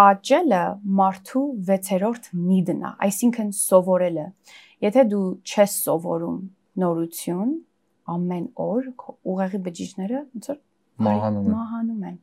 աճելը 0.00 0.62
մարդու 1.00 1.44
6-րդ 1.68 2.28
need-ն 2.36 2.84
է, 2.84 2.92
այսինքն 3.08 3.48
սովորելը։ 3.60 4.26
Եթե 4.80 5.04
դու 5.12 5.24
չես 5.44 5.76
սովորում 5.84 6.38
նորություն 6.80 7.50
ամեն 8.10 8.46
օր, 8.64 8.86
ուղեղի 9.28 9.60
բջիջները 9.66 10.20
ոնց 10.20 10.48
որ 10.50 10.58
մահանում 11.06 11.48
են։ 11.50 11.56
Մահանում 11.56 12.06
են։ 12.10 12.16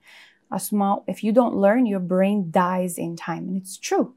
Ասում 0.57 0.83
է 0.85 0.89
if 1.13 1.23
you 1.25 1.33
don't 1.37 1.57
learn 1.65 1.85
your 1.85 1.99
brain 1.99 2.47
dies 2.51 2.97
in 2.97 3.15
time 3.15 3.47
and 3.49 3.61
it's 3.61 3.77
true. 3.77 4.13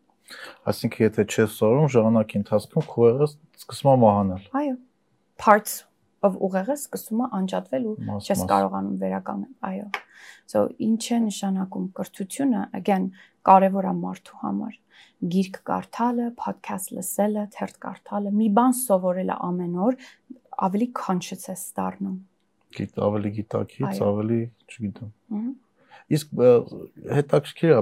Այսինքն 0.70 1.04
եթե 1.08 1.26
չես 1.26 1.58
սովորում 1.58 1.92
ժամանակի 1.96 2.40
ընթացքում 2.40 2.86
քո 2.90 3.00
ուղեղը 3.04 3.28
սկսում 3.60 3.90
է 3.90 3.94
մահանալ։ 4.04 4.44
Այո։ 4.60 4.74
Parts 5.40 5.72
of 6.26 6.36
ուղեղը 6.46 6.76
սկսում 6.76 7.20
է 7.24 7.28
անջատվել 7.40 7.84
ու 7.90 7.96
չես 8.20 8.44
կարողանում 8.50 8.96
վերականգնել։ 9.00 9.54
Այո։ 9.70 9.86
So 10.50 10.64
ինչ 10.86 11.04
է 11.16 11.18
նշանակում 11.26 11.86
կրթությունը, 11.96 12.62
again, 12.76 13.06
կարևոր 13.48 13.88
է 13.88 13.94
մարդու 14.00 14.40
համար։ 14.42 14.74
Գիրք 15.32 15.56
կարդալը, 15.70 16.26
podcast 16.40 16.92
լսելը, 16.96 17.44
թերթ 17.56 17.78
կարդալը, 17.84 18.32
մի 18.40 18.48
բան 18.58 18.76
սովորելը 18.80 19.36
ամեն 19.48 19.78
օր 19.86 19.96
ավելի 20.66 20.88
conscious 20.96 21.48
է 21.48 21.56
դառնում։ 21.78 22.18
Գիտ 22.76 23.00
ավելի 23.06 23.30
գիտակից, 23.38 24.02
ավելի, 24.10 24.40
չգիտեմ։ 24.70 25.48
Իսկ 26.16 26.42
հետաքրքիր 27.16 27.72
է 27.76 27.80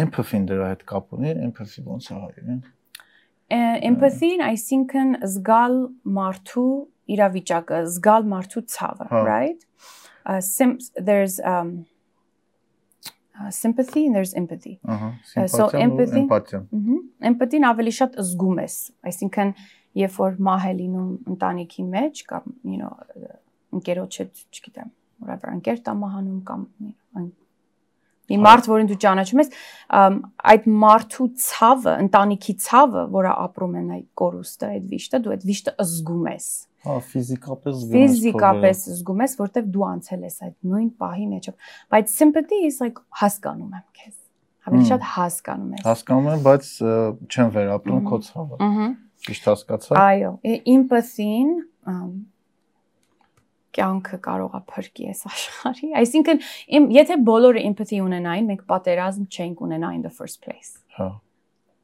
empathy-ն 0.00 0.48
դրա 0.50 0.70
հետ 0.72 0.82
կապ 0.90 1.14
ունի, 1.16 1.34
empathy 1.46 1.84
ոնց 1.86 2.08
է 2.10 2.16
հայերեն։ 2.16 2.62
Empathy-ն 3.50 4.42
այսինքն 4.42 5.12
զգալ 5.22 5.76
մարդու 6.16 6.70
իրավիճակը, 7.14 7.82
զգալ 7.94 8.26
մարդու 8.32 8.62
ցավը, 8.74 9.06
right? 9.26 9.60
Uh, 10.26 10.40
there's 10.98 11.38
um 11.38 11.86
uh, 13.38 13.50
sympathy 13.50 14.06
and 14.06 14.16
there's 14.16 14.34
empathy. 14.34 14.80
Ահա, 14.82 15.12
so 15.48 15.68
empathy, 15.68 16.24
empathy. 16.24 16.58
Ահա, 16.58 16.98
empathy-ն 17.30 17.68
ավելի 17.70 17.94
շատ 18.00 18.18
զգում 18.18 18.60
ես, 18.64 18.76
այսինքն 19.06 19.54
երբ 20.02 20.18
որ 20.18 20.38
մահ 20.50 20.66
է 20.66 20.72
լինում 20.82 21.10
ընտանիքի 21.36 21.86
մեջ 21.94 22.24
կամ 22.32 22.54
you 22.72 22.80
know 22.82 22.92
ընկերոջդ, 23.76 24.46
չգիտեմ, 24.50 24.90
whatever, 25.22 25.54
ընկեր 25.54 25.82
տա 25.86 25.94
մահանում 26.02 26.40
կամ 26.50 26.66
Մի 28.26 28.38
մարդ, 28.42 28.68
որին 28.72 28.88
դու 28.90 28.98
ճանաչում 29.06 29.42
ես, 29.42 29.50
այդ 30.52 30.64
մարդու 30.82 31.26
ցավը, 31.46 31.92
ընտանիքի 32.06 32.54
ցավը, 32.66 33.04
որը 33.16 33.34
ապրում 33.46 33.76
են 33.80 33.90
այդ 33.96 34.06
կորուստը, 34.20 34.70
այդ 34.76 34.88
վիշտը, 34.92 35.20
դու 35.26 35.34
այդ 35.36 35.46
վիշտը 35.46 35.74
զգում 35.86 36.26
ես։ 36.32 36.48
Հա, 36.86 36.96
ֆիզիկապես 37.12 37.78
զգում 37.80 37.96
ես։ 37.96 38.12
Ֆիզիկապես 38.16 38.82
զգում 38.96 39.22
ես, 39.26 39.32
որտեվ 39.40 39.70
դու 39.74 39.86
անցել 39.86 40.26
ես 40.26 40.36
այդ 40.46 40.54
նույն 40.70 40.90
պահի 41.02 41.26
մեջով։ 41.32 41.72
Բայց 41.94 42.14
sympathy 42.14 42.60
is 42.66 42.78
like 42.82 43.02
հասկանում 43.22 43.72
եմ 43.78 43.86
քեզ։ 43.96 44.14
Ավելի 44.66 44.86
շատ 44.90 45.08
հասկանում 45.16 45.74
ես։ 45.76 45.84
Հասկանում 45.86 46.30
եմ, 46.34 46.40
բայց 46.46 46.70
չեմ 47.26 47.50
վերապրում 47.56 48.06
քո 48.06 48.20
ցավը։ 48.26 48.60
Ահա։ 48.66 48.86
Ճիշտ 49.26 49.50
հասկացա։ 49.50 50.00
Այո, 50.02 50.30
empathy-ն 50.76 51.52
կյանքը 53.76 54.18
կարող 54.24 54.56
է 54.56 54.60
փրկի 54.72 55.08
այս 55.12 55.20
աշխարհի։ 55.30 55.90
Այսինքն 56.00 56.42
իմ 56.78 56.88
եթե 56.96 57.18
բոլորը 57.28 57.62
empathy 57.70 58.00
ունենային, 58.04 58.48
մենք 58.52 58.64
պատերազմ 58.72 59.28
չենք 59.28 59.62
ունենա 59.66 59.92
in 59.96 60.02
the 60.06 60.12
first 60.12 60.42
place։ 60.44 60.76
Հա։ 60.98 61.08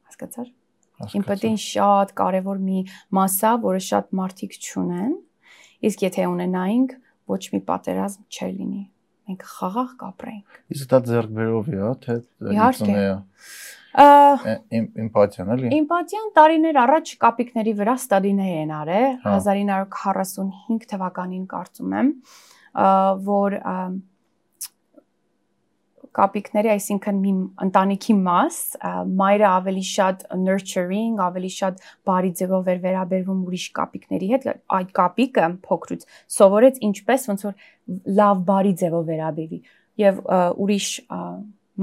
Հասկացար։ 0.09 0.51
Empathy-ն 1.19 1.59
շատ 1.59 2.13
կարևոր 2.17 2.59
մի 2.63 2.83
մասա, 3.17 3.53
որը 3.63 3.81
շատ 3.89 4.11
մարդիկ 4.19 4.57
չունեն։ 4.61 5.13
Իսկ 5.89 6.03
եթե 6.05 6.27
ունենայինք, 6.31 6.97
ոչ 7.33 7.41
մի 7.53 7.61
պատերազմ 7.67 8.27
չէր 8.29 8.51
լինի։ 8.59 8.83
Մենք 9.29 9.43
խաղաղ 9.53 9.91
կապրենք։ 10.03 10.57
Իսկ 10.75 10.89
դա 10.93 10.99
ձեռք 11.07 11.35
բերով 11.37 11.69
է, 11.73 11.91
թե 12.03 12.15
իհարկե 12.53 12.95
Էմպաթիան 13.93 15.51
էլի։ 15.53 15.69
Էմպաթիան 15.77 16.31
տարիներ 16.37 16.79
առաջ 16.83 17.11
կապիկների 17.23 17.73
վրա 17.77 17.93
ստադիներ 18.01 18.55
են 18.63 18.71
արել, 18.73 19.05
1945 19.21 20.87
թվականին 20.93 21.45
կարծում 21.53 21.93
եմ, 21.99 22.09
որ 23.29 23.57
կապիկների, 26.17 26.69
այսինքն 26.73 27.21
մի 27.23 27.31
ընտանիքի 27.65 28.15
մաս, 28.25 28.57
մայրը 29.21 29.47
ավելի 29.49 29.85
շատ 29.89 30.25
nurturing, 30.43 31.17
ավելի 31.25 31.51
շատ 31.57 31.81
բարի 32.09 32.31
ձևով 32.41 32.69
էր 32.73 32.83
վերաբերվում 32.83 33.41
ուրիշ 33.47 33.65
կապիկների 33.79 34.29
հետ, 34.33 34.47
այդ 34.77 34.93
կապիկը 34.99 35.49
փոքրուց 35.67 36.05
սովորեց 36.37 36.79
ինչպես 36.89 37.27
ոնց 37.33 37.47
որ 37.47 37.65
լավ 38.21 38.45
բարի 38.51 38.73
ձևով 38.83 39.09
վերաբերվի 39.09 39.59
եւ 40.03 40.21
ուրիշ 40.63 40.87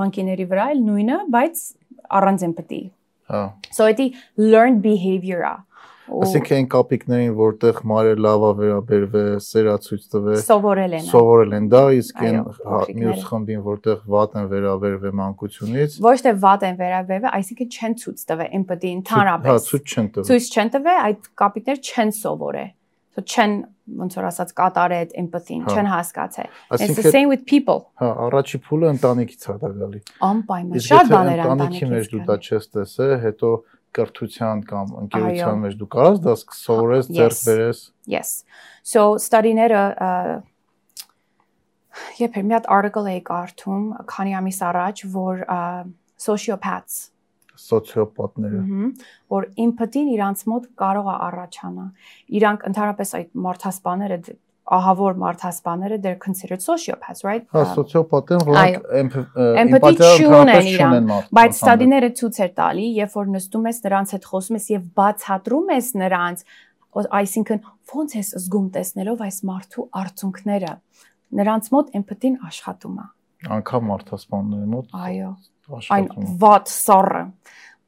մանկիների 0.00 0.46
վրա 0.50 0.70
էլ 0.74 0.82
նույնը, 0.86 1.18
բայց 1.34 1.62
առանց 2.20 2.46
empathy։ 2.50 2.82
Հա։ 3.30 3.42
So 3.70 3.86
դա 3.94 4.06
learned 4.36 4.80
behavior-ա։ 4.82 5.54
Այսինքն 6.11 6.56
այն 6.56 6.66
կապիկներին, 6.74 7.34
որտեղ 7.38 7.80
մարը 7.90 8.14
լավա 8.24 8.50
վերաբերվե, 8.61 9.22
սերացույց 9.46 10.08
տվե, 10.14 10.34
սովորել 10.48 10.96
են։ 10.98 11.06
Սովորել 11.11 11.54
են 11.61 11.68
դա, 11.70 11.82
իսկ 12.00 12.24
այն 12.26 12.40
հա, 12.58 12.80
մյուս 13.00 13.22
խմբին, 13.30 13.62
որտեղ 13.68 14.02
վատ 14.16 14.36
են 14.40 14.50
վերաբերվե 14.50 15.14
մանկությունից։ 15.20 15.96
Ոչ 16.08 16.16
թե 16.26 16.34
վատ 16.44 16.66
են 16.70 16.76
վերաբերվե, 16.80 17.32
այսինքն 17.40 17.70
չեն 17.70 17.96
ցույց 18.02 18.26
տվե 18.32 18.50
empathy 18.61 18.92
ընդհանրապես։ 19.00 19.50
Հա, 19.50 19.64
ցույց 19.70 19.94
չեն 19.94 20.12
տվե։ 20.16 20.28
Ցույց 20.30 20.50
չեն 20.50 20.74
տվե, 20.76 20.98
այդ 21.06 21.32
կապիկներ 21.40 21.82
չեն 21.90 22.14
սովորել 22.20 22.70
so 23.11 23.22
չեն 23.26 23.54
ոնց 24.00 24.16
որ 24.18 24.26
ասած 24.28 24.52
կատարե 24.54 24.98
այդ 25.02 25.14
empathy-ն, 25.18 25.62
չեն 25.66 25.88
հասկացել։ 25.90 26.48
It's 26.78 27.00
the 27.00 27.11
same 27.11 27.30
with 27.32 27.42
people։ 27.42 27.80
Հա, 27.98 28.11
առաջի 28.26 28.61
փուլը 28.66 28.92
ընտանիքից 28.94 29.46
է 29.50 29.56
դա 29.62 29.70
գալի։ 29.80 30.00
Անպայման, 30.30 30.84
շատ 30.86 31.11
բաներ 31.11 31.42
ընտանիքի 31.46 31.88
մեջ 31.90 32.11
դու 32.12 32.22
դա 32.30 32.36
չես 32.46 32.70
տեսել, 32.76 33.14
հետո 33.24 33.50
կրթության 33.97 34.62
կամ 34.70 34.95
ընկերության 35.05 35.62
մեջ 35.64 35.76
դու 35.80 35.88
կարաս 35.95 36.20
դա 36.26 36.34
սովորես, 36.61 37.11
ձեռք 37.16 37.41
բերես։ 37.49 37.82
Yes։ 38.14 38.32
So 38.82 39.07
study-ները 39.18 39.84
Եփ 42.20 42.36
մի 42.38 42.55
հատ 42.55 42.68
article 42.70 43.09
էի 43.11 43.22
կարդում 43.26 43.86
քանի 44.11 44.36
ամիս 44.41 44.61
առաջ, 44.70 45.03
որ 45.14 45.43
sociopaths 46.20 47.01
սոցիոպատները 47.61 48.61
որ 49.32 49.47
empathy-ն 49.64 50.12
իրանց 50.14 50.45
մոտ 50.53 50.68
կարող 50.80 51.11
է 51.12 51.16
առաջանալ 51.26 52.38
իրանք 52.41 52.64
ընդհանրապես 52.70 53.12
այդ 53.18 53.34
մարդասպաները 53.47 54.18
ահավոր 54.70 55.16
մարդասպաները 55.20 55.98
they're 56.04 56.20
considered 56.24 56.62
sociopaths 56.62 57.24
right? 57.26 57.46
Հա 57.54 57.62
սոցիոպատեն 57.74 58.44
որոնք 58.48 59.16
էմպաթիա 59.62 60.10
չունեն 60.20 60.70
իրանք 60.72 61.30
բայց 61.38 61.60
ստադիները 61.60 62.10
ցույց 62.20 62.40
էր 62.46 62.52
տալի 62.60 62.86
երբ 63.00 63.16
որ 63.18 63.30
նստում 63.36 63.70
ես 63.70 63.80
նրանց 63.86 64.14
հետ 64.16 64.28
խոսում 64.30 64.58
ես 64.60 64.68
եւ 64.74 64.84
բացատրում 65.00 65.72
ես 65.74 65.88
նրանց 66.00 66.44
այսինքն 67.20 67.64
ոնց 67.90 68.16
ես 68.20 68.32
զգում 68.40 68.68
տեսնելով 68.74 69.24
այս 69.26 69.38
մարդու 69.50 69.86
արցունքները 70.00 70.72
նրանց 71.40 71.70
մոտ 71.74 71.92
էմպաթին 72.00 72.36
աշխատում 72.50 72.96
է 73.00 73.06
անկամ 73.56 73.86
մարդասպանների 73.90 74.70
մոտ 74.74 74.96
այո 75.10 75.30
այն 75.94 76.08
վատ 76.42 76.72
սառը 76.74 77.22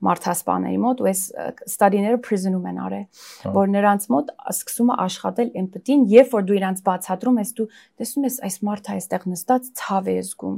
մարդասպաների 0.06 0.78
մոտ 0.82 1.02
ու 1.02 1.08
այս 1.12 1.22
ստադիները 1.68 2.20
prison-ում 2.26 2.68
են 2.72 2.78
արել 2.86 3.04
հա։ 3.42 3.52
որ 3.56 3.72
նրանց 3.72 4.06
մոտ 4.14 4.32
սկսում 4.52 4.92
է 4.92 4.96
աշխատել 5.06 5.52
էմպաթին 5.62 6.06
երբ 6.12 6.32
որ 6.36 6.46
դու 6.48 6.56
իրանց 6.58 6.82
բացատրում 6.88 7.38
ես 7.42 7.52
դու 7.58 7.68
տեսնում 8.02 8.26
ես 8.28 8.40
այս 8.48 8.56
մարդը 8.68 8.96
այստեղ 8.96 9.28
նստած 9.32 9.70
ցավ 9.82 10.10
է 10.12 10.16
զգում 10.32 10.56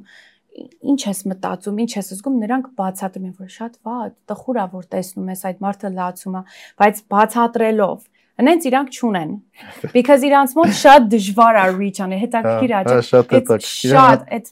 ինչ 0.55 1.01
ես 1.03 1.21
մտածում, 1.27 1.79
ինչ 1.83 1.93
ես 1.99 2.09
զգում, 2.15 2.35
նրանք 2.45 2.67
բացատրում 2.79 3.25
են, 3.27 3.33
որ 3.43 3.49
շատ 3.55 3.73
վատ, 3.89 4.13
տխուր 4.31 4.59
է, 4.63 4.67
որ 4.71 4.85
տեսնում 4.95 5.31
ես 5.35 5.41
այդ 5.51 5.63
մարդը 5.65 5.91
լացում 5.99 6.37
է, 6.39 6.43
բայց 6.79 7.01
բացատրելով 7.11 8.05
Հենց 8.35 8.65
իրանք 8.67 8.97
չունեն։ 8.99 9.35
Because 9.95 10.25
իրանց 10.27 10.55
մոտ 10.59 10.73
շատ 10.75 11.05
դժվար 11.13 11.59
է 11.61 11.67
reach 11.79 12.01
անի, 12.03 12.17
հետաքրքիր 12.25 12.73
է, 12.73 12.79
հա, 12.89 12.97
շատ 13.09 13.35
հետաքրքիր։ 13.37 13.93
Շատ 13.95 14.25
այդ 14.35 14.49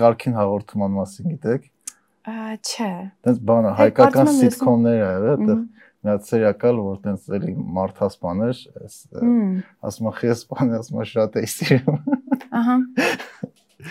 կարքին 0.00 0.36
հաղորդման 0.40 0.92
մասին 0.98 1.30
գիտեք։ 1.32 1.62
Չէ։ 2.24 2.90
Տենց 3.24 3.40
բանը 3.44 3.70
հայկական 3.78 4.30
սիտկոմներ 4.38 5.00
է, 5.00 5.08
այդտեղ 5.34 5.58
հատ 6.08 6.26
սերիակալ, 6.28 6.78
որ 6.84 6.96
տենց 7.04 7.26
էլի 7.36 7.54
մարդասպաներ, 7.74 8.60
ասում 9.88 10.08
է 10.08 10.12
խեսպան, 10.18 10.72
ասում 10.78 11.00
է 11.00 11.06
շատ 11.10 11.36
է 11.40 11.44
սիրում։ 11.54 11.98
Ահա։ 12.60 12.76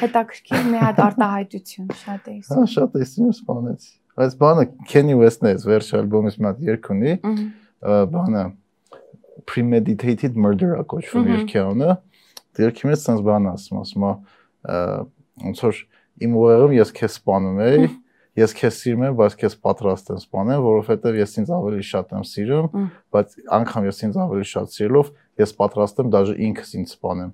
Հետաքրքիր 0.01 0.67
մի 0.73 0.81
հատ 0.83 1.01
արտահայտություն 1.03 1.89
շատ 2.01 2.29
է 2.29 2.35
սիրում։ 2.41 2.63
Հա, 2.63 2.67
շատ 2.73 2.97
է 2.97 3.07
սիրում 3.13 3.33
սպանեց։ 3.37 3.87
Այս 4.23 4.35
բանը 4.41 4.65
Kenny 4.89 5.17
West-ն 5.17 5.49
է, 5.49 5.53
վերջ 5.69 5.89
ալբոմից 6.01 6.37
մի 6.37 6.49
հատ 6.49 6.63
երգ 6.69 6.89
ունի։ 6.93 7.13
Բանը 8.13 8.43
premeditated 9.49 10.37
murder-ը 10.37 10.85
կոչվում 10.93 11.29
երգի 11.33 11.59
անունը։ 11.63 11.95
Երգի 12.63 12.89
մեջ 12.89 13.01
sense 13.01 13.25
բան 13.25 13.49
ասում, 13.53 13.81
ասում 13.83 14.05
է 14.05 14.13
ոնց 15.43 15.63
որ 15.65 15.81
իմ 16.23 16.37
ուղեղում 16.39 16.75
ես 16.77 16.93
քեզ 16.99 17.17
սպանում 17.17 17.61
եի, 17.63 17.89
ես 18.39 18.55
քեզ 18.57 18.77
սիրում 18.81 19.03
եմ, 19.07 19.17
բայց 19.19 19.35
քեզ 19.43 19.55
պատրաստ 19.63 20.09
եմ 20.13 20.21
սպանել, 20.23 20.63
որովհետև 20.65 21.19
ես 21.19 21.35
ինձ 21.43 21.51
ավելի 21.57 21.85
շատ 21.89 22.15
եմ 22.17 22.23
սիրում, 22.29 22.87
բայց 23.13 23.35
անգամ 23.59 23.87
ես 23.89 24.01
ինձ 24.07 24.17
ավելի 24.23 24.47
շատ 24.53 24.73
սիրելով, 24.73 25.11
ես 25.43 25.53
պատրաստ 25.59 26.01
եմ 26.03 26.09
դաժե 26.13 26.35
ինքս 26.47 26.73
ինձ 26.79 26.95
սպանեմ։ 26.97 27.31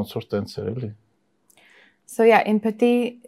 Ոնց 0.00 0.16
որ 0.16 0.26
տենց 0.32 0.56
էր 0.60 0.72
էլի։ 0.72 0.90
So 2.10 2.24
yeah, 2.26 2.42
empathy 2.42 3.22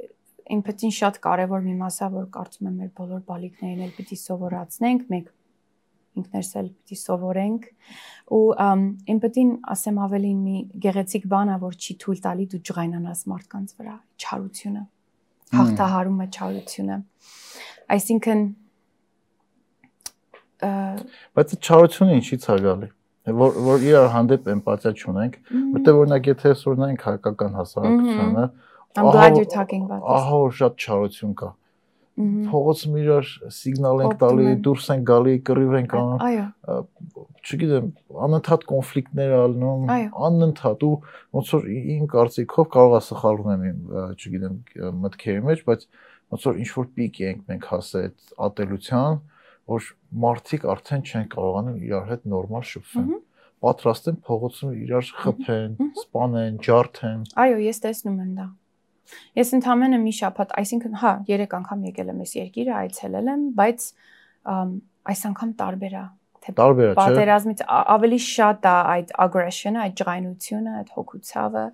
empathy-ն 0.51 0.93
շատ 0.97 1.21
կարևոր 1.23 1.61
մի 1.65 1.75
մաս 1.79 1.99
է, 2.03 2.09
որ 2.13 2.25
կարծում 2.35 2.69
եմ 2.69 2.79
մեր 2.83 2.89
բոլոր 2.99 3.21
բալիկներին 3.29 3.85
էլ 3.87 3.93
պիտի 3.99 4.19
սովորացնենք, 4.23 5.05
մենք 5.13 5.29
ինքներս 6.23 6.51
էլ 6.61 6.67
պիտի 6.73 6.99
սովորենք 7.03 7.69
ու 8.37 8.43
empathy-ն 9.15 9.53
ասեմ 9.75 10.01
ավելի 10.07 10.33
մի 10.41 10.57
գեղեցիկ 10.83 11.29
բան 11.33 11.55
է, 11.55 11.61
որ 11.63 11.79
չի 11.79 11.97
թույլ 12.03 12.21
տալի 12.27 12.49
դու 12.53 12.61
ջղայնանաս 12.69 13.23
մարդկանց 13.33 13.77
վրա, 13.79 13.97
չարությունը 14.19 14.83
հաղթահարում 15.59 16.19
է 16.25 16.27
չարությունը։ 16.33 16.97
Այսինքն 17.97 18.43
բայց 20.63 21.55
չարությունը 21.59 22.19
ինչի՞ց 22.23 22.45
է 22.53 22.59
գալի 22.67 22.89
որ 23.39 23.57
որ 23.67 23.87
իրար 23.87 24.09
հանդեպ 24.13 24.47
էմպաթիա 24.53 24.93
չունենք, 24.99 25.35
որտեղ 25.79 25.99
օրինակ 26.03 26.29
եթե 26.33 26.53
սորնանք 26.63 27.03
հայկական 27.07 27.53
հասարակությունը, 27.59 28.47
I'm 28.99 29.11
glad 29.11 29.37
you're 29.39 29.53
talking 29.59 29.85
about 29.87 30.03
this։ 30.03 30.17
Ահա 30.19 30.39
շատ 30.59 30.87
չարություն 30.87 31.35
կա 31.43 31.51
փողոցում 32.13 32.97
իրար 33.01 33.29
սիգնալ 33.57 34.03
ենք 34.05 34.17
տալի, 34.21 34.47
դուրս 34.67 34.89
են 34.93 35.05
գալի, 35.09 35.35
կռիվ 35.49 35.75
ենք 35.79 35.95
անում։ 35.97 36.25
Այո։ 36.27 36.45
Չգիտեմ, 37.43 37.87
անընդհատ 38.27 38.67
կոնֆլիկտներ 38.69 39.35
ալնում, 39.39 39.87
անընդհատ 40.29 40.85
ու 40.87 40.93
ոնց 41.39 41.53
որ 41.57 41.67
իմ 41.73 42.05
կարծիքով 42.13 42.71
կարող 42.77 42.97
է 42.99 43.03
սխալվում 43.09 43.67
եմ, 43.73 43.81
չգիտեմ, 44.13 44.57
մտքերի 45.03 45.45
մեջ, 45.49 45.65
բայց 45.73 45.87
ոնց 46.33 46.47
որ 46.53 46.63
ինչ 46.63 46.71
որ 46.77 46.89
պիկ 47.01 47.21
ենք 47.33 47.43
մենք 47.53 47.69
հասել 47.73 48.07
այդ 48.07 48.37
ատելության, 48.47 49.21
որ 49.73 49.91
մարդիկ 50.23 50.65
արդեն 50.77 51.03
չեն 51.09 51.29
կարողանում 51.33 51.83
իրար 51.89 52.09
հետ 52.13 52.25
նորմալ 52.33 52.65
շփվել 52.73 53.21
պատրաստ 53.63 54.09
են 54.11 54.17
փողոցում 54.27 54.73
իրար 54.83 55.11
խփեն, 55.23 55.77
սպանեն, 56.03 56.57
ջարդեն։ 56.67 57.21
Այո, 57.39 57.61
ես 57.63 57.79
տեսնում 57.85 58.17
եմ 58.25 58.33
դա։ 58.41 58.47
Ես 59.39 59.53
ընդամենը 59.59 60.01
մի 60.03 60.13
շաբաթ, 60.19 60.53
այսինքն 60.63 60.99
հա, 61.03 61.13
3 61.29 61.57
անգամ 61.59 61.87
եկել 61.89 62.13
եմ 62.13 62.21
այս 62.25 62.35
երկիրը, 62.39 62.75
այցելել 62.83 63.31
եմ, 63.33 63.47
բայց 63.61 63.87
այս 65.13 65.25
անգամ 65.33 65.55
տարբեր 65.63 65.97
է 66.03 66.05
թե 66.43 66.55
տարբեր 66.59 66.87
է, 66.89 66.93
չէ։ 66.93 66.99
Պատերազմից 66.99 67.61
ավելի 67.71 68.21
շատ 68.27 68.65
է 68.67 68.77
այդ 68.93 69.13
aggression-ը, 69.25 69.83
այդ 69.83 69.93
ջղայնությունը, 70.01 70.73
այդ 70.81 70.89
հոգուցավը։ 70.97 71.65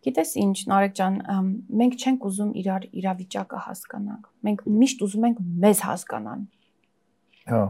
Գիտես 0.00 0.30
ինչ, 0.40 0.56
Նարեկ 0.70 0.94
ջան, 0.96 1.16
մենք 1.80 1.96
չենք 2.00 2.22
ուզում 2.30 2.52
իրար 2.62 2.86
իրավիճակը 3.00 3.58
հասկանանք։ 3.66 4.30
Մենք 4.48 4.62
միշտ 4.80 5.04
ուզում 5.04 5.26
ենք 5.28 5.42
մեզ 5.66 5.82
հասկանան։ 5.90 6.46
Հա 7.50 7.62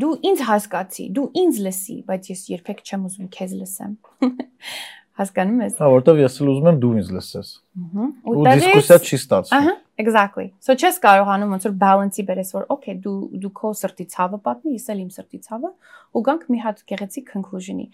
դու 0.00 0.10
ինձ 0.30 0.42
հասկացի, 0.48 1.04
դու 1.16 1.26
ինձ 1.40 1.58
լսի, 1.66 1.96
բայց 2.08 2.28
ես 2.30 2.42
երբեք 2.50 2.82
չեմ 2.86 3.06
ուզում 3.08 3.28
քեզ 3.36 3.54
լսեմ։ 3.60 3.94
Հասկանում 5.18 5.62
ես։ 5.64 5.78
Հա, 5.80 5.86
որտեվ 5.90 6.18
ես 6.20 6.36
էլ 6.40 6.50
ուզում 6.50 6.68
եմ 6.70 6.76
դու 6.80 6.90
ինձ 7.00 7.08
լսես։ 7.16 7.48
Ահա։ 7.80 8.04
Ու 8.30 8.44
դիսկուսիա 8.46 8.96
չի 9.00 9.16
ստացվում։ 9.20 9.56
Ահա, 9.58 9.72
exactly։ 10.00 10.46
So 10.64 10.76
չես 10.78 11.00
կարողանում 11.02 11.52
ոնց 11.54 11.66
որ 11.66 11.74
balance-ի 11.82 12.24
բերես, 12.30 12.52
որ 12.56 12.64
okay, 12.72 12.94
դու 13.04 13.16
դու 13.42 13.50
քո 13.60 13.72
սրտի 13.80 14.06
ցավը 14.14 14.40
պատմի, 14.46 14.76
ես 14.78 14.86
էլ 14.94 15.02
իմ 15.02 15.10
սրտի 15.16 15.40
ցավը, 15.50 15.70
ու 16.14 16.22
գանք 16.30 16.46
մի 16.54 16.62
հատ 16.64 16.80
գեղեցիկ 16.90 17.28
conclusion-ի։ 17.34 17.86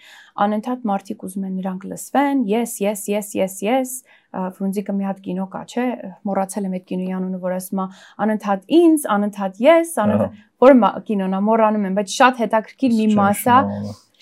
Անընդհատ 0.46 0.86
մարդիկ 0.92 1.26
ուզում 1.26 1.48
են 1.48 1.56
նրանք 1.56 1.88
լսվեն, 1.90 2.44
yes, 2.52 2.78
yes, 2.84 3.08
yes, 3.10 3.34
yes, 3.36 3.58
yes, 3.66 3.96
Ֆրունզիկը 4.36 4.92
մի 4.92 5.06
հատ 5.06 5.20
կինո 5.24 5.44
կա, 5.48 5.60
չէ՞, 5.64 5.84
մոռացել 6.28 6.66
եմ 6.68 6.74
այդ 6.76 6.82
կինոյի 6.90 7.14
անունը, 7.16 7.38
որ 7.40 7.54
ասում 7.56 7.80
է 7.80 7.86
անընդհատ 8.26 8.66
ինձ, 8.76 9.06
անընդհատ 9.16 9.60
ես, 9.64 9.92
անընդհատ 10.02 10.42
որ 10.66 10.74
կինոն 11.06 11.36
է, 11.36 11.40
մոռանում 11.46 11.86
եմ, 11.88 11.96
բայց 11.96 12.16
շատ 12.16 12.42
հետաքրքիր 12.44 12.96
մի 13.00 13.06
մաս 13.16 13.46
է 13.48 13.56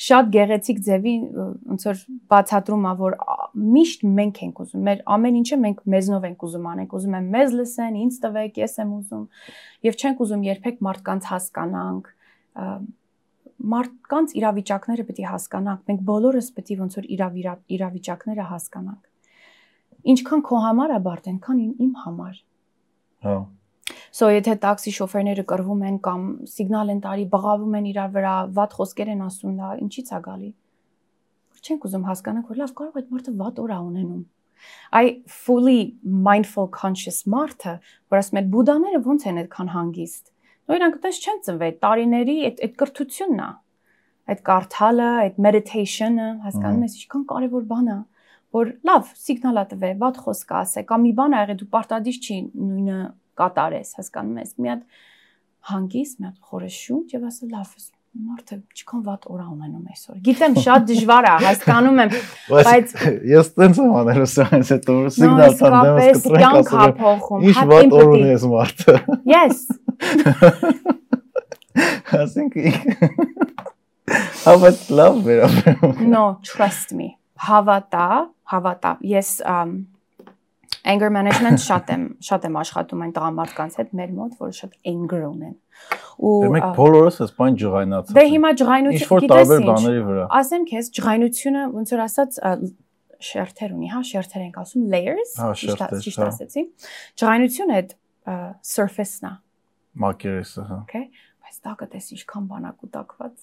շատ 0.04 0.30
գեղեցիկ 0.34 0.80
ձևի 0.86 1.14
ոնց 1.34 1.84
որ 1.88 2.00
բացատրում 2.32 2.84
է 2.90 2.92
որ 3.00 3.16
միշտ 3.74 4.04
մենք 4.18 4.40
ենք 4.44 4.60
ուզում 4.64 4.84
մեր 4.88 5.00
ամեն 5.14 5.38
ինչը 5.40 5.58
մենք 5.64 5.80
մեզնով 5.94 6.26
ենք 6.28 6.44
ուզում 6.48 6.68
անենք 6.72 6.96
ուզում 6.98 7.16
եմ 7.18 7.30
մեզ 7.34 7.54
լսեն 7.60 7.96
ինձ 8.04 8.18
տվեք 8.24 8.60
ես 8.64 8.76
եմ 8.84 8.92
ուզում 8.98 9.24
եւ 9.88 9.98
չենք 10.00 10.22
ուզում 10.24 10.44
երբեք 10.50 10.84
մարդկանց 10.88 11.28
հասկանանք 11.30 12.12
մարդկանց 13.74 14.36
իրավիճակները 14.38 15.04
պետք 15.08 15.20
է 15.24 15.28
հասկանանք 15.30 15.90
մենք 15.90 16.00
բոլորս 16.10 16.48
պետք 16.58 16.72
է 16.74 16.78
ոնց 16.84 16.96
որ 16.98 17.10
իրավիճակները 17.74 18.48
հասկանանք 18.50 19.12
ինչքան 20.14 20.42
քո 20.44 20.62
համար 20.64 20.94
է 20.94 20.98
բարդ 21.04 21.28
այնքան 21.32 21.60
իմ 21.64 21.92
համար 22.04 22.40
հա 23.24 23.36
So 24.14 24.28
եթե 24.30 24.52
տաքսի 24.62 24.92
շոֆերները 24.94 25.42
կռվում 25.50 25.80
են 25.88 25.94
կամ 26.04 26.26
սիգնալ 26.46 26.90
են 26.92 27.00
տարի, 27.02 27.24
բղավում 27.32 27.72
են 27.78 27.86
իրար 27.90 28.10
վրա, 28.14 28.34
վատ 28.58 28.76
խոսքեր 28.78 29.08
են 29.10 29.24
ասում, 29.24 29.56
դա 29.58 29.70
ինչի՞ց 29.82 30.12
է 30.14 30.20
գալի։ 30.26 30.50
Չենք 31.64 31.86
ուզում 31.88 32.04
հասկանանք, 32.10 32.52
որ 32.52 32.60
լավ 32.60 32.74
կարող 32.78 33.00
այդ 33.00 33.10
մարդը 33.14 33.34
վատ 33.40 33.58
օր 33.64 33.72
է 33.74 33.78
ունենում։ 33.88 34.22
I 34.94 35.04
fully 35.26 35.80
mindful 36.04 36.70
conscious 36.78 37.18
մարդը, 37.34 37.74
որ 38.14 38.20
ասում 38.22 38.38
է 38.38 38.44
բուդաները 38.54 39.02
ոնց 39.02 39.26
են 39.34 39.42
այդքան 39.42 39.74
հանգիստ։ 39.74 40.32
Նույն 40.64 40.78
իրանք 40.78 40.96
այդպես 41.00 41.20
չեն 41.24 41.42
ծնվել, 41.48 41.74
տարիների 41.82 42.36
այդ 42.48 42.64
այդ 42.64 42.78
կրթությունն 42.84 43.42
է։ 43.44 43.50
Այդ 44.30 44.40
կարդալը, 44.46 45.10
այդ 45.24 45.42
meditation-ը, 45.48 46.28
հասկանում 46.46 46.86
ես, 46.86 46.94
ինչքան 47.02 47.26
կարևոր 47.34 47.66
բան 47.74 47.90
է 47.90 47.98
որ 48.54 48.68
լավ 48.86 49.08
սիգնալա 49.18 49.62
տվե, 49.74 49.88
ված 49.98 50.18
խոսք 50.24 50.52
ասե, 50.62 50.82
կամ 50.86 51.00
մի 51.04 51.12
բան 51.18 51.32
ա 51.34 51.38
եղել 51.42 51.56
դու 51.58 51.66
պարտադիր 51.74 52.18
չի 52.22 52.36
նույնը 52.54 52.98
կատարես, 53.40 53.92
հասկանում 53.98 54.40
ես։ 54.44 54.54
Մի 54.60 54.72
հատ 54.72 54.82
հանգիստ, 55.74 56.16
մի 56.20 56.26
հատ 56.28 56.48
խորը 56.48 56.70
շունչ 56.78 57.06
եւ 57.14 57.28
ասել 57.30 57.54
լավ 57.54 57.76
ես 57.78 57.86
մարդը 58.14 58.56
չքան 58.78 59.00
վատ 59.08 59.24
օր 59.26 59.40
ունենում 59.44 59.86
այսօր։ 59.90 60.18
Գիտեմ 60.28 60.52
շատ 60.64 60.84
դժվար 60.90 61.26
է, 61.26 61.32
հասկանում 61.44 61.96
եմ, 62.04 62.12
բայց 62.50 62.92
ես 63.32 63.48
տենց 63.58 63.80
եմ 63.82 63.96
անելու 64.00 64.28
սրանից 64.34 64.70
հետո 64.74 64.94
սիգնալ 65.16 65.56
տանդեմս 65.58 66.22
կտրենք 66.28 66.70
ասել։ 66.76 67.48
Ինչ 67.48 67.56
վատ 67.72 67.96
օր 67.98 68.12
ունես 68.14 68.46
մարդը։ 68.54 68.94
Yes։ 69.34 69.66
Ասենք 72.22 72.54
Հավատ 74.44 74.80
լավ 74.94 75.20
վերաբերում։ 75.26 76.00
No, 76.12 76.24
trust 76.44 76.92
me։ 76.96 77.14
Հավատա, 77.44 78.08
հավատա։ 78.52 78.92
Ես 79.08 79.30
anger 80.84 81.10
management 81.10 81.60
շատ 81.64 81.90
եմ 81.94 82.02
շատ 82.28 82.46
եմ 82.48 82.56
աշխատում 82.60 83.04
այն 83.04 83.12
տղամարդկանց 83.16 83.76
հետ 83.80 83.92
մեր 84.00 84.10
մոտ, 84.18 84.32
որը 84.44 84.56
շատ 84.58 84.72
anger 84.92 85.22
ունեն։ 85.28 85.54
Ու 86.24 86.32
Դե 86.44 86.62
բոլորս 86.78 87.20
էս 87.24 87.32
բան 87.38 87.58
ջղայնացած։ 87.62 88.16
Դե 88.18 88.24
հիմա 88.34 88.50
ջղայնություն 88.60 89.22
գիտես 89.24 89.52
ինչ։ 89.56 89.84
որ 90.08 90.20
Ասեմ 90.40 90.66
քեզ 90.70 90.90
ջղայնությունը 90.98 91.62
ոնց 91.74 91.94
որ 91.94 92.04
ասած 92.04 92.38
շերթեր 93.24 93.74
ունի, 93.74 93.88
հա, 93.94 94.00
շերթեր 94.04 94.42
ենք 94.44 94.56
ասում 94.60 94.86
layers, 94.92 95.34
ճիշտ 95.64 96.20
հա։ 96.20 96.26
ասեցի։ 96.28 96.64
Ջղայնությունը 97.22 97.78
այդ 97.80 97.94
surface-ն 98.74 99.28
է։ 99.30 99.34
Մակերեսը, 100.04 100.64
հա։ 100.68 100.78
Okay, 100.84 101.04
բայց 101.44 101.58
դա 101.64 101.74
կտես 101.80 102.10
ինչքան 102.18 102.48
բանակ 102.52 102.84
ու 102.84 102.90
տակված 102.98 103.34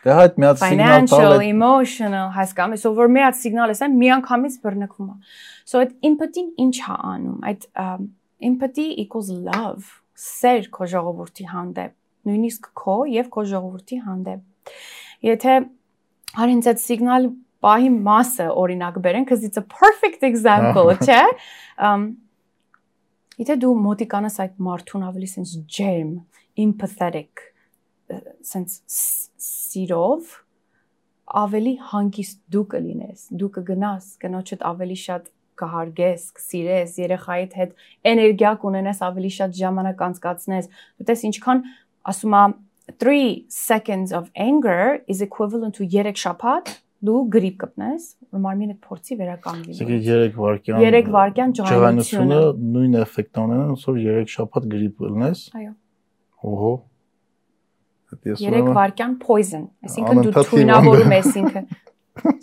Դե 0.00 0.12
հա 0.16 0.20
այդ 0.24 0.38
մի 0.40 0.46
հատ 0.48 0.60
սիգնալ 0.60 1.08
տալ 1.10 1.34
է 1.34 1.48
emotional, 1.50 2.28
հասկանում 2.32 2.76
ես, 2.76 2.84
որ 2.96 3.10
մի 3.12 3.22
հատ 3.26 3.36
սիգնալ 3.40 3.72
ես, 3.74 3.82
մի 4.00 4.08
անգամից 4.16 4.54
բռնկվում 4.64 5.10
է։ 5.10 5.16
So 5.68 5.82
այդ 5.82 5.90
empathy-ն 6.08 6.46
ինչ 6.64 6.76
է 6.80 6.94
անում։ 7.10 7.42
Այդ 7.50 7.66
empathy 8.48 8.86
equals 9.04 9.28
love, 9.28 9.90
սեր 10.20 10.70
քո 10.72 10.88
ժողովրդի 10.94 11.46
հանդեպ, 11.50 11.92
նույնիսկ 12.30 12.70
քո 12.80 12.96
եւ 13.12 13.28
քո 13.36 13.44
ժողովրդի 13.52 14.00
հանդեպ։ 14.06 14.72
Եթե 15.28 15.58
հարինց 16.40 16.70
այդ 16.72 16.82
սիգնալ 16.86 17.28
պահի 17.60 17.92
մասը 18.08 18.48
օրինակ 18.56 18.98
բերենք, 19.04 19.28
cuz 19.28 19.44
it's 19.44 19.60
a 19.60 19.66
perfect 19.68 20.24
example, 20.24 20.96
չէ՞։ 20.96 21.20
Եթե 23.40 23.56
դու 23.60 23.76
մոտիկանաս 23.84 24.36
այդ 24.44 24.56
մարդուն 24.64 25.06
ավելի 25.10 25.28
sense 25.28 25.60
ջերմ, 25.76 26.16
empathetic 26.60 27.49
sense 28.46 28.80
սիրով 29.40 30.32
ավելի 31.40 31.74
հանգիստ 31.90 32.40
դու 32.54 32.64
կլինես, 32.72 33.26
դու 33.40 33.50
կգնաս, 33.56 34.08
կնոջդ 34.22 34.64
ավելի 34.70 34.98
շատ 35.04 35.28
կհարգես, 35.60 36.24
կսիրես, 36.38 36.96
երեխայիդ 37.04 37.56
հետ 37.60 37.86
էներգիա 38.10 38.52
կունենես, 38.64 39.02
ավելի 39.10 39.30
շատ 39.36 39.56
ժամանակ 39.60 40.04
անցկացնես։ 40.08 40.68
Դες 41.10 41.24
ինչքան 41.30 41.64
ասում 42.10 42.36
եմ 42.40 42.54
3 43.04 43.46
seconds 43.48 44.12
of 44.12 44.30
anger 44.34 45.02
is 45.06 45.20
equivalent 45.20 45.76
to 45.78 45.86
3 45.86 46.16
շաբաթ 46.24 46.72
դու 47.06 47.20
գրիպ 47.32 47.56
կպնես, 47.62 48.06
որ 48.34 48.42
մարմինը 48.44 48.74
փորձի 48.84 49.16
վերականգնի։ 49.20 49.76
Իսկ 49.76 49.92
3 50.08 50.34
վայրկյան 50.36 50.82
3 50.84 51.12
վայրկյան 51.14 51.54
ջղայնությունը 51.60 52.40
նույն 52.74 52.98
էֆեկտ 53.04 53.40
ունեն, 53.44 53.62
ոնց 53.70 53.86
որ 53.88 54.00
3 54.08 54.34
շաբաթ 54.34 54.66
գրիպ 54.74 55.04
լնես։ 55.06 55.44
Այո։ 55.60 55.72
Օհո։ 56.50 56.72
3 58.10 58.74
վայրկյան 58.76 59.16
poison, 59.22 59.66
այսինքն 59.86 60.22
դու 60.26 60.44
թույնավորում 60.50 61.16
ես 61.16 61.32
ինքը։ 61.40 61.64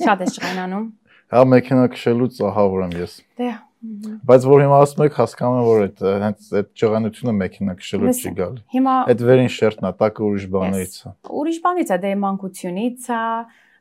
Շատ 0.03 0.26
ես 0.26 0.36
ջղայնանում։ 0.38 0.86
Հա 1.28 1.47
մեքենա 1.53 1.88
քշելուց 1.93 2.43
ահավոր 2.47 2.84
եմ 2.88 2.93
ես։ 3.03 3.15
Դե 3.41 3.47
Բայց 3.78 4.45
որ 4.49 4.61
հիմա 4.63 4.78
ասում 4.84 5.03
եք 5.05 5.18
հասկանում 5.20 5.57
եմ 5.57 5.65
որ 5.68 5.82
այդ 5.84 5.99
հենց 6.24 6.47
այդ 6.57 6.70
ճղանությունը 6.82 7.34
մեքենա 7.38 7.76
քշելու 7.78 8.13
չի 8.18 8.32
գալի։ 8.39 8.63
Հիմա 8.74 8.95
այդ 9.13 9.22
վերին 9.28 9.51
շերտն 9.53 9.88
է, 9.88 9.91
տակը 10.01 10.24
ուրիշ 10.28 10.47
բաներից 10.55 10.95
է։ 10.97 11.11
Ուրիշ 11.41 11.59
բանից 11.68 11.91
է, 11.93 11.97
դե 12.03 12.13
մանկությունից 12.24 13.05
է, 13.13 13.22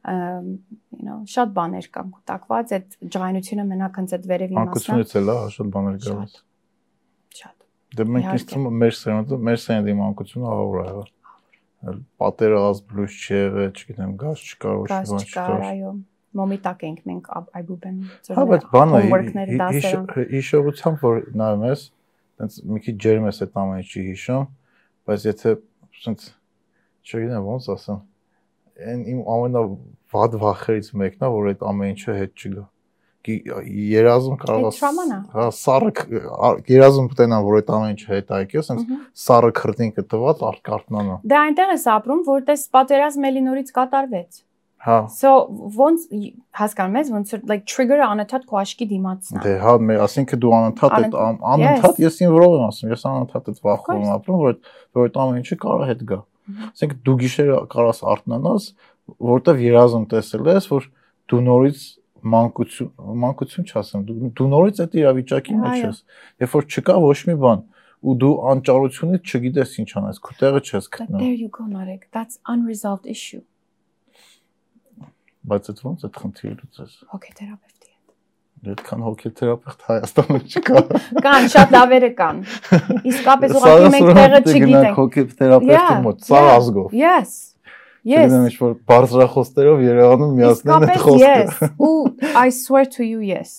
you 0.07 1.07
know, 1.07 1.19
շատ 1.33 1.55
բաներ 1.57 1.89
կան 1.97 2.13
կուտակված, 2.13 2.75
այդ 2.77 2.99
ջղայնությունը 3.17 3.67
մենակ 3.73 3.99
հենց 4.03 4.15
այդ 4.17 4.29
վերևի 4.37 4.59
մասն 4.61 4.61
է։ 4.61 4.77
Մանկությունից 4.77 5.17
էլ 5.17 5.33
է, 5.33 5.39
շատ 5.57 5.73
բաներ 5.77 5.99
գալիս։ 6.07 6.39
Շատ։ 7.41 7.57
Դե 7.97 8.09
մենք 8.13 8.31
ինձ 8.37 8.47
թվում 8.53 8.81
մեր 8.85 8.97
սերունդը, 9.01 9.41
մեր 9.49 9.61
սերունդի 9.65 9.97
մանկությունը 9.97 10.51
ահավոր 10.53 10.77
է 10.77 10.87
եղել։ 10.87 11.11
Պատերազմ 12.21 13.01
չի 13.07 13.35
եղել, 13.37 13.73
չգիտեմ, 13.77 14.13
գազ 14.23 14.45
չկար, 14.47 14.79
ոչ 14.83 14.89
մի 14.91 15.11
բան 15.11 15.27
չկար, 15.27 15.65
այո 15.71 15.93
մոմի 16.37 16.59
տակ 16.67 16.83
ենք 16.87 17.01
մենք 17.11 17.29
այբուբեն 17.61 17.97
ծրել։ 18.27 18.37
Հա, 18.37 18.45
բայց 18.51 18.65
բանը 18.73 18.99
հիշողությամբ 20.33 21.05
որ 21.07 21.21
նայում 21.41 21.65
ես, 21.67 21.85
տենց 22.37 22.59
մի 22.73 22.83
քիչ 22.87 22.97
ջերմ 23.07 23.29
ես 23.31 23.41
այդ 23.47 23.59
ամենը 23.63 23.87
չի 23.87 24.05
հիշում, 24.11 24.47
բայց 25.07 25.27
եթե 25.31 25.55
ասենց 25.97 26.27
չգիտեմ 27.07 27.47
ոնց 27.47 27.69
ասեմ, 27.77 28.01
այն 28.93 29.05
իմ 29.15 29.21
ամենավատ 29.37 30.39
վախերից 30.45 30.91
մեկն 31.01 31.25
է, 31.25 31.31
որ 31.37 31.53
այդ 31.55 31.65
ամեն 31.71 31.95
ինչը 31.97 32.17
հետ 32.21 32.35
չգա 32.37 32.67
երազում 33.27 34.41
կարող 34.43 34.81
է 34.81 35.21
հա 35.37 35.47
սառը 35.59 35.93
երազում 36.71 37.09
տենա 37.21 37.43
որ 37.47 37.61
այդ 37.61 37.73
ամեն 37.77 37.95
ինչը 37.97 38.11
հետ 38.15 38.35
այգի 38.39 38.63
ասենց 38.63 38.97
սառը 39.27 39.53
քրտինքը 39.61 40.07
տված 40.15 40.45
արտկարտնանա 40.51 41.21
դա 41.35 41.45
այնտեղ 41.47 41.77
է 41.77 41.79
ապրում 41.97 42.27
որտես 42.31 42.67
պատերազմ 42.77 43.31
էլի 43.31 43.47
նորից 43.51 43.73
կատարվեց 43.81 44.43
Հա։ 44.87 44.97
So 45.11 45.31
ոնց 45.75 46.03
հասկանում 46.55 46.97
ես 47.01 47.09
ոնց 47.11 47.31
like 47.51 47.65
trigger-ը 47.67 48.05
անընդհատ 48.07 48.45
քո 48.47 48.59
աչքի 48.61 48.87
դիմացն 48.93 49.39
է։ 49.41 49.43
Դե 49.43 49.55
հա, 49.65 49.73
մեր 49.89 50.03
ասինքն 50.05 50.41
դու 50.45 50.53
անընդհատ 50.59 50.95
այդ 50.99 51.17
անընդհատ 51.51 51.99
ես 52.05 52.19
ին 52.23 52.35
որով 52.37 52.55
եմ 52.55 52.67
ասում, 52.67 52.93
ես 52.95 53.05
անընդհատ 53.11 53.51
այդ 53.51 53.59
վախում 53.67 54.05
ապրում, 54.15 54.39
որ 54.45 54.55
որ 55.01 55.09
այդ 55.09 55.19
ամեն 55.25 55.41
ինչը 55.43 55.59
կարող 55.65 55.85
հետ 55.91 56.05
գա։ 56.13 56.21
Ասենք 56.71 56.95
դու 57.09 57.17
գիշերը 57.25 57.59
կարաս 57.73 58.03
արթնանաս, 58.15 58.69
որտեվ 59.27 59.65
երազում 59.67 60.07
տեսել 60.13 60.51
ես, 60.55 60.71
որ 60.71 60.89
դու 61.27 61.43
նորից 61.51 61.81
մանկություն 62.35 63.17
մանկություն 63.25 63.69
չասեմ, 63.71 64.07
դու 64.11 64.31
դու 64.37 64.49
նորից 64.53 64.85
այդ 64.85 64.97
իրավիճակի 65.01 65.59
մեջ 65.63 65.83
ես։ 65.87 65.99
Երբ 66.45 66.57
որ 66.57 66.71
չկա 66.71 66.97
ոչ 67.07 67.19
մի 67.31 67.37
բան, 67.47 67.67
ու 68.07 68.17
դու 68.23 68.33
անճարությունից 68.53 69.35
չգիտես 69.37 69.77
ինչ 69.83 69.91
անես, 70.03 70.23
քո 70.27 70.39
տեղը 70.41 70.65
չես 70.67 70.89
գտնում։ 70.97 71.21
There 71.23 71.37
you 71.37 71.51
go, 71.51 71.69
Narek. 71.71 72.09
That's 72.13 72.41
unresolved 72.47 73.07
issue 73.07 73.45
Բայց 75.47 75.69
այդ 75.71 75.81
ոնց 75.87 76.05
է 76.07 76.09
խնդիրը 76.17 76.55
լուծես։ 76.59 76.95
Հոգեթերապևտի 77.13 77.91
հետ։ 77.93 78.71
Այդքան 78.73 79.03
հոգեթերապևտ 79.07 79.85
Հայաստանում 79.87 80.41
չկա։ 80.51 80.81
Կան, 81.27 81.47
շատ 81.53 81.75
լավերը 81.77 82.11
կան։ 82.21 82.41
Իսկապես 83.13 83.55
ուղղակի 83.61 83.93
մենք 83.95 84.11
տեղը 84.19 84.41
չգիտենք։ 84.43 84.99
Հոգեթերապևտի 84.99 86.01
մոտ, 86.07 86.27
սա 86.27 86.41
ազգով։ 86.57 86.97
Yes։ 86.99 87.37
Yes։ 88.07 88.31
Գիտեմ 88.31 88.45
ինչ 88.47 88.57
որ 88.63 88.75
բարձրախոսներով 88.87 89.81
Երևանում 89.83 90.37
միացնեն 90.41 90.85
այդ 90.87 91.01
խոսքը։ 91.07 91.23
Yes։ 91.23 91.63
Ու 91.83 91.95
I 92.39 92.53
swear 92.55 92.87
to 92.97 93.07
you 93.07 93.25
yes։ 93.27 93.57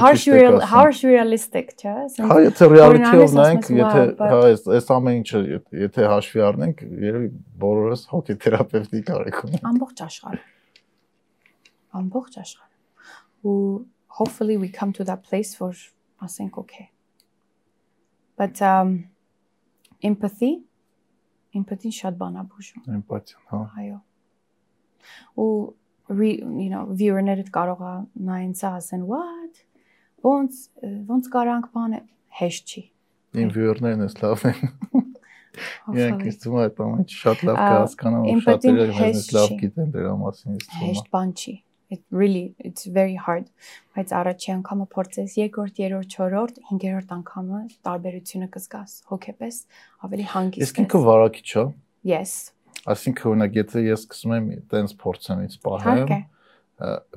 harsh 0.00 0.26
real 0.26 0.60
harsh 0.60 1.04
realistic, 1.04 1.74
չէ՞։ 1.76 1.94
Հա, 2.28 2.36
եթե 2.46 2.68
reality-ով 2.72 3.34
նայենք, 3.38 3.70
եթե 3.76 4.04
հա, 4.20 4.38
այս 4.76 4.88
ամեն 4.96 5.18
ինչը 5.20 5.40
եթե 5.82 6.06
հաշվի 6.12 6.44
առնենք, 6.48 6.84
երևի 7.04 7.28
բոլորս 7.64 8.04
հոգեթերապևտի 8.12 9.02
կարիք 9.10 9.40
ունենք։ 9.44 9.66
Ամբողջ 9.72 10.04
աշխարհը։ 10.08 10.40
Ամբողջ 12.00 12.38
աշխարհը։ 12.44 12.72
Ու 13.44 13.58
hopefully 14.20 14.56
we 14.56 14.68
come 14.68 14.92
to 14.92 15.04
that 15.04 15.24
place 15.28 15.54
for 15.54 15.72
ասենք 16.24 16.58
okay. 16.64 16.90
But 18.36 18.62
um 18.62 19.13
empathy. 20.10 20.52
Empathy 21.54 21.94
շատ 21.94 22.18
բան 22.20 22.40
է 22.40 22.44
բուժում։ 22.50 22.88
Էմպաթիան, 22.98 23.42
հա։ 23.50 23.60
Այո։ 23.82 23.98
Ու 25.44 25.50
you 26.08 26.68
know 26.68 26.84
viewer-ները 26.92 27.44
կարող 27.54 27.84
է 27.90 27.94
նայեն 28.28 28.56
սա 28.58 28.74
ասեն 28.80 29.06
what? 29.08 29.62
Ոնց 30.24 30.58
ոնց 31.08 31.30
կարանք 31.32 31.70
բանը 31.76 32.00
հեշտ 32.40 32.74
չի 32.74 32.82
իմ 33.34 33.50
viewer-ներն 33.54 34.04
էս 34.06 34.16
լավն 34.20 34.50
են 34.50 35.04
Իրանք 35.94 36.22
ինձ 36.30 36.38
թվում 36.42 36.58
է 36.58 36.64
այդ 36.64 36.80
ամենը 36.84 37.14
շատ 37.14 37.42
լավ 37.48 37.58
կհասկանան 37.60 38.24
մեզ 38.44 39.28
լավ 39.36 39.54
գիտեն 39.62 39.92
դրա 39.94 40.14
մասին 40.22 40.54
ինձ 40.54 40.66
թվում 40.70 40.84
է 40.84 40.88
հեշտ 40.90 41.10
բան 41.14 41.32
չի 41.34 41.54
it 41.94 42.02
really 42.10 42.44
it's 42.58 42.88
very 42.98 43.18
hard 43.26 43.46
բայց 43.96 44.16
առաջի 44.20 44.54
անգամը 44.56 44.88
փորձես 44.96 45.38
երկրորդ 45.40 45.80
երրորդ 45.84 46.18
չորրորդ 46.18 46.60
հինգերորդ 46.70 47.14
անգամը 47.18 47.62
տարբերությունը 47.88 48.50
կզգաս 48.56 48.98
հոգեպես 49.12 49.62
ավելի 50.08 50.28
հանգիստ 50.34 50.66
ես 50.66 50.76
ինքը 50.84 51.02
վարակիչ 51.08 51.48
է 51.62 51.64
yes 52.14 52.34
Այսինքն 52.84 53.28
օրինակ 53.30 53.54
եթե 53.56 53.82
ես 53.86 54.02
սկսում 54.04 54.32
եմ 54.36 54.48
տենց 54.68 54.90
փորձեմ 55.00 55.38
ինձ 55.44 55.54
պահեմ, 55.64 56.10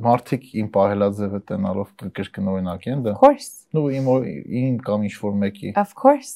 մարդիկ 0.05 0.45
իմ 0.61 0.69
պահելաձևը 0.75 1.39
տենալով 1.49 1.89
կրկնօրինակ 2.19 2.88
են 2.93 3.01
դա։ 3.07 3.15
Of 3.17 3.23
course։ 3.23 3.49
Ну 3.75 3.84
իմ 3.91 4.07
իմ 4.61 4.78
կամ 4.86 5.03
ինչ 5.09 5.15
որ 5.23 5.36
մեկի։ 5.43 5.73
Of 5.82 5.91
course։ 5.99 6.34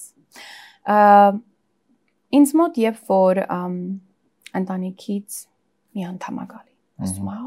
Ինձ 2.42 2.54
մոտ 2.60 2.82
երբ 2.82 3.00
որ 3.12 3.44
ընտանիքից 4.62 5.40
մի 5.96 6.08
անդամ 6.12 6.44
է 6.44 6.46
գալի, 6.52 6.76
ասում 7.08 7.32
է, 7.32 7.38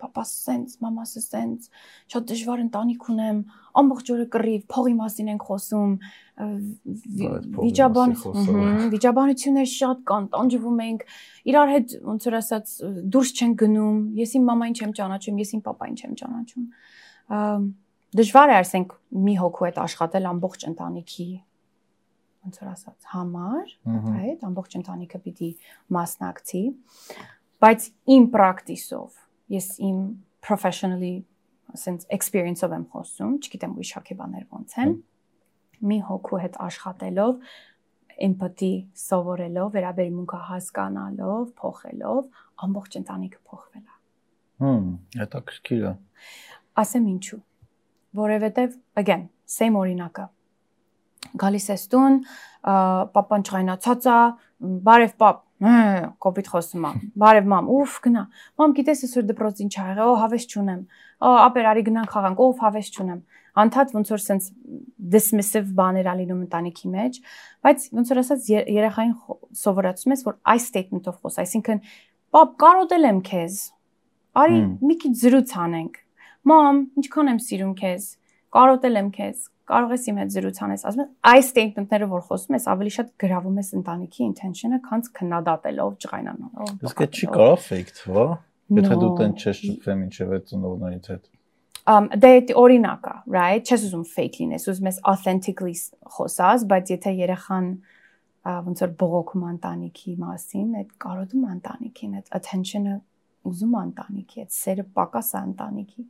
papas 0.00 0.30
sense, 0.44 0.78
mamas 0.80 1.12
sense, 1.20 1.68
շատ 2.10 2.26
դժվար 2.30 2.62
ընտանիք 2.64 3.06
ունեմ, 3.12 3.42
ամբողջ 3.80 4.12
օրը 4.14 4.26
կռիվ, 4.34 4.62
փողի 4.72 4.94
մասին 5.00 5.28
ենք 5.34 5.44
խոսում, 5.50 5.92
վիճաբան, 7.60 8.14
վիճաբանություններ 8.94 9.68
շատ 9.74 10.02
կան, 10.10 10.30
տանջվում 10.34 10.80
ենք, 10.86 11.04
իրար 11.52 11.74
հետ 11.74 11.94
ոնց 12.08 12.26
որ 12.30 12.38
ասած 12.40 12.74
դուրս 13.14 13.34
չեն 13.36 13.54
գնում, 13.60 14.00
ես 14.20 14.34
իմ 14.40 14.48
մամային 14.50 14.80
չեմ 14.80 14.96
ճանաչում, 15.00 15.44
ես 15.44 15.54
իմ 15.58 15.62
papayin 15.68 16.00
չեմ 16.00 16.16
ճանաչում։ 16.20 16.66
Դժվար 18.20 18.50
է 18.50 18.56
ասենք 18.58 18.96
մի 19.28 19.34
հոգու 19.38 19.66
հետ 19.68 19.76
աշխատել 19.84 20.24
ամբողջ 20.30 20.66
ընտանիքի 20.70 21.30
ոնց 22.40 22.56
որ 22.60 22.70
ասած 22.70 23.08
համար, 23.12 23.72
այդ 24.24 24.44
ամբողջ 24.48 24.76
ընտանիքը 24.80 25.18
պիտի 25.26 25.50
մասնակցի, 25.96 26.62
բայց 27.60 27.88
իմ 28.16 28.28
պրակտիսով 28.32 29.08
ես 29.50 29.68
իմ 29.86 29.98
professionally 30.44 31.14
sense 31.78 32.06
experience-ով 32.10 32.74
եմ 32.76 32.86
խոսում, 32.92 33.34
չգիտեմ 33.44 33.74
ուրիշ 33.78 33.92
հոգեբաներ 33.98 34.46
ոնց 34.50 34.76
են։ 34.84 34.94
Մի 35.90 35.98
հոգու 36.08 36.40
հետ 36.44 36.56
աշխատելով, 36.66 37.36
empathy 38.26 38.72
սովորելով, 39.00 39.68
վերաբերմունքը 39.76 40.40
հասկանալով, 40.50 41.44
փոխելով, 41.60 42.20
ամբողջ 42.66 42.98
ընտանիքը 43.00 43.40
փոխվել 43.50 43.84
է։ 43.84 43.94
Հմ, 44.60 44.88
հետաքրքիր 45.20 45.86
է։ 45.90 45.94
Ասեմ 46.80 47.06
ինչու։ 47.14 47.40
Որևէտև 48.20 48.76
again, 49.00 49.24
same 49.46 49.78
օրինակը։ 49.80 50.26
Գալիս 51.40 51.66
ես 51.70 51.86
տուն, 51.92 52.18
papan 53.14 53.46
չղայնացած 53.46 54.08
է, 54.10 54.18
բարև 54.90 55.14
pap, 55.20 55.44
կոպիտ 55.60 56.46
խոսում 56.50 56.84
եմ։ 56.88 57.00
Բարև 57.20 57.48
մամ, 57.52 57.66
ուֆ 57.74 57.96
գնա։ 58.06 58.22
Մամ, 58.60 58.74
գիտես 58.78 59.02
այսօր 59.04 59.26
դպրոց 59.28 59.58
ինչ 59.64 59.72
ա 59.76 59.84
եղել, 59.90 60.08
օ 60.08 60.14
հավես 60.20 60.46
չունեմ։ 60.48 60.80
Օ 61.20 61.32
ապեր 61.44 61.68
արի 61.70 61.82
գնանք 61.90 62.14
խաղանք, 62.14 62.40
ով 62.40 62.62
հավես 62.64 62.88
չունեմ։ 62.96 63.20
Անդադ 63.60 63.92
ոնց 63.96 64.12
որ 64.14 64.22
sense 64.24 64.52
dismissive 65.12 65.74
բաներ 65.76 66.06
ա 66.08 66.14
լինում 66.20 66.44
ընտանիքի 66.46 66.90
մեջ, 66.94 67.18
բայց 67.66 67.86
ոնց 67.98 68.12
որ 68.12 68.20
ասած 68.22 68.48
երեխային 68.70 69.14
սովորացնում 69.60 70.14
ես, 70.14 70.22
որ 70.28 70.36
այս 70.54 70.68
statement-ով 70.70 71.18
խոս, 71.18 71.38
այսինքն 71.44 71.82
պապ 72.30 72.54
կարոտել 72.62 73.08
եմ 73.10 73.20
քեզ։ 73.26 73.58
Արի 74.40 74.60
մի 74.86 74.96
քիչ 75.02 75.12
զրույց 75.20 75.54
անենք։ 75.66 75.98
Մամ, 76.46 76.76
ինչքան 77.02 77.30
եմ 77.34 77.40
սիրում 77.50 77.74
քեզ։ 77.80 78.06
Կարոտել 78.50 79.00
եմ 79.00 79.10
քեզ 79.14 79.48
կարող 79.70 79.92
ես 79.94 80.06
իմ 80.10 80.16
հետ 80.20 80.30
զրույց 80.34 80.60
անես, 80.66 80.84
ասում 80.90 81.02
ես 81.04 81.10
այս 81.30 81.48
statement-ները, 81.50 82.06
որ 82.10 82.22
խոսում 82.26 82.56
ես, 82.56 82.64
ավելի 82.72 82.92
շատ 82.96 83.10
գրավում 83.22 83.58
ես 83.60 83.68
ընտանիքի 83.80 84.22
intention-ը, 84.26 84.78
քան 84.86 85.04
քննադատելով, 85.18 85.92
ջղայնանալով։ 86.04 86.72
Իսկ 86.90 87.02
այդ 87.04 87.20
չի 87.20 87.28
կարող 87.36 87.60
fake 87.66 87.94
թվա, 88.00 88.24
եթե 88.80 88.98
դու 89.00 89.12
տեն 89.20 89.36
չես 89.38 89.60
շփվեմ 89.60 90.02
ինչև 90.06 90.34
այդ 90.36 90.50
ծնողներից 90.50 91.10
հետ։ 91.10 91.30
Um 91.90 92.10
դե 92.22 92.32
օրինակ 92.60 93.06
է, 93.10 93.14
right? 93.34 93.70
Չես 93.70 93.86
ուզում 93.88 94.04
fake 94.10 94.36
լինես, 94.42 94.66
ուզում 94.70 94.90
ես 94.90 94.98
authentically 95.10 95.76
խոսած, 96.16 96.66
բայց 96.70 96.92
եթե 96.94 97.14
երեխան 97.20 97.70
ոնց 98.50 98.82
որ 98.84 98.92
բողոքում 99.00 99.46
ընտանիքի 99.54 100.12
մասին, 100.20 100.68
այդ 100.80 100.92
կարոտում 101.04 101.48
ընտանիքին, 101.54 102.12
այդ 102.20 102.30
attention-ը 102.38 102.94
ուզում 103.50 103.74
ընտանիքի, 103.80 104.44
այդ 104.44 104.54
սերը 104.60 104.84
պակաս 104.96 105.30
է 105.30 105.42
ընտանիքի։ 105.50 106.04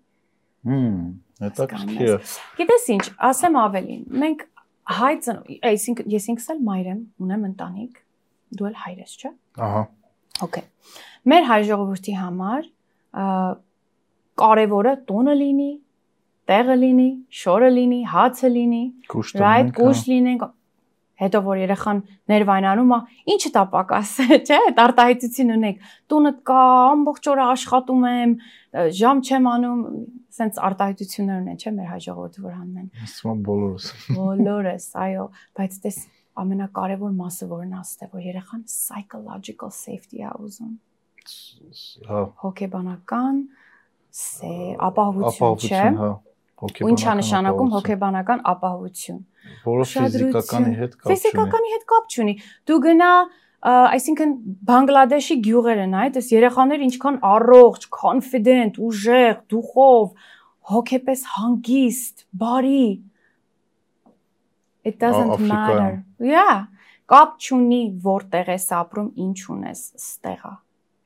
Հմ, 0.69 0.97
հետաքրքիր 1.41 2.11
է։ 2.11 2.19
Գիտես 2.59 2.87
ինչ, 2.95 3.05
ասեմ 3.31 3.59
ավելին։ 3.61 4.03
Մենք 4.25 4.45
հայ 5.01 5.13
ծնող, 5.25 5.57
այսինքն 5.71 6.15
ես 6.15 6.29
ինքս 6.35 6.49
էլ 6.55 6.61
մայր 6.67 6.91
եմ, 6.91 7.01
ունեմ 7.25 7.47
ընտանիք, 7.51 7.99
դու 8.59 8.69
էլ 8.71 8.77
հայր 8.85 9.01
ես, 9.01 9.15
չէ՞։ 9.21 9.33
Ահա։ 9.67 9.83
Okay։ 10.47 10.65
Մեր 11.31 11.47
հայ 11.51 11.61
ժողովրդի 11.71 12.15
համար 12.21 12.69
կարևորը 14.41 14.95
տունը 15.09 15.35
լինի, 15.41 15.73
տեղը 16.51 16.77
լինի, 16.81 17.11
շորը 17.41 17.69
լինի, 17.77 18.01
հացը 18.11 18.51
լինի, 18.55 18.85
right, 19.41 19.71
կուշ 19.77 20.05
լինենք, 20.11 20.47
հետո 21.21 21.43
որ 21.45 21.61
երեխան 21.61 21.99
ներվայնանում 22.33 22.95
է, 22.97 22.99
ինչը 23.35 23.51
տա 23.57 23.65
պակաս, 23.75 24.15
չէ՞, 24.47 24.59
այդ 24.71 24.81
արտահայտություն 24.85 25.53
ունենք։ 25.57 25.91
Տունը 26.11 26.33
կա, 26.51 26.63
ամբողջ 26.95 27.29
օրը 27.35 27.45
աշխատում 27.51 28.07
եմ, 28.11 28.33
ժամ 29.01 29.23
չեմ 29.29 29.51
անում, 29.51 29.83
սենց 30.41 30.61
արտահայտություններ 30.71 31.43
ունեն, 31.45 31.59
չէ՞, 31.61 31.73
մեր 31.77 31.89
հայ 31.91 32.01
ժողովուրդը 32.07 32.45
որ 32.47 32.55
հանում 32.57 32.81
են։ 32.81 32.89
Իսկական 33.07 33.43
բոլորս։ 33.51 33.89
Բոլորս, 34.17 34.87
այո, 35.05 35.27
բայց 35.61 35.79
դες 35.85 35.99
ամենակարևոր 36.41 37.13
մասը 37.21 37.49
որն 37.51 37.75
է, 37.77 37.83
ստե 37.85 38.11
որ 38.15 38.27
երեխան 38.31 38.63
psychological 38.71 39.75
safety 39.75 40.25
է 40.25 40.33
ուզում։ 40.41 40.75
Հա։ 42.11 42.21
Հոգեբանական 42.45 43.41
սե 44.21 44.55
ապահովություն, 44.91 45.59
չէ՞։ 45.69 45.85
Հա։ 46.01 46.11
Ինչ 46.61 47.01
է 47.01 47.13
նշանակում 47.21 47.71
հոգեբանական 47.73 48.41
ապահովություն 48.51 49.21
որը 49.65 49.87
ֆիզիկականի 49.91 50.73
հետ 50.81 50.97
կապ 50.97 51.07
չունի։ 51.07 51.15
Ֆիզիկականի 51.15 51.73
հետ 51.75 51.87
կապ 51.93 52.11
չունի։ 52.15 52.35
Դու 52.71 52.79
գնա 52.87 53.13
այսինքն 53.61 54.31
Բանգլադեշի 54.71 55.37
գյուղերը 55.45 55.87
նայ, 55.93 56.07
դες 56.17 56.31
երեխաները 56.33 56.87
ինչքան 56.87 57.19
առողջ, 57.31 57.87
confident, 57.93 58.81
ուժեղ, 58.81 59.35
դուխով, 59.53 60.07
հոգեպես 60.71 61.25
հանգիստ, 61.35 62.25
բարի։ 62.41 62.89
It 64.89 64.97
doesn't 64.97 65.45
matter. 65.45 66.01
Yeah, 66.25 66.65
կապ 67.11 67.37
չունի 67.37 67.83
որտեղ 68.01 68.51
ես 68.55 68.67
ապրում, 68.81 69.13
ինչ 69.27 69.39
ունես, 69.53 69.85
ստեղա։ 70.01 70.55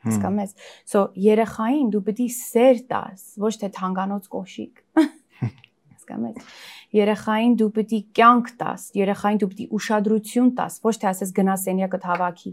Հասկանում 0.05 0.41
ես։ 0.45 0.55
So 0.87 1.05
երեխային 1.17 1.91
դու 1.91 2.03
պետք 2.07 2.23
է 2.23 2.31
սեր 2.39 2.81
տաս, 2.93 3.29
ոչ 3.41 3.53
թե 3.63 3.71
թանկանոց 3.79 4.31
կոշիկ։ 4.35 4.83
Հասկանում 6.05 6.35
ես 6.35 6.53
երեխային 6.95 7.55
դու 7.59 7.71
պիտի 7.75 8.01
կյանք 8.15 8.51
տաս, 8.61 8.83
երեխային 8.99 9.39
դու 9.41 9.49
պիտի 9.51 9.67
ուշադրություն 9.79 10.51
տաս, 10.59 10.77
ոչ 10.85 10.95
թե 11.01 11.09
ասես 11.11 11.33
գնա 11.39 11.55
սենյակը 11.65 12.01
հավաքի։ 12.05 12.53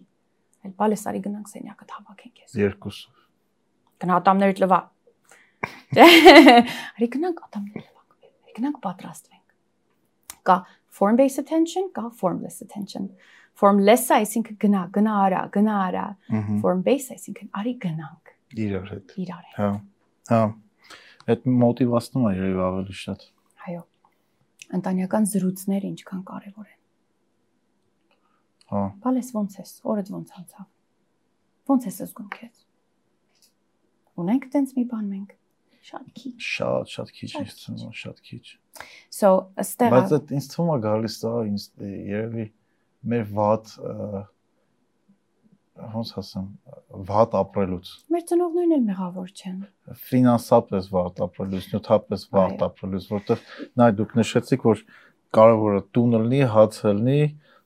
Այլ 0.62 0.74
բալես 0.78 1.04
արի 1.12 1.22
գնանք 1.26 1.52
սենյակը 1.52 1.88
հավաքենք 1.92 2.42
ես։ 2.42 2.56
Երկուսով։ 2.62 3.22
Գնա 4.02 4.18
ատամներիդ 4.22 4.62
լվա։ 4.62 4.80
Արի 6.02 7.10
գնանք 7.16 7.44
ատամները 7.46 7.84
լվանք։ 7.86 8.16
Արի 8.32 8.56
գնանք 8.58 8.80
պատրաստվենք։ 8.86 9.48
Կա 10.50 10.58
form 10.92 11.18
based 11.18 11.42
attention, 11.42 11.90
կա 11.96 12.10
formless 12.22 12.62
attention։ 12.66 13.12
Formless-ը 13.62 14.16
այսինքն 14.22 14.58
գնա, 14.64 14.82
գնա 14.96 15.16
արա, 15.26 15.42
գնա 15.54 15.78
արա։ 15.86 16.06
Form 16.64 16.82
based 16.86 17.14
այսինքն 17.14 17.52
արի 17.62 17.74
գնանք։ 17.84 18.32
Իրար 18.66 18.88
հետ։ 18.94 19.14
Իրար 19.22 19.44
հետ։ 19.50 19.58
Հա։ 19.60 19.70
Հա։ 20.32 20.42
Այդ 21.32 21.46
մոտիվացնում 21.62 22.28
է 22.30 22.32
երևի 22.38 22.64
ավելի 22.68 22.98
շատ։ 23.02 23.28
Այո 23.68 23.82
ընտանեկան 24.78 25.28
զրույցները 25.32 25.90
ինչքան 25.92 26.22
կարևոր 26.32 26.68
են։ 26.72 26.80
Հա։ 28.72 28.84
Բալես 29.04 29.32
ո՞նց 29.36 29.58
ես, 29.60 29.72
օրդ 29.92 30.12
ո՞նց 30.16 30.34
անցավ։ 30.40 30.68
Ո՞նց 31.76 31.88
ես 31.90 32.00
զգում 32.06 32.30
քեզ։ 32.36 32.64
Ունենք 34.22 34.48
տենց 34.54 34.74
մի 34.78 34.86
բան 34.92 35.06
մենք։ 35.12 35.36
Շատ 35.82 36.10
քիչ։ 36.22 36.34
Շատ, 36.46 36.92
շատ 36.96 37.12
քիչ 37.18 37.30
ինձ 37.42 37.54
թվում 37.62 37.84
է, 37.84 37.94
շատ 38.02 38.20
քիչ։ 38.28 38.44
So, 39.12 39.30
ըստեղ 39.62 39.94
Բայց 39.96 40.14
այդ 40.18 40.34
ինձ 40.38 40.48
թվում 40.52 40.72
է 40.72 40.78
գալիս 40.86 41.16
դա 41.22 41.32
ինձ 41.52 41.64
երևի 42.12 42.46
մեր 43.12 43.24
վատ 43.40 43.72
ոնց 45.92 46.12
ասեմ, 46.22 46.48
վատ 47.10 47.36
ապրելուց։ 47.42 47.92
Մեր 48.14 48.24
ծնողներն 48.32 48.74
էլ 48.78 48.84
մեղավոր 48.88 49.30
չեն։ 49.32 49.60
Ֆինանսապես 50.12 50.90
վատ 50.96 51.22
ապրելուց, 51.28 51.70
նյութապես 51.72 52.26
վատ 52.38 52.66
ապրելուց, 52.68 53.08
որտեղ 53.12 53.46
նայ 53.82 53.90
դուք 54.02 54.18
նշեցիք, 54.22 54.68
որ 54.72 54.84
կարևորը 55.38 55.82
տունը 55.96 56.22
լինի, 56.26 56.42
հացը 56.56 56.94
լինի, 57.02 57.22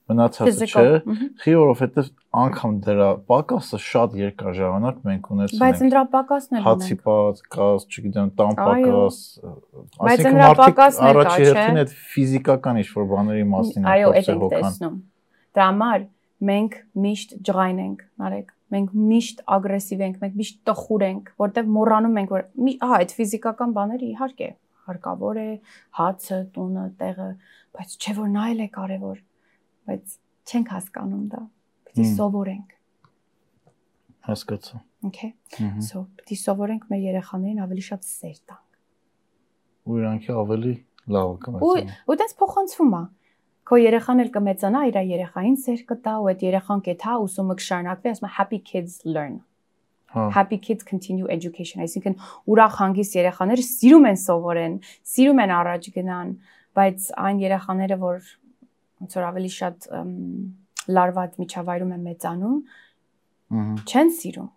մնացածը 0.05 0.67
չէ։ 0.69 0.89
Խի 1.41 1.53
որովհետև 1.57 2.09
անգամ 2.41 2.73
դրա 2.85 3.07
պակասը 3.31 3.79
շատ 3.85 4.17
երկար 4.19 4.57
ժամանակ 4.59 4.99
մենք 5.07 5.29
ունեցել 5.35 5.55
ենք։ 5.55 5.63
Բայց 5.65 5.81
դրա 5.95 6.03
պակասն 6.13 6.59
էլ 6.59 6.65
հացի 6.67 6.97
պակաս, 7.07 7.87
չգիտեմ, 7.89 8.29
տան 8.37 8.59
պակաս։ 8.59 9.17
Բայց 10.05 10.25
դրա 10.27 10.51
պակասն 10.61 11.07
էլ 11.09 11.17
կա, 11.17 11.25
չէ։ 11.25 11.25
Առաջի 11.25 11.47
հերթին 11.49 11.81
այդ 11.81 11.95
ֆիզիկական 12.13 12.81
ինչ-որ 12.83 13.09
բաների 13.15 13.47
մասին 13.55 13.89
է 13.89 13.97
խոսքը 14.05 14.37
հոգան։ 14.45 14.99
Դրա 15.55 15.65
համար 15.71 16.05
մենք 16.43 16.75
միշտ 17.05 17.33
ջղայն 17.47 17.79
ենք, 17.85 18.03
նարեկ։ 18.21 18.51
Մենք 18.75 18.93
միշտ 18.97 19.41
ագրեսիվ 19.55 20.01
ենք, 20.05 20.15
մենք 20.21 20.37
միշտ 20.41 20.55
տխուր 20.67 21.03
ենք, 21.05 21.29
որտեղ 21.41 21.67
մոռանում 21.75 22.19
ենք, 22.21 22.31
որ 22.35 22.45
ահա 22.85 22.97
այդ 22.99 23.13
ֆիզիկական 23.15 23.75
բաները 23.75 24.07
իհարկե 24.09 24.49
հարկավոր 24.85 25.39
է, 25.41 25.49
հացը, 25.99 26.39
տունը, 26.55 26.85
տեղը, 26.99 27.29
բայց 27.77 27.95
չէ 28.01 28.15
որ 28.19 28.31
նա 28.35 28.45
էլ 28.53 28.63
է 28.65 28.67
կարևոր, 28.75 29.21
բայց 29.89 30.15
չենք 30.45 30.73
հասկանում 30.75 31.23
դա։ 31.31 31.41
Պետք 31.85 32.01
է 32.01 32.07
սովորենք։ 32.15 32.75
Հասկացա։ 34.25 34.81
Okay։ 35.05 35.31
So, 35.85 36.05
պետք 36.17 36.33
է 36.33 36.37
սովորենք 36.41 36.87
մեր 36.89 37.01
երեխաներին 37.05 37.61
ավելի 37.65 37.83
շատ 37.85 38.07
սեր 38.09 38.37
տանք։ 38.49 38.79
Ու 39.85 39.99
իրանքի 40.01 40.31
ավելի 40.41 40.73
լավ 41.15 41.33
կմեցնեն։ 41.45 41.91
Ու 41.95 42.13
ու 42.13 42.17
դες 42.21 42.33
փոխանցվում 42.41 42.95
է 42.97 43.03
քո 43.65 43.79
երեխան 43.81 44.21
էլ 44.23 44.29
կմեծանա, 44.35 44.81
իր 44.89 44.97
երեխային 45.09 45.55
սեր 45.63 45.81
կտա 45.89 46.13
ու 46.21 46.27
այդ 46.31 46.41
երեխան 46.45 46.81
կեթա 46.85 47.13
ուսումը 47.25 47.55
կշարունակվի, 47.61 48.11
ասում 48.13 48.27
է 48.27 48.31
happy 48.35 48.59
kids 48.69 48.97
learn։ 49.09 49.39
Հա։ 50.15 50.25
Happy 50.35 50.59
kids 50.61 50.85
continue 50.85 51.29
education, 51.33 51.81
այսինքն 51.85 52.17
ուրախ 52.53 52.75
հանգիստ 52.81 53.17
երեխաները 53.19 53.65
սիրում 53.67 54.05
են 54.11 54.19
սովորեն, 54.21 54.75
սիրում 55.15 55.41
են 55.45 55.53
առաջ 55.55 55.89
գնան, 55.95 56.35
բայց 56.77 57.07
այն 57.25 57.41
երեխաները, 57.45 57.97
որ 58.05 58.29
ոնց 59.01 59.17
որ 59.17 59.25
ավելի 59.31 59.51
շատ 59.55 59.89
լարված 60.95 61.39
միջավայրում 61.41 61.95
են 61.95 62.05
մեծանում, 62.05 62.59
չեն 63.85 64.13
սիրում 64.19 64.51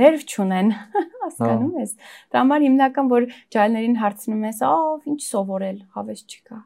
ներվ 0.00 0.22
չունեն, 0.24 0.70
հասկանում 1.22 1.74
ես։ 1.82 1.92
Դրա 2.32 2.42
համար 2.42 2.64
հիմնական 2.66 3.10
որ 3.12 3.26
ջայլներին 3.52 3.98
հարցնում 4.00 4.46
ես, 4.48 4.62
«Ահ, 4.70 5.10
ինչ 5.12 5.20
սովորել, 5.26 5.78
հավես 5.96 6.22
չկա»։ 6.24 6.60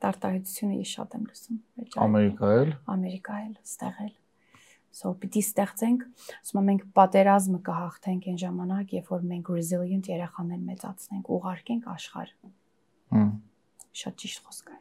Տարտահայտությունը 0.00 0.80
ես 0.80 0.94
շատ 0.96 1.14
եմ 1.18 1.28
լսում։ 1.30 1.60
Ամերիկա 2.06 2.50
էլ։ 2.60 2.72
Ամերիկա 2.94 3.38
էլ, 3.44 3.54
ստեղ 3.66 4.02
էլ։ 4.06 4.14
So 4.90 5.12
պիտի 5.22 5.42
ստեղծենք, 5.44 6.00
ասում 6.40 6.58
եմ 6.60 6.68
մենք 6.70 6.86
պատերազմը 6.98 7.58
կհաղթենք 7.68 8.24
այն 8.30 8.38
ժամանակ, 8.42 8.94
երբ 8.96 9.10
որ 9.12 9.26
մենք 9.30 9.50
resilient 9.54 10.08
երեխաներ 10.10 10.64
մեծացնենք, 10.70 11.30
ուղարկենք 11.36 11.86
աշխարհ։ 11.94 12.32
Հմ։ 13.14 13.30
Շատ 14.00 14.16
ճիշտ 14.22 14.42
խոսք 14.48 14.72
է։ 14.74 14.80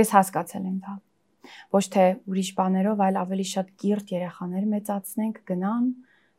Ես 0.00 0.12
հասկացել 0.16 0.66
եմ 0.72 0.80
դա։ 0.82 0.96
Ոչ 1.74 1.84
թե 1.94 2.04
ուրիշ 2.32 2.50
բաներով, 2.58 3.04
այլ 3.06 3.16
ավելի 3.22 3.46
շատ 3.52 3.70
կիրթ 3.82 4.12
երեխաներ 4.14 4.66
մեծացնենք, 4.72 5.40
գնան, 5.52 5.86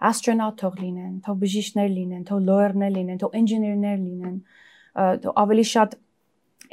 astronaut 0.04 0.60
թող 0.60 0.78
լինեն, 0.84 1.16
թող 1.24 1.40
բժիշկներ 1.44 1.90
լինեն, 1.98 2.24
թող 2.28 2.40
lawyer-ներ 2.48 2.94
լինեն, 2.98 3.20
թող 3.24 3.36
engineer-ներ 3.40 4.00
լինեն, 4.04 4.38
թող 5.24 5.38
ավելի 5.44 5.66
շատ 5.74 5.98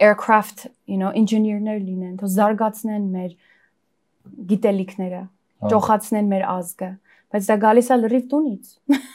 aircraft, 0.01 0.66
you 0.88 0.96
know, 0.96 1.12
engineer-ներ 1.12 1.80
լինեն, 1.84 2.16
թող 2.20 2.32
զարգացնեն 2.34 3.07
մեր 3.14 3.32
գիտելիքները, 4.51 5.22
ճոխացնեն 5.70 6.30
մեր 6.30 6.44
ազգը, 6.55 6.90
բայց 7.34 7.48
դա 7.51 7.57
գալիս 7.64 7.90
է 7.90 7.98
լրիվ 8.01 8.28
տունից։ 8.32 8.70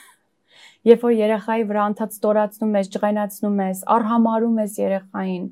Երբ 0.86 1.06
որ 1.06 1.14
երեխայի 1.18 1.64
վրա 1.66 1.86
անդած 1.90 2.16
ստորացնում 2.20 2.76
ես, 2.78 2.90
ջղայնացնում 2.94 3.62
ես, 3.66 3.80
արհամարում 3.96 4.60
ես 4.62 4.76
երեխային, 4.84 5.48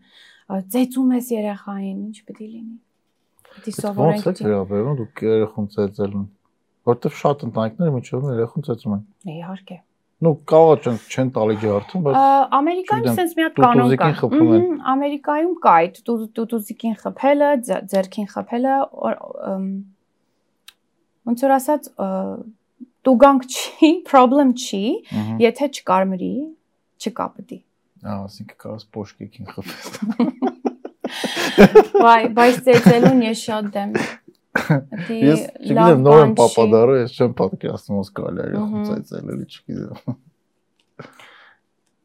ծեծում 0.75 1.15
ես 1.17 1.31
երեխային, 1.34 1.95
ինչ 2.03 2.17
պետք 2.27 2.43
է 2.43 2.49
լինի։ 2.53 2.77
Պետք 3.53 3.71
է 3.71 3.73
սովորենք։ 3.79 4.27
Ոնց 4.29 4.43
է 4.43 4.47
վերաբերվում 4.49 4.99
դուք 5.01 5.23
երեխուն 5.29 5.71
ծեծելուն։ 5.73 6.27
Որտեվ 6.93 7.17
շատ 7.23 7.47
ընտանիքներ 7.47 7.91
միջով 7.97 8.29
երեխուն 8.34 8.67
ծեծում 8.69 8.93
են։ 8.93 9.03
Իհարկե։ 9.34 9.77
Ну, 10.24 10.32
կարող 10.47 10.86
չեն 10.86 10.97
չեն 11.11 11.30
տալի 11.36 11.55
ջարդում, 11.64 12.03
բայց 12.05 12.18
Ամերիկայում 12.57 13.16
sense 13.18 13.34
մի 13.38 13.43
հատ 13.43 13.57
կանոն 13.64 13.95
կա։ 13.99 14.09
Ամերիկայում 14.93 15.55
կա 15.66 15.74
այդ 15.82 15.97
տուտուզիկին 16.38 16.95
խփելը, 17.01 17.49
ձերքին 17.93 18.30
խփելը, 18.34 18.76
ոնց 21.28 21.43
որ 21.43 21.55
ասած 21.57 21.89
տուգանք 23.03 23.47
չի, 23.51 23.91
problem 24.11 24.55
չի, 24.55 24.84
եթե 25.43 25.70
չկարմրի, 25.76 26.34
չկա 27.03 27.28
պետք։ 27.36 27.61
Ահա, 28.03 28.24
ասինքն 28.28 28.57
կարաս 28.64 28.84
պոշկիկին 28.95 29.47
խփես։ 29.53 29.86
Վայ, 32.03 32.22
բայց 32.36 32.59
ծեծելուն 32.68 33.22
ես 33.28 33.43
շատ 33.47 33.72
դեմ։ 33.76 33.95
Ես 34.53 35.41
չգիտեմ 35.63 36.03
նոր 36.05 36.19
եմ 36.23 36.33
պապադարը, 36.37 36.97
ես 36.99 37.15
չեմ 37.17 37.31
պատկերացնում 37.39 37.97
ոնց 37.99 38.11
կարելի 38.19 38.43
է 38.43 38.83
ծեծել, 38.89 39.31
էլի 39.33 39.47
չգիտեմ։ 39.49 40.17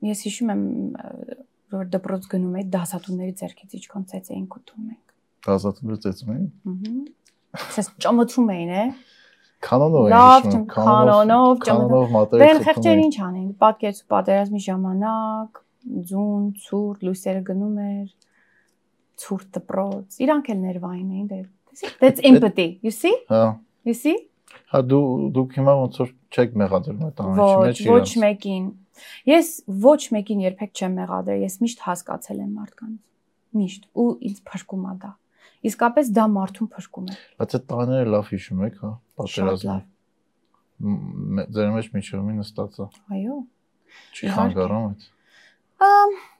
Ես 0.09 0.25
հիշում 0.29 0.53
եմ 0.55 0.63
որ 1.75 1.89
դպրոց 1.93 2.27
գնում 2.33 2.57
էի 2.59 2.65
դասատուների 2.73 3.35
ձեռքից 3.43 3.77
ինչքան 3.79 4.05
ծեծ 4.13 4.31
էին 4.33 4.47
կուտում 4.55 4.89
ենք։ 4.89 5.15
Դասատուները 5.49 6.03
ծեծում 6.07 6.31
էին։ 6.35 6.49
Ահա։ 6.73 7.73
Սես 7.75 7.91
ճամոթում 8.05 8.53
էին, 8.55 8.73
է։ 8.79 8.85
Կանոնով 9.69 10.09
հիշում, 10.09 10.65
կանոնով, 10.73 11.53
կանոնով 11.67 12.13
մատերի 12.15 12.43
Բեն 12.45 12.61
խեղճեր 12.69 13.01
ինչ 13.05 13.17
անեն։ 13.27 13.47
Պատկերց 13.63 14.01
ու 14.03 14.09
պատերազմի 14.13 14.61
ժամանակ 14.69 15.61
ձուն, 16.09 16.45
ցուրտ, 16.69 17.07
լույսերը 17.09 17.43
գնում 17.49 17.79
էր, 17.89 18.05
ցուրտ 19.19 19.49
դպրոց։ 19.59 20.19
Իրանք 20.29 20.51
էլ 20.55 20.61
ներվային 20.69 21.09
էին 21.19 21.27
դե։ 21.33 21.41
That's 22.01 22.21
empathy. 22.25 22.69
You 22.83 22.93
see? 22.95 23.15
Հա։ 23.31 23.45
You 23.89 23.95
see? 23.95 24.17
Հա 24.73 24.81
դու 24.85 25.05
դուք 25.37 25.55
հիմա 25.59 25.75
ոնց 25.79 25.99
որ 26.03 26.11
չեք 26.33 26.57
մեղադրում 26.61 27.05
այդ 27.09 27.21
ամենի 27.25 27.39
Ոչ, 27.39 27.49
մեջ 27.65 27.79
ոչ 27.89 27.99
իրանց։ 27.99 28.15
մեկին։ 28.25 28.65
Ես 29.29 29.51
ոչ 29.85 30.01
մեկին 30.17 30.43
երբեք 30.45 30.73
չեմ 30.79 30.97
մեղադրել, 30.99 31.45
ես 31.47 31.55
միշտ 31.65 31.85
հասկացել 31.89 32.39
եմ 32.45 32.51
մարդկանց։ 32.59 32.97
Միշտ 33.59 33.87
ու 34.03 34.09
ինձ 34.29 34.41
փրկում 34.49 34.85
է 34.89 34.95
դա։ 35.05 35.13
Իսկապես 35.69 36.11
դա 36.19 36.25
մարդուն 36.35 36.69
փրկում 36.75 37.07
է։ 37.09 37.17
Բայց 37.39 37.55
այդ 37.59 37.65
տաները 37.73 38.11
լավ 38.15 38.29
հիշում 38.33 38.61
եք, 38.69 38.77
հա, 38.83 38.91
պատերազմը։ 39.19 39.79
Ձեր 41.59 41.71
մեջ 41.75 41.89
միջովի 41.97 42.35
նստած 42.39 42.77
է։ 42.79 42.87
Այո։ 43.19 43.39
Չի 44.15 44.31
խանգարում 44.37 44.85
այդ։ 44.89 45.09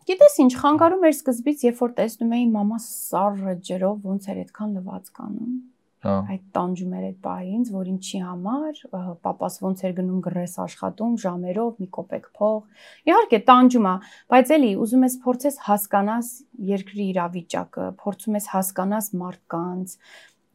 գիտես 0.09 0.39
ինչ, 0.45 0.53
խանգարում 0.59 1.09
էր 1.09 1.15
սկզբից, 1.15 1.65
երբ 1.69 1.83
որ 1.85 1.91
տեսնում 1.99 2.31
էի 2.39 2.47
մամա 2.55 2.79
սառը 2.85 3.57
ջրով 3.69 4.07
ոնց 4.09 4.31
էր 4.33 4.39
այդքան 4.45 4.79
լվացք 4.79 5.21
անում։ 5.25 5.59
Հա։ 6.07 6.15
Այդ 6.31 6.43
տանջում 6.55 6.91
էր 6.95 7.05
այդ 7.09 7.17
պահինց, 7.27 7.71
որ 7.75 7.89
ինչի 7.91 8.19
համար, 8.23 8.83
papas 9.27 9.57
ոնց 9.65 9.81
էր 9.89 9.95
գնում 9.97 10.21
գրես 10.27 10.53
աշխատում 10.65 11.17
ժամերով, 11.23 11.73
մի 11.83 11.89
կոպեկ 11.97 12.29
փող։ 12.39 12.85
Իհարկե 13.11 13.41
տանջում 13.49 13.89
է, 13.91 13.95
բայց 14.35 14.53
էլի 14.59 14.71
ուզում 14.85 15.07
ես 15.09 15.17
փորձես 15.25 15.59
հասկանաս 15.67 16.31
երկրի 16.71 17.07
իրավիճակը, 17.15 17.89
փորձում 18.05 18.39
ես 18.39 18.47
հասկանաս 18.55 19.11
մարդկանց։ 19.23 19.97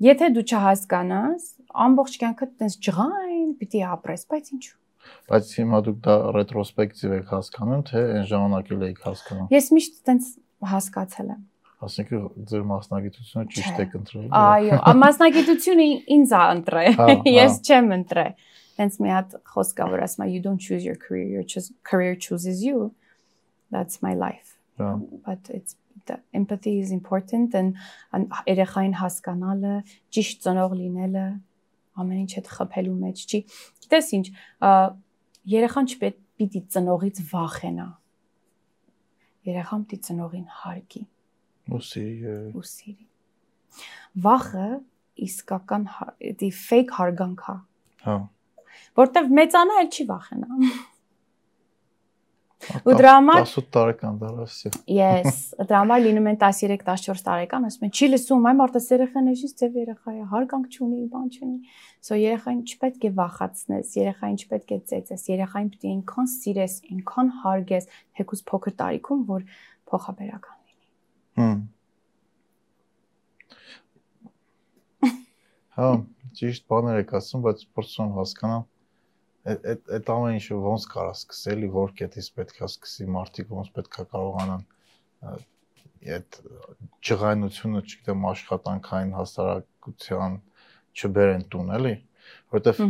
Եթե 0.04 0.32
դու 0.38 0.46
չհասկանաս, 0.48 1.50
ամբողջ 1.88 2.16
կյանքդ 2.24 2.56
տես 2.64 2.80
ջղայն 2.88 3.52
պիտի 3.60 3.84
ապրես, 3.94 4.26
բայց 4.32 4.56
ինչու։ 4.56 4.83
Բայց 5.30 5.52
հիմա 5.60 5.80
դուք 5.88 5.98
դա 6.04 6.16
ռետրոսպեկտիվ 6.38 7.14
եք 7.18 7.34
հասկանում, 7.34 7.82
թե 7.90 8.04
այն 8.14 8.26
ժամանակ 8.32 8.72
էլ 8.74 8.86
եք 8.90 9.02
հասկանում։ 9.08 9.48
Ես 9.54 9.68
միշտ 9.78 10.00
տենց 10.10 10.30
հասկացել 10.74 11.30
եմ։ 11.34 11.42
Ասենք 11.84 12.12
ձեր 12.50 12.64
մասնագիտությունը 12.70 13.46
ճիշտ 13.54 13.80
եք 13.84 13.96
ընտրել։ 14.00 14.28
Այո, 14.40 14.78
ա- 14.88 14.96
մասնագիտությունը 15.04 15.88
ինձ 16.16 16.34
է 16.34 16.44
ընտրել։ 16.56 16.94
Հա, 17.00 17.08
հա։ 17.12 17.34
Ես 17.34 17.58
չեմ 17.68 17.90
ընտրել։ 17.98 18.34
Տենց 18.74 18.96
մի 19.04 19.12
հատ 19.14 19.34
խոսք 19.54 19.76
կա, 19.80 19.88
որ 19.94 20.04
ասում 20.08 20.24
է 20.24 20.28
you 20.34 20.42
don't 20.42 20.64
choose 20.64 20.86
your 20.88 20.96
career, 20.98 21.28
your 21.28 21.44
choose, 21.44 21.68
career 21.84 22.16
chooses 22.16 22.64
you. 22.64 22.94
That's 23.70 24.00
my 24.02 24.14
life. 24.16 24.56
Հա։ 24.80 24.94
But 25.28 25.50
it's 25.50 25.76
the 26.08 26.20
empathy 26.34 26.80
is 26.80 26.92
important 26.92 27.54
and 27.54 27.76
and 28.12 28.32
երեխային 28.50 28.96
հասկանալը, 29.00 29.76
ճիշտ 30.16 30.42
ծնող 30.48 30.74
լինելը, 30.80 31.26
ամեն 32.02 32.20
ինչ 32.24 32.32
այդ 32.40 32.48
խփելու 32.58 32.96
մեջ 33.04 33.24
չի։ 33.30 33.40
Գիտես 33.84 34.08
ինչ, 34.18 34.26
երեխան 35.54 35.90
չպետք 35.94 36.20
պիտի 36.42 36.62
ծնողից 36.74 37.20
վախենա։ 37.34 37.88
Երեխան 39.50 39.82
պիտի 39.92 40.00
ծնողին 40.08 40.48
հարգի 40.64 41.04
Ուսի 41.74 42.06
ու 42.60 42.64
սիրի։ 42.70 43.06
Վախը 44.24 44.66
իսկական 45.28 45.84
հա- 45.96 46.14
դի 46.42 46.50
fake 46.58 46.96
հարգանք 46.98 47.44
է, 47.54 47.56
հա։ 48.08 48.16
որտեվ 49.00 49.30
մեծանա 49.40 49.78
էլ 49.84 49.90
չի 49.94 50.06
վախենա։ 50.10 50.50
Ու 52.84 52.94
դրա 53.00 53.12
համար- 53.18 53.44
18 53.44 53.68
տարեկան 53.76 54.16
դարասի։ 54.22 54.70
Yes, 54.88 55.38
դրա 55.68 55.78
համար 55.84 56.00
լինում 56.04 56.28
են 56.32 56.38
13-14 56.44 57.24
տարեկան, 57.28 57.68
ասում 57.70 57.86
են, 57.88 57.94
չի 57.94 58.08
լսում, 58.14 58.48
այ 58.50 58.56
մարդը 58.60 58.82
երեխան 58.94 59.28
է, 59.28 59.34
ինչ 59.34 59.52
ձև 59.60 59.78
երեխա 59.84 60.10
է, 60.14 60.24
հարգանք 60.34 60.66
չունի, 60.74 61.02
բան 61.14 61.28
չունի։ 61.34 61.58
So 62.04 62.12
երեխային 62.20 62.62
չպետք 62.68 63.02
է 63.04 63.12
վախացնես, 63.20 63.88
երեխային 64.00 64.38
չպետք 64.44 64.70
է 64.74 64.80
ծեծես, 64.92 65.22
երեխային 65.34 65.70
պետք 65.74 65.84
է 65.84 65.94
այնքան 65.94 66.28
սիրես, 66.34 66.74
այնքան 66.94 67.28
հարգես, 67.44 67.86
հեկուս 68.20 68.42
փոքր 68.50 68.74
տարիքում, 68.84 69.22
որ 69.34 69.42
փոխաբերական 69.88 70.58
լինի։ 70.64 70.84
Հմ։ 71.40 71.60
Հա, 75.80 75.90
ճիշտ 76.38 76.68
բաներ 76.70 77.02
եք 77.04 77.16
ասում, 77.24 77.40
բայց 77.48 77.58
փորձում 77.74 78.04
եմ 78.04 78.14
հասկանամ 78.20 78.64
այդ 79.44 79.66
այդ 79.74 79.90
այդ 79.98 80.10
ամեն 80.14 80.38
ինչը 80.40 80.58
ոնց 80.64 80.84
կարա 80.94 81.14
սկսելի, 81.20 81.68
որ 81.74 81.90
կետից 82.00 82.28
պետքա 82.38 82.68
սկսի, 82.70 83.08
մարդիկ 83.18 83.52
ոնց 83.58 83.72
պետքա 83.78 84.06
կարողանան 84.14 84.64
այդ 86.14 86.40
ջղայնությունը, 87.08 87.82
չգիտեմ, 87.88 88.26
աշխատանքային 88.34 89.14
հասարակության 89.18 90.34
չբերեն 91.00 91.46
տուն, 91.54 91.70
էլի, 91.78 91.94
որովհետև 92.54 92.82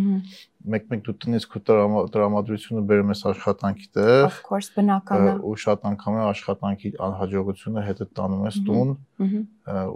մեկ-մեկ 0.73 1.01
դու 1.07 1.13
տնից 1.23 1.45
քո 1.53 1.59
տրամա- 1.67 2.03
տրամադրությունը 2.13 2.81
բերում 2.89 3.13
ես 3.13 3.21
աշխատանքի 3.33 3.87
տեղ, 3.97 4.25
Of 4.27 4.37
course, 4.49 4.69
բնական 4.75 5.23
է։ 5.29 5.33
ու 5.49 5.55
շատ 5.63 5.87
անգամ 5.89 6.17
է 6.19 6.23
աշխատանքի 6.33 6.89
անհաջողությունը 7.07 7.81
հետը 7.87 8.05
տանում 8.17 8.43
ես 8.49 8.57
տուն 8.67 8.91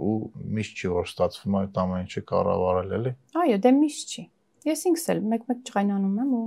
ու 0.08 0.16
միշտ 0.58 0.72
չի 0.82 0.88
որ 0.98 1.06
ստացվում 1.10 1.58
այդ 1.62 1.78
ամեն 1.84 2.02
ինչը 2.08 2.22
կառավարել 2.32 2.90
էլի 2.98 3.12
Այո, 3.42 3.56
դե 3.66 3.70
միշտ 3.78 4.06
չի։ 4.18 4.24
Ես 4.68 4.84
ինքս 4.90 5.06
էլ 5.14 5.20
մեկ-մեկ 5.32 5.60
ջղայնանում 5.68 6.16
եմ 6.22 6.32
ու 6.38 6.46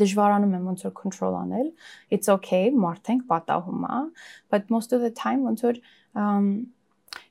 դժվարանում 0.00 0.54
եմ 0.58 0.68
ոնց 0.70 0.84
որ 0.86 0.92
control 0.98 1.36
անել։ 1.38 1.66
It's 2.14 2.30
okay, 2.34 2.70
մարդ 2.84 3.10
ենք, 3.14 3.24
պատահում 3.30 3.84
է, 3.88 3.98
but 4.50 4.70
most 4.74 4.94
of 4.96 5.02
the 5.04 5.10
time 5.14 5.44
ոնց 5.46 5.64
որ 5.66 5.80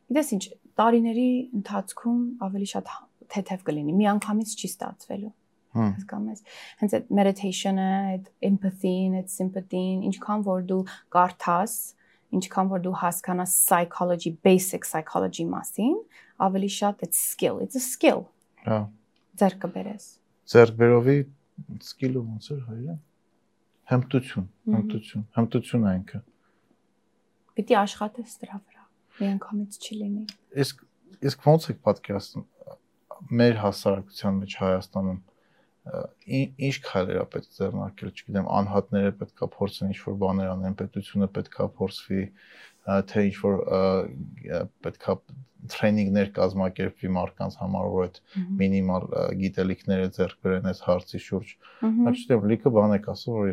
գիտես 0.10 0.34
ինչ, 0.38 0.44
տարիների 0.80 1.30
ընթացքում 1.60 2.20
ավելի 2.48 2.68
շատ 2.74 2.92
թեթև 3.34 3.66
կլինի։ 3.68 3.96
Մի 3.98 4.10
անգամից 4.14 4.54
չի 4.60 4.70
ստացվելու։ 4.74 5.34
հասկանում 5.74 6.30
ես 6.34 6.42
հենց 6.84 6.96
այդ 6.98 7.08
meditation-ը, 7.18 7.90
այդ 8.14 8.26
empathy-ն, 8.50 9.14
այդ 9.20 9.30
sympathy-ն, 9.34 10.04
ինչքան 10.10 10.44
որ 10.46 10.66
դու 10.70 10.82
կարդաս, 11.16 11.78
ինչքան 12.38 12.70
որ 12.74 12.84
դու 12.86 12.94
հասկանաս 13.02 13.56
psychology, 13.58 14.36
basic 14.46 14.86
psychology 14.86 15.48
մասին, 15.50 15.96
ավելի 16.46 16.70
շատ 16.78 17.08
այդ 17.08 17.18
skill, 17.18 17.58
it's 17.66 17.80
a 17.80 17.82
skill 17.82 18.28
հա 18.68 18.84
ձեր 19.42 19.58
կբերես։ 19.64 20.06
ձերբերովի 20.54 21.18
սկիլը 21.84 22.22
ոնց 22.28 22.50
էր 22.54 22.62
հայրեն 22.70 23.02
հմտություն 23.94 24.48
հմտություն 24.74 25.26
հմտություն 25.38 25.88
է 25.90 25.94
ինքը 26.00 26.22
Պիտի 27.54 27.76
աշխատես 27.78 28.40
դրա 28.42 28.58
վրա։ 28.64 28.84
Մի 29.20 29.28
անգամից 29.34 29.76
չի 29.84 29.98
լինի։ 30.00 30.24
իսկ 30.64 30.80
իսկ 31.30 31.46
ոնց 31.50 31.68
եք 31.74 31.82
պատկերացնում 31.88 32.48
մեր 33.40 33.60
հասարակության 33.64 34.40
մեջ 34.44 34.56
Հայաստանում 34.64 35.20
ինչ 35.84 36.76
քայլեր 36.88 37.20
է 37.20 37.26
պետք 37.34 37.56
ձեռնարկել, 37.58 38.12
չգիտեմ, 38.14 38.46
անհատները 38.58 39.14
պետքա 39.20 39.48
փորձեն 39.54 39.90
ինչ-որ 39.94 40.16
բաներ 40.24 40.52
անեն, 40.54 40.76
պետությունը 40.80 41.28
պետքա 41.38 41.68
փորձվի, 41.80 42.22
թե 43.12 43.24
ինչ-որ 43.30 43.58
պետքա 44.88 45.16
տրեյնինգներ 45.72 46.30
կազմակերպվի 46.36 47.10
մարդկանց 47.16 47.56
համար, 47.62 47.86
որ 47.94 48.04
այդ 48.04 48.18
մինիմալ 48.60 49.06
գիտելիքները 49.40 50.08
ձեռք 50.18 50.38
բերեն 50.44 50.70
այս 50.74 50.82
հարցի 50.88 51.22
շուրջ։ 51.24 51.54
Բայց 51.84 52.20
չգիտեմ, 52.24 52.48
լիքը 52.52 52.74
բան 52.78 52.96
եք 52.98 53.08
ասում, 53.14 53.38
որ 53.38 53.52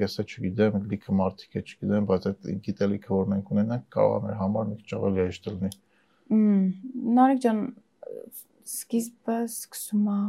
ես 0.00 0.14
է 0.20 0.24
չգիտեմ, 0.30 0.78
լիքը 0.90 1.16
մարդիկ 1.20 1.58
է 1.60 1.62
չգիտեմ, 1.66 2.08
բայց 2.10 2.28
այդ 2.30 2.50
գիտելիքը, 2.70 3.10
որ 3.20 3.30
մենք 3.34 3.52
ունենանք, 3.56 3.84
կարող 3.96 4.16
է 4.20 4.24
մեր 4.30 4.36
համար 4.40 4.68
մի 4.70 4.76
քիչ 4.80 4.90
ավելի 5.00 5.20
հեշտ 5.26 5.50
լինի։ 5.50 5.72
Նարեկ 7.20 7.40
ջան, 7.44 7.62
սկիզբը 8.70 9.38
սկսում 9.50 10.06
է 10.10 10.20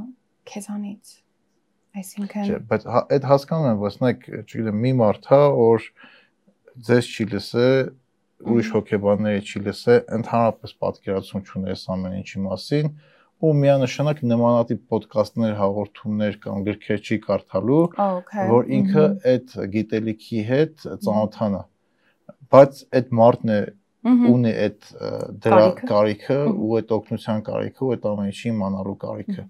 քեզանից։ 0.52 1.12
Այսինքն 2.02 2.66
բայց 2.72 2.86
հա- 2.88 3.08
այդ 3.12 3.26
հասկանում 3.28 3.68
եմ, 3.72 3.80
բայց 3.82 3.96
նայեք, 4.02 4.22
չգիտեմ, 4.42 4.78
մի 4.86 4.92
մարդ 5.02 5.26
հա, 5.32 5.40
որ 5.60 5.88
ձեզ 6.88 7.10
չի 7.12 7.26
լսե, 7.32 7.66
ուրիշ 8.42 8.70
հոգեբանների 8.76 9.42
չի 9.46 9.62
լսե, 9.68 9.98
ընդհանրապես 10.18 10.76
պատկերացում 10.82 11.44
չունի 11.48 11.74
այս 11.74 11.84
ամեն 11.96 12.16
ինչի 12.22 12.44
մասին, 12.46 12.92
ու 13.42 13.52
միանշանակ 13.58 14.24
նմանատիպ 14.32 14.96
ոդկասթներ, 14.96 15.54
հաղորդումներ 15.58 16.36
կամ 16.46 16.66
գրքեր 16.68 17.00
չի 17.02 17.18
կարդալու, 17.26 17.84
որ 18.52 18.72
ինքը 18.78 19.06
այդ 19.32 19.56
գիտելիքի 19.76 20.42
հետ 20.52 20.88
ծանոթանա։ 21.06 21.62
Բայց 22.52 22.82
այդ 23.02 23.14
մարդն 23.22 23.54
է 23.56 23.62
ունի 24.02 24.52
այդ 24.66 24.88
դրա 25.46 25.66
Կարիքը։ 25.90 26.38
ու 26.52 26.72
այդ 26.80 26.94
օգնության 26.98 27.42
կարիքը 27.48 27.84
ու 27.86 27.92
այդ 27.96 28.08
ամեն 28.12 28.30
ինչի 28.32 28.48
իմանալու 28.52 28.96
կարիքը։ 29.04 29.44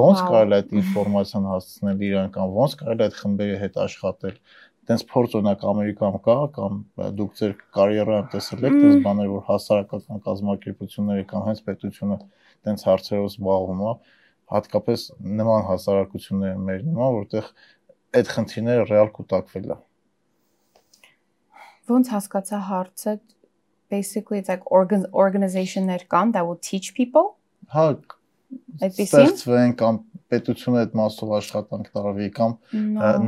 Ոնց 0.00 0.22
կարելի 0.26 0.54
է 0.54 0.58
այդ 0.58 0.72
ինֆորմացիան 0.80 1.44
հասցնել 1.50 2.00
իրան 2.08 2.32
կամ 2.34 2.54
ոնց 2.58 2.72
կարելի 2.80 3.04
է 3.04 3.06
այդ 3.06 3.18
խմբերի 3.20 3.58
հետ 3.62 3.76
աշխատել։ 3.84 4.38
Տենց 4.88 5.04
փորձ 5.10 5.36
օրինակ 5.38 5.64
Ամերիկայում 5.70 6.18
կա 6.24 6.36
կամ 6.54 6.80
դուք 7.18 7.38
ձեր 7.38 7.54
կարիերայում 7.76 8.28
տեսել 8.34 8.66
եք 8.68 8.76
տենց 8.82 8.98
բաներ, 9.06 9.30
որ 9.34 9.44
հասարակական 9.48 10.22
կազմակերպությունները 10.26 11.24
կամ 11.30 11.46
հենց 11.48 11.62
պետությունը 11.68 12.18
տենց 12.68 12.84
հարցերով 12.88 13.28
զբաղվում 13.30 13.82
է, 13.84 13.94
հատկապես 14.54 15.06
նման 15.40 15.66
հասարակությունները 15.70 16.60
մեր 16.68 16.84
նման, 16.90 17.16
որտեղ 17.20 17.50
այդ 18.20 18.32
խնդիրները 18.34 18.88
ռեալ 18.92 19.12
կուտակվել 19.18 19.72
է։ 19.74 19.78
ոնց 21.84 22.10
հասկացա 22.14 22.58
հարցը 22.68 23.12
basically 23.94 24.38
it's 24.40 24.48
like 24.48 24.64
organ 24.70 25.06
organization-ներ 25.12 26.06
կան 26.08 26.32
that 26.32 26.46
will 26.46 26.60
teach 26.70 26.94
people? 26.98 27.34
Հա, 27.74 27.84
այդպեսին 28.84 29.04
ստեղծվեն 29.04 29.74
կամ 29.80 30.00
պետությունը 30.34 30.84
այդ 30.84 30.94
մասով 31.00 31.32
աշխատանք 31.38 31.88
տարվի 31.94 32.28
կամ 32.38 32.54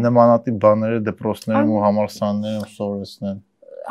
նմանատիպ 0.06 0.60
բաները 0.66 1.00
դպրոցներում 1.06 1.72
ու 1.72 1.82
համալսարաններում 1.86 2.68
սովորեցնեն։ 2.76 3.42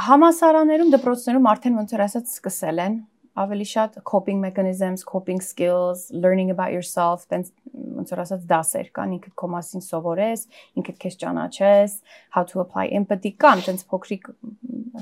Համասարաններում, 0.06 0.96
դպրոցներում 0.96 1.52
արդեն 1.56 1.78
ոնց 1.80 1.94
որ 1.96 2.06
ասած 2.06 2.32
սկսել 2.36 2.82
են 2.86 2.96
ավելի 3.36 3.66
շատ 3.68 3.98
coping 4.08 4.40
mechanisms, 4.40 5.04
coping 5.04 5.42
skills, 5.42 6.10
learning 6.12 6.52
about 6.52 6.72
yourself, 6.72 7.28
տենց 7.32 7.52
ոնց 8.00 8.14
որ 8.16 8.22
ասած 8.24 8.46
դասեր 8.52 8.92
կան, 8.96 9.16
ինքդ 9.18 9.36
քո 9.42 9.50
մասին 9.56 9.84
սովորես, 9.84 10.46
ինքդ 10.80 11.00
քեզ 11.04 11.18
ճանաչես, 11.24 11.98
how 12.36 12.44
to 12.48 12.64
apply 12.64 12.88
empathy 13.00 13.34
կան, 13.36 13.64
տենց 13.68 13.88
փոքրիկ 13.92 14.30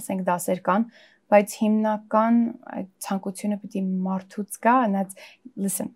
ասենք 0.02 0.26
դասեր 0.30 0.64
կան, 0.66 0.88
բայց 1.34 1.58
հիմնական 1.62 2.40
այդ 2.78 2.90
ցանկությունը 3.06 3.60
պիտի 3.62 3.84
մարդուց 4.10 4.62
գա, 4.66 4.78
and 4.88 4.98
that's 4.98 5.16
listen 5.56 5.94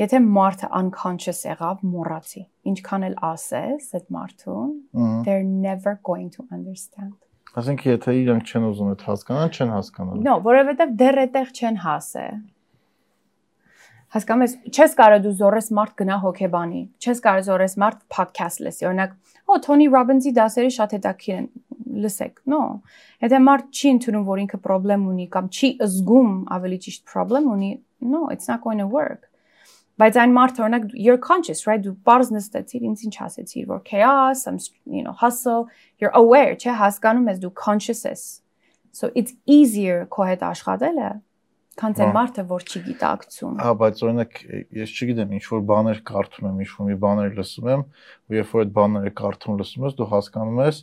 Եթե 0.00 0.22
մարդը 0.24 0.68
unconscious 0.72 1.42
եղավ, 1.44 1.82
մոռացի։ 1.84 2.46
Ինչքան 2.70 3.02
էլ 3.10 3.16
ասես 3.28 3.90
այդ 3.98 4.06
մարդուն, 4.16 4.70
they're 5.26 5.44
never 5.44 5.98
going 6.08 6.30
to 6.32 6.46
understand։ 6.48 7.12
Ասենք 7.52 7.84
եթե 7.84 8.14
իրանք 8.22 8.48
չեն 8.48 8.64
ուզում 8.70 8.92
այդ 8.94 9.02
հասկանան, 9.04 9.50
չեն 9.52 9.72
հասկանալու։ 9.76 10.22
No, 10.24 10.36
որովհետև 10.46 10.94
դեռ 11.02 11.18
այդտեղ 11.22 11.50
չեն 11.52 11.76
հասե։ 11.82 12.22
Հասկանում 14.12 14.44
ես, 14.46 14.54
չես 14.72 14.94
կարող 14.96 15.20
դու 15.26 15.32
զորես 15.40 15.68
մարդ 15.76 15.92
գնա 16.00 16.16
հոկեբանի, 16.22 16.80
չես 17.00 17.20
կարող 17.26 17.44
զորես 17.48 17.76
մարդ 17.82 18.00
podcast 18.12 18.64
լսի։ 18.64 18.88
Օրինակ, 18.88 19.12
օ 19.52 19.58
Թոնի 19.66 19.88
Ռոբինսի 19.92 20.32
դասերը 20.36 20.72
շատ 20.76 20.94
հետաքրքիր 20.96 21.36
են, 21.36 21.46
լսեք։ 22.04 22.40
No։ 22.52 22.62
Եթե 23.24 23.40
մարդ 23.48 23.68
չի 23.72 23.92
ընդունում, 23.96 24.24
որ 24.28 24.42
ինքը 24.46 24.60
խնդրեմ 24.68 25.06
ունի 25.12 25.28
կամ 25.36 25.52
չի 25.52 25.70
զգում 25.92 26.32
ավելի 26.56 26.80
ճիշտ 26.86 27.12
խնդրեմ 27.12 27.52
ունի, 27.56 27.70
no, 28.12 28.22
it's 28.32 28.48
not 28.48 28.64
going 28.64 28.80
to 28.80 28.88
work։ 28.88 29.31
Բայց 30.00 30.16
այն 30.22 30.32
մարդը 30.32 30.62
օրինակ 30.64 30.84
you're 30.96 31.20
conscious, 31.20 31.66
right? 31.68 31.82
Դու 31.84 31.92
բարձ 32.08 32.30
նստեցիր, 32.32 32.86
ինձ 32.88 33.02
ինչ 33.06 33.16
ասեցիր, 33.26 33.66
որ 33.68 33.82
chaos, 33.84 34.46
I'm 34.48 34.56
you 34.88 35.02
know, 35.04 35.12
hustle, 35.12 35.68
you're 36.00 36.14
aware, 36.16 36.56
չէ, 36.56 36.72
հասկանում 36.80 37.28
ես 37.28 37.42
դու 37.42 37.52
conscious 37.52 38.06
ես։ 38.08 38.22
So 38.92 39.12
it's 39.14 39.36
easier 39.44 40.06
քո 40.08 40.26
հետ 40.32 40.42
աշխատելը, 40.48 41.10
քան 41.80 41.94
թե 41.96 42.08
մարդը 42.16 42.42
որ 42.48 42.64
չի 42.68 42.82
գիտակցում։ 42.88 43.54
Հա, 43.60 43.70
բայց 43.82 44.02
օրինակ 44.04 44.34
ես 44.80 44.96
չգիտեմ, 44.96 45.30
ինչ 45.38 45.44
որ 45.52 45.62
բաներ 45.70 46.02
կարդում 46.08 46.48
եմ, 46.50 46.58
ինչ 46.64 46.72
որ 46.72 46.88
մի 46.88 46.98
բաներ 47.04 47.38
լսում 47.38 47.70
եմ, 47.72 47.86
ու 48.28 48.36
երբ 48.36 48.52
որ 48.52 48.64
այդ 48.64 48.74
բաները 48.76 49.14
կարդում 49.22 49.62
լսում 49.62 49.86
ես, 49.88 49.96
դու 50.00 50.08
հասկանում 50.12 50.60
ես, 50.62 50.82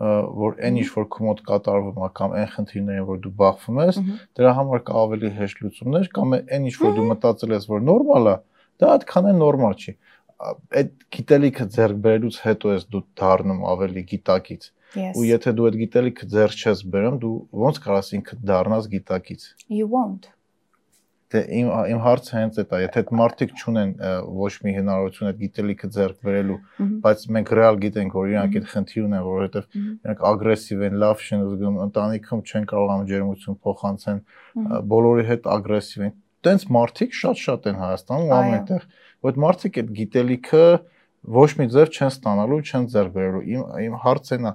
որ 0.00 0.56
այն 0.64 0.76
ինչ 0.80 0.88
որ 0.94 1.06
քո 1.10 1.24
մոտ 1.26 1.40
կատարվում 1.50 2.00
է 2.00 2.08
կամ 2.20 2.34
այն 2.40 2.50
խնդիրներին 2.54 3.06
որ 3.10 3.20
դու 3.24 3.32
բախվում 3.40 3.80
ես, 3.82 3.96
դրա 4.38 4.52
համար 4.60 4.82
կա 4.86 5.00
ավելի 5.00 5.30
հեշտ 5.40 5.62
լուծումներ 5.64 6.10
կամ 6.14 6.36
այն 6.38 6.68
ինչ 6.70 6.76
որ 6.80 6.94
դու 6.96 7.06
մտածել 7.10 7.54
ես 7.56 7.66
որ 7.70 7.82
նորմալ 7.90 8.30
է, 8.30 8.36
Դա 8.80 8.90
այդքան 8.96 9.30
է 9.30 9.36
նորմալ 9.40 9.78
չի։ 9.80 9.94
Այդ 10.80 10.92
գիտելիքը 11.16 11.64
ձեռք 11.76 12.02
բերելուց 12.04 12.36
հետո 12.46 12.74
ես 12.76 12.84
դու 12.94 13.02
դառնում 13.20 13.64
ավելի 13.74 14.04
գիտակից։ 14.10 14.68
Ու 14.90 15.24
եթե 15.28 15.52
դու 15.58 15.66
այդ 15.70 15.78
գիտելիքը 15.84 16.28
ձեռք 16.34 16.60
չես 16.64 16.84
բերում, 16.94 17.16
դու 17.22 17.34
ոնց 17.64 17.80
կարաս 17.84 18.12
ինքդ 18.18 18.44
դառնաս 18.50 18.92
գիտակից։ 18.94 19.48
You 19.70 19.90
won't. 19.92 20.30
Դե 21.30 21.40
իմ 21.60 21.68
իմ 21.92 22.00
հարցը 22.02 22.32
հենց 22.34 22.56
այդ 22.58 22.72
է, 22.74 22.78
եթե 22.82 23.00
այդ 23.00 23.10
մարդիկ 23.20 23.52
չունեն 23.60 23.90
ոչ 24.40 24.54
մի 24.64 24.72
հնարավորություն 24.80 25.28
այդ 25.30 25.36
գիտելիքը 25.42 25.90
ձեռք 25.96 26.24
բերելու, 26.26 26.56
բայց 27.04 27.22
մենք 27.36 27.52
ռեալ 27.60 27.78
գիտենք, 27.84 28.16
որ 28.18 28.32
իրանք 28.32 28.56
այդ 28.60 28.66
խնդիր 28.72 29.04
ունեն, 29.06 29.22
որովհետև 29.28 29.76
իրանք 29.78 30.24
ագրեսիվ 30.30 30.82
են, 30.88 30.98
լավ 31.04 31.22
չեն 31.22 31.44
զգում, 31.50 31.78
ընտանիքում 31.86 32.42
չեն 32.50 32.66
կարողանում 32.72 33.06
ջերմություն 33.12 33.60
փոխանցեն, 33.70 34.20
բոլորի 34.90 35.28
հետ 35.30 35.48
ագրեսիվ 35.54 36.06
են 36.10 36.18
տենց 36.46 36.64
մարդիկ 36.76 37.14
շատ-շատ 37.20 37.68
են 37.70 37.78
Հայաստանում 37.80 38.30
ու 38.30 38.36
ամենտեղ, 38.40 38.88
որ 39.20 39.30
այդ 39.30 39.40
մարդիկ 39.44 39.78
այդ 39.80 39.92
գիտելիքը 40.00 40.64
ոչ 41.40 41.50
մի 41.60 41.66
ձև 41.74 41.90
չեն 41.94 42.10
ստանալու, 42.10 42.60
չեն 42.64 42.86
ձեռք 42.94 43.14
բերելու։ 43.16 43.42
Իմ 43.50 43.64
իմ 43.84 43.96
հարցն 44.04 44.48
է, 44.50 44.52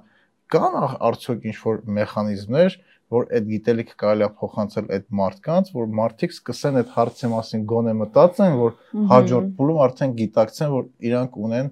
կան 0.56 0.76
արդյոք 1.06 1.46
ինչ 1.46 1.56
որ 1.62 1.78
մեխանիզմներ, 1.96 2.76
որ 3.16 3.28
այդ 3.38 3.46
գիտելիքը 3.52 3.96
կարելի 4.02 4.26
է 4.26 4.28
փոխանցել 4.40 4.88
այդ 4.96 5.06
մարդկանց, 5.20 5.70
որ 5.76 5.88
մարդիկ 6.00 6.32
սկսեն 6.34 6.78
այդ 6.80 6.92
հարցի 6.96 7.30
մասին 7.32 7.66
գոնե 7.70 7.94
մտածեն, 8.00 8.56
որ 8.62 8.72
հաջորդ 9.12 9.52
փուլում 9.58 9.80
արդեն 9.86 10.14
գիտակցեն, 10.20 10.72
որ 10.74 10.88
իրանք 11.06 11.38
ունեն 11.46 11.70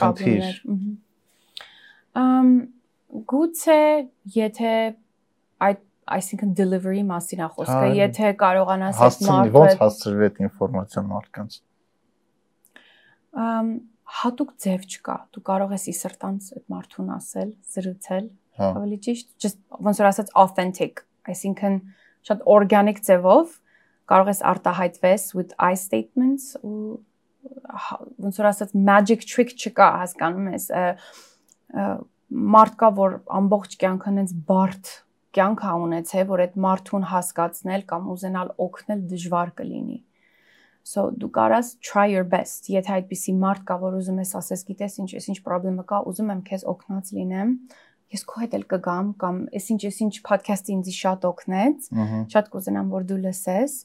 խնդիր։ 0.00 0.48
Ամ 2.20 2.48
գուցե 3.30 3.80
եթե 4.40 4.74
այդ 5.68 5.84
այսինքն 6.16 6.52
delivery 6.58 7.02
մասին 7.06 7.42
է 7.44 7.48
խոսքը, 7.54 7.86
եթե 7.98 8.32
կարողանաս 8.40 9.00
այդ 9.06 9.22
մարդը 9.28 9.54
ոնց 9.56 9.78
հասցրել 9.80 10.24
այդ 10.26 10.40
ինֆորմացիան 10.46 11.08
մարդկանց։ 11.10 11.56
Ամ 13.40 13.72
հատուկ 14.20 14.54
ձև 14.64 14.86
չկա։ 14.90 15.16
Դու 15.34 15.42
կարող 15.46 15.74
ես 15.76 15.84
իսրտանց 15.92 16.48
այդ 16.56 16.64
մարդուն 16.74 17.10
ասել, 17.14 17.50
զրուցել, 17.74 18.24
ավելի 18.70 18.98
ճիշտ, 19.06 19.28
just 19.44 19.60
ոնց 19.86 20.00
որ 20.02 20.08
ասած 20.10 20.32
authentic, 20.42 21.04
այսինքն 21.30 21.76
շատ 22.26 22.42
organic 22.50 22.98
ձևով 23.06 23.54
կարող 24.10 24.32
ես 24.32 24.42
արտահայտվես 24.50 25.26
with 25.38 25.54
I 25.62 25.78
statements 25.78 26.56
ու 26.66 26.98
ոնց 28.20 28.40
որ 28.42 28.48
ասած 28.50 28.74
magic 28.74 29.22
trick 29.28 29.54
չկա, 29.54 29.86
հասկանում 30.02 30.50
ես 30.56 30.66
մարդ 32.30 32.76
կա 32.80 32.90
որ 32.98 33.16
ամբողջ 33.40 33.78
կյանքը 33.80 34.14
հենց 34.18 34.34
բարդ 34.50 34.90
կյանք 35.36 35.66
ա 35.70 35.74
ունեցե, 35.86 36.24
որ 36.30 36.44
այդ 36.46 36.54
մարդուն 36.66 37.04
հասկացնել 37.10 37.84
կամ 37.90 38.08
ուզենալ 38.14 38.54
օգնել 38.66 39.04
դժվար 39.10 39.52
կլինի։ 39.60 39.98
So 40.90 41.10
դու 41.12 41.28
կարաս 41.36 41.74
try 41.84 42.06
your 42.10 42.24
best։ 42.24 42.70
Եթե 42.72 42.94
այդպիսի 42.96 43.34
մարդ 43.38 43.62
կա, 43.68 43.76
որ 43.82 43.98
ուզում 44.00 44.20
ես 44.22 44.32
ասես, 44.40 44.62
գիտես 44.70 44.96
ինչ, 45.02 45.10
ես 45.12 45.28
ինչ 45.30 45.38
խնդրեմը 45.44 45.84
կա, 45.90 45.98
ուզում 46.10 46.30
եմ 46.34 46.40
քեզ 46.48 46.64
օգնած 46.72 47.10
լինեմ, 47.18 47.52
ես 48.10 48.24
քո 48.26 48.42
հետ 48.42 48.56
էլ 48.58 48.64
կգամ 48.72 49.10
կամ 49.20 49.40
ես 49.54 49.66
ինչ 49.74 49.80
ես 49.86 49.98
ինչ 50.06 50.14
podcast-ը 50.26 50.72
ինձ 50.74 50.90
շատ 50.96 51.26
օգնեց, 51.30 51.90
շատ 52.34 52.50
կուզենամ 52.54 52.94
որ 52.96 53.06
դու 53.10 53.20
լսես 53.26 53.76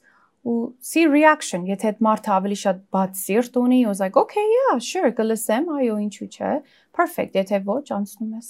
ու 0.46 0.56
see 0.88 1.06
reaction, 1.10 1.66
եթե 1.70 1.92
այդ 1.92 2.02
մարդը 2.06 2.32
ավելի 2.36 2.58
շատ 2.64 2.82
բաց 2.94 3.22
սիրտ 3.22 3.56
ունի, 3.62 3.80
was 3.90 4.02
like 4.02 4.18
okay, 4.22 4.46
yeah, 4.56 4.78
sure, 4.78 5.10
կլսեմ, 5.18 5.72
այո, 5.74 5.98
ինչու՞ 6.06 6.30
չէ։ 6.30 6.52
Perfect, 6.94 7.38
եթե 7.42 7.62
ոչ, 7.66 7.86
անցնում 7.98 8.34
ես 8.38 8.50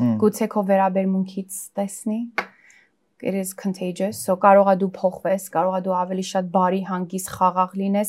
Գուցե 0.00 0.48
քո 0.52 0.62
վերաբերմունքից 0.70 1.58
տեսնի. 1.76 2.20
It 3.22 3.34
is 3.38 3.52
contagious 3.54 4.18
so 4.26 4.34
կարողա 4.42 4.72
դու 4.80 4.88
փոխվես 4.96 5.44
կարողա 5.54 5.80
դու 5.86 5.92
ավելի 5.94 6.22
շատ 6.26 6.46
բարի 6.54 6.80
հանգիստ 6.88 7.28
խաղաղ 7.36 7.76
լինես 7.78 8.08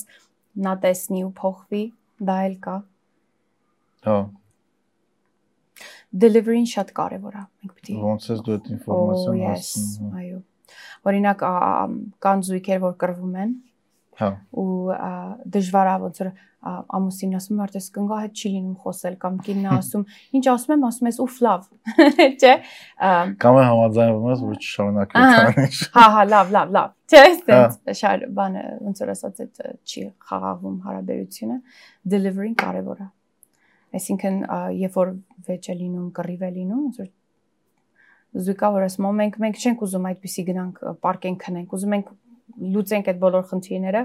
նա 0.65 0.73
տեսնի 0.86 1.21
ու 1.27 1.34
փոխվի 1.38 1.81
դա 2.29 2.38
էլ 2.47 2.55
կա 2.63 2.77
հա 4.07 4.15
delivery-ն 6.23 6.65
շատ 6.73 6.95
կարևոր 6.97 7.38
է 7.38 7.43
մենք 7.43 7.75
պիտի 7.77 7.99
ոնց 8.07 8.25
ես 8.31 8.41
դու 8.47 8.55
այդ 8.55 8.71
ինֆորմացիան 8.73 9.45
հասցնում 9.49 10.17
այո 10.23 10.41
օրինակ 11.11 11.45
կան 12.25 12.43
զույգեր 12.49 12.84
որ 12.84 12.97
կրվում 13.03 13.38
են 13.43 13.53
հա 14.23 14.31
ու 14.63 14.67
դժվար 15.57 15.91
է 15.93 15.95
ոնց 16.07 16.23
որ 16.23 16.34
ամուսինն 16.64 17.38
ասում 17.39 17.59
է 17.59 17.64
արդես 17.66 17.88
կնգա 17.95 18.18
հետ 18.24 18.34
չի 18.39 18.51
լինում 18.53 18.76
խոսել 18.84 19.16
կամ 19.24 19.39
կինն 19.47 19.66
ասում 19.74 20.03
ինչ 20.39 20.43
ասում 20.53 20.74
եմ 20.76 20.86
ասում 20.89 21.09
ես 21.09 21.18
ուֆ 21.24 21.39
լավ 21.47 21.66
չէ 22.43 22.53
կամ 23.43 23.59
է 23.59 23.66
համաձայնվում 23.70 24.30
ես 24.34 24.43
որ 24.43 24.61
չշարունակի 24.64 25.24
քանիշ 25.24 25.82
հա 25.97 26.05
հա 26.14 26.24
լավ 26.34 26.53
լավ 26.57 26.78
լավ 26.78 26.93
չէ 27.14 27.24
այստեղ 27.24 27.97
շար 28.03 28.24
բանը 28.38 28.64
ոնց 28.88 29.03
որ 29.03 29.11
ասած 29.16 29.43
այդ 29.43 29.66
չի 29.84 30.05
խաղաղվում 30.30 30.78
հարաբերությունը 30.88 31.59
delivery-ն 32.16 32.55
կարևոր 32.64 33.03
է 33.03 33.09
այսինքն 33.99 34.39
երբ 34.80 34.95
որ 35.03 35.14
վեճ 35.49 35.70
է 35.70 35.78
լինում 35.84 36.07
կռիվ 36.18 36.47
է 36.47 36.53
լինում 36.64 36.88
ոնց 36.88 37.03
որ 37.03 37.11
զուգա 38.34 38.70
որ 38.74 38.84
ասում 38.88 39.09
մենք 39.20 39.36
մենք 39.43 39.57
չենք 39.61 39.82
ուզում 39.86 40.05
այդպեսի 40.09 40.43
գնանք 40.47 40.80
պարկենք 41.03 41.43
քնենք 41.43 41.76
ուզում 41.78 41.93
ենք 41.99 42.07
լուծենք 42.73 43.09
այդ 43.13 43.19
բոլոր 43.23 43.43
խնդիրները, 43.49 44.01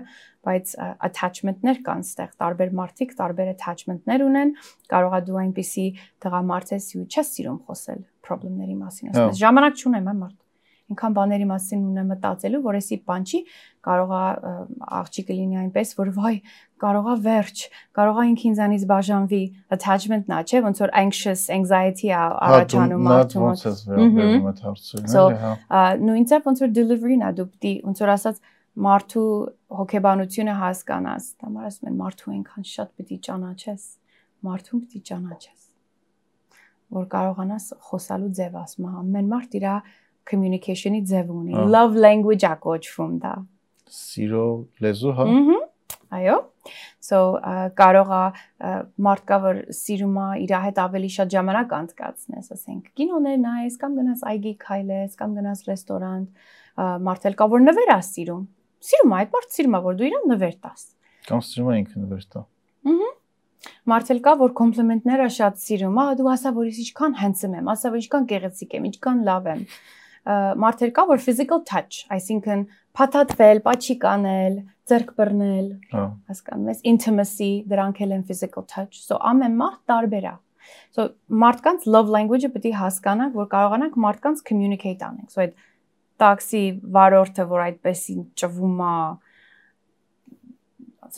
բայց 0.48 0.74
attachment-ներ 1.08 1.80
կան 1.88 2.04
ստեղ, 2.08 2.34
տարբեր 2.42 2.74
մարդիկ 2.78 3.14
տարբեր 3.18 3.52
attachment-ներ 3.54 4.26
ունեն, 4.28 4.52
կարողա 4.92 5.22
դու 5.28 5.40
այնպիսի 5.44 5.86
տղամարդ 6.24 6.74
ես 6.78 6.90
ու 6.98 7.06
չես 7.08 7.32
սիրում 7.38 7.58
խոսել 7.68 8.04
խնդիրների 8.28 8.76
մասին, 8.78 9.10
ասես 9.12 9.24
հա։ 9.24 9.40
ժամանակ 9.42 9.82
չունեմ 9.82 10.12
այն 10.12 10.22
մարդ 10.24 10.38
այնքան 10.88 11.14
բաների 11.18 11.46
մասին 11.48 11.80
ունեմ 11.84 12.06
մտածելու, 12.14 12.60
որ 12.64 12.76
էսի 12.78 12.96
բան 13.08 13.24
չի, 13.28 13.40
կարողա 13.84 14.20
աղջիկը 14.98 15.34
լինի 15.36 15.58
այնպես, 15.62 15.90
որ 15.98 16.10
վայ, 16.16 16.32
կարողա 16.82 17.14
վերջ, 17.26 17.62
կարողա 17.98 18.24
ինքը 18.28 18.44
ինձանից 18.48 18.84
բաժանվի, 18.92 19.40
attachment-ն 19.76 20.34
է, 20.34 20.40
չէ, 20.48 20.62
ոնց 20.68 20.82
որ 20.84 20.92
anxious, 21.02 21.42
anxiety-ը 21.58 22.14
հա, 22.14 22.26
առաջանում 22.48 23.06
մարդու 23.08 23.42
մոտ։ 23.44 23.64
վերաբերում 23.88 24.48
այդ 24.52 24.62
հարցերին, 24.68 25.38
հա։ 25.42 25.52
Նույնիսկ 26.08 26.48
ոնց 26.48 26.64
որ 26.64 26.74
delivery-ն 26.78 27.24
է, 27.28 27.30
դու 27.38 27.48
պիտի 27.52 27.74
ոնց 27.88 28.02
որ 28.04 28.12
ասած 28.14 28.42
մարդու 28.88 29.28
հոգեբանությունը 29.78 30.58
հասկանաս, 30.62 31.30
համար 31.44 31.70
ասում 31.72 31.88
են 31.88 31.96
մարդու 31.98 32.34
այնքան 32.38 32.68
շատ 32.72 32.92
պիտի 32.98 33.18
ճանաչես, 33.28 33.88
մարդուն 34.48 34.84
պիտի 34.84 35.00
ճանաչես 35.08 35.58
որ 36.88 37.08
կարողանաս 37.12 37.64
խոսալու 37.88 38.30
ձև 38.38 38.54
ասում, 38.62 38.86
ամեն 39.02 39.26
մարդ 39.28 39.56
իր 39.58 39.66
communication-ի 40.28 41.02
ձև 41.08 41.32
ունի։ 41.32 41.64
Love 41.72 42.00
language-ա 42.04 42.52
կոչվում 42.64 43.14
դա։ 43.24 43.34
Սիրո 43.98 44.44
լեզու, 44.84 45.12
հա։ 45.18 45.26
Ահա։ 45.34 45.58
Այո։ 46.08 46.36
So 47.04 47.18
կարող 47.78 48.12
է 48.18 48.22
մարդկա 49.06 49.38
որ 49.44 49.60
սիրում 49.78 50.16
է 50.24 50.28
իր 50.44 50.54
հետ 50.66 50.80
ավելի 50.84 51.10
շատ 51.16 51.34
ժամանակ 51.36 51.74
անցկացնես, 51.78 52.50
ասենք, 52.56 52.90
կինոներ 52.98 53.38
նայես 53.44 53.78
կամ 53.82 53.98
գնաս 53.98 54.24
այգի 54.32 54.54
քայլես 54.64 55.18
կամ 55.20 55.36
գնաս 55.38 55.64
ռեստորան, 55.68 56.24
մարդել 57.08 57.38
կա 57.38 57.50
որ 57.54 57.64
նվեր 57.68 57.92
է 57.92 58.00
սիրում։ 58.08 58.42
Սիրում 58.88 59.14
է 59.14 59.18
այդ 59.18 59.36
մարդ 59.36 59.54
սիրում 59.58 59.78
է 59.78 59.82
որ 59.88 59.98
դու 59.98 60.08
իրան 60.08 60.28
նվեր 60.32 60.58
տաս։ 60.64 60.84
Կամ 61.28 61.46
սիրում 61.48 61.70
է 61.72 61.78
ինքը 61.82 62.04
նվեր 62.04 62.26
տա։ 62.32 62.44
Ահա 62.88 63.08
Մարդել 63.88 64.20
կա, 64.24 64.32
որ 64.38 64.52
կոմպլիմենտները 64.58 65.26
շատ 65.34 65.56
սիրում, 65.62 65.96
ահա 66.02 66.16
դու 66.18 66.28
ասա, 66.34 66.50
որ 66.58 66.68
ես 66.68 66.78
ինչքան 66.84 67.14
handsome 67.18 67.56
եմ, 67.58 67.70
ասա, 67.72 67.90
որ 67.94 68.02
ինչքան 68.02 68.26
գեղեցիկ 68.32 68.76
եմ, 68.78 68.86
ինչքան 68.88 69.22
լավ 69.28 69.48
եմ։ 69.52 69.62
Մարդել 70.28 70.90
կա, 70.92 71.04
որ 71.08 71.22
physical 71.24 71.62
touch, 71.64 72.02
այսինքն 72.12 72.64
փաթաթվել, 72.98 73.60
պաչիկ 73.64 74.02
անել, 74.10 74.58
ձեռք 74.90 75.14
բռնել, 75.16 75.68
Հա։ 75.92 76.02
հասկանում 76.28 76.68
ես, 76.72 76.82
intimacy, 76.92 77.48
դրանք 77.70 78.02
էլ 78.04 78.12
են 78.18 78.26
physical 78.28 78.66
touch։ 78.68 79.00
So 79.00 79.16
ամեն 79.30 79.56
մարդ 79.60 79.80
տարբեր 79.88 80.28
է։ 80.28 80.34
So 80.92 81.08
մարդկանց 81.44 81.86
love 81.88 82.12
language-ը 82.12 82.50
պետք 82.52 82.68
է 82.68 82.74
հասկանանք, 82.82 83.38
որ 83.40 83.48
կարողանանք 83.54 83.96
մարդկանց 84.04 84.44
communicate 84.50 85.06
անենք։ 85.08 85.32
So 85.32 85.44
այդ 85.46 85.56
տաքսի 86.20 86.62
վարորդը, 86.98 87.48
որ 87.48 87.64
այդպես 87.68 88.04
ճվում 88.42 88.82
է, 88.84 88.94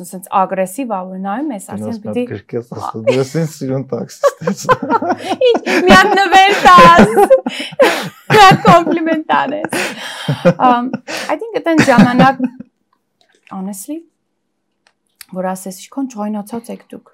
ասենց 0.05 0.28
ագրեսիվ 0.41 0.93
ա 0.95 1.01
որ 1.11 1.18
նայում 1.24 1.51
ես, 1.55 1.66
պետք 1.70 2.01
պիտի 2.05 2.24
գրկես 2.30 2.70
ասա 2.76 3.03
դες 3.09 3.32
ինձ 3.41 3.55
սիրուն 3.57 3.84
տաքսիստից։ 3.91 4.64
Ինչ 5.51 5.62
մի 5.86 5.95
հատ 5.97 6.12
նվեր 6.20 6.55
տաս։ 6.66 7.14
Նա 8.36 8.49
կոմպլիմենտ 8.66 9.34
անես։ 9.41 9.78
Um 10.55 10.93
I 11.26 11.38
think 11.41 11.59
that 11.59 11.84
ժամանակ 11.91 12.45
honestly 13.51 13.99
որ 15.34 15.51
ասես 15.55 15.82
ինչքան 15.84 16.11
ճայնացած 16.14 16.70
եք 16.74 16.86
դուք։ 16.95 17.12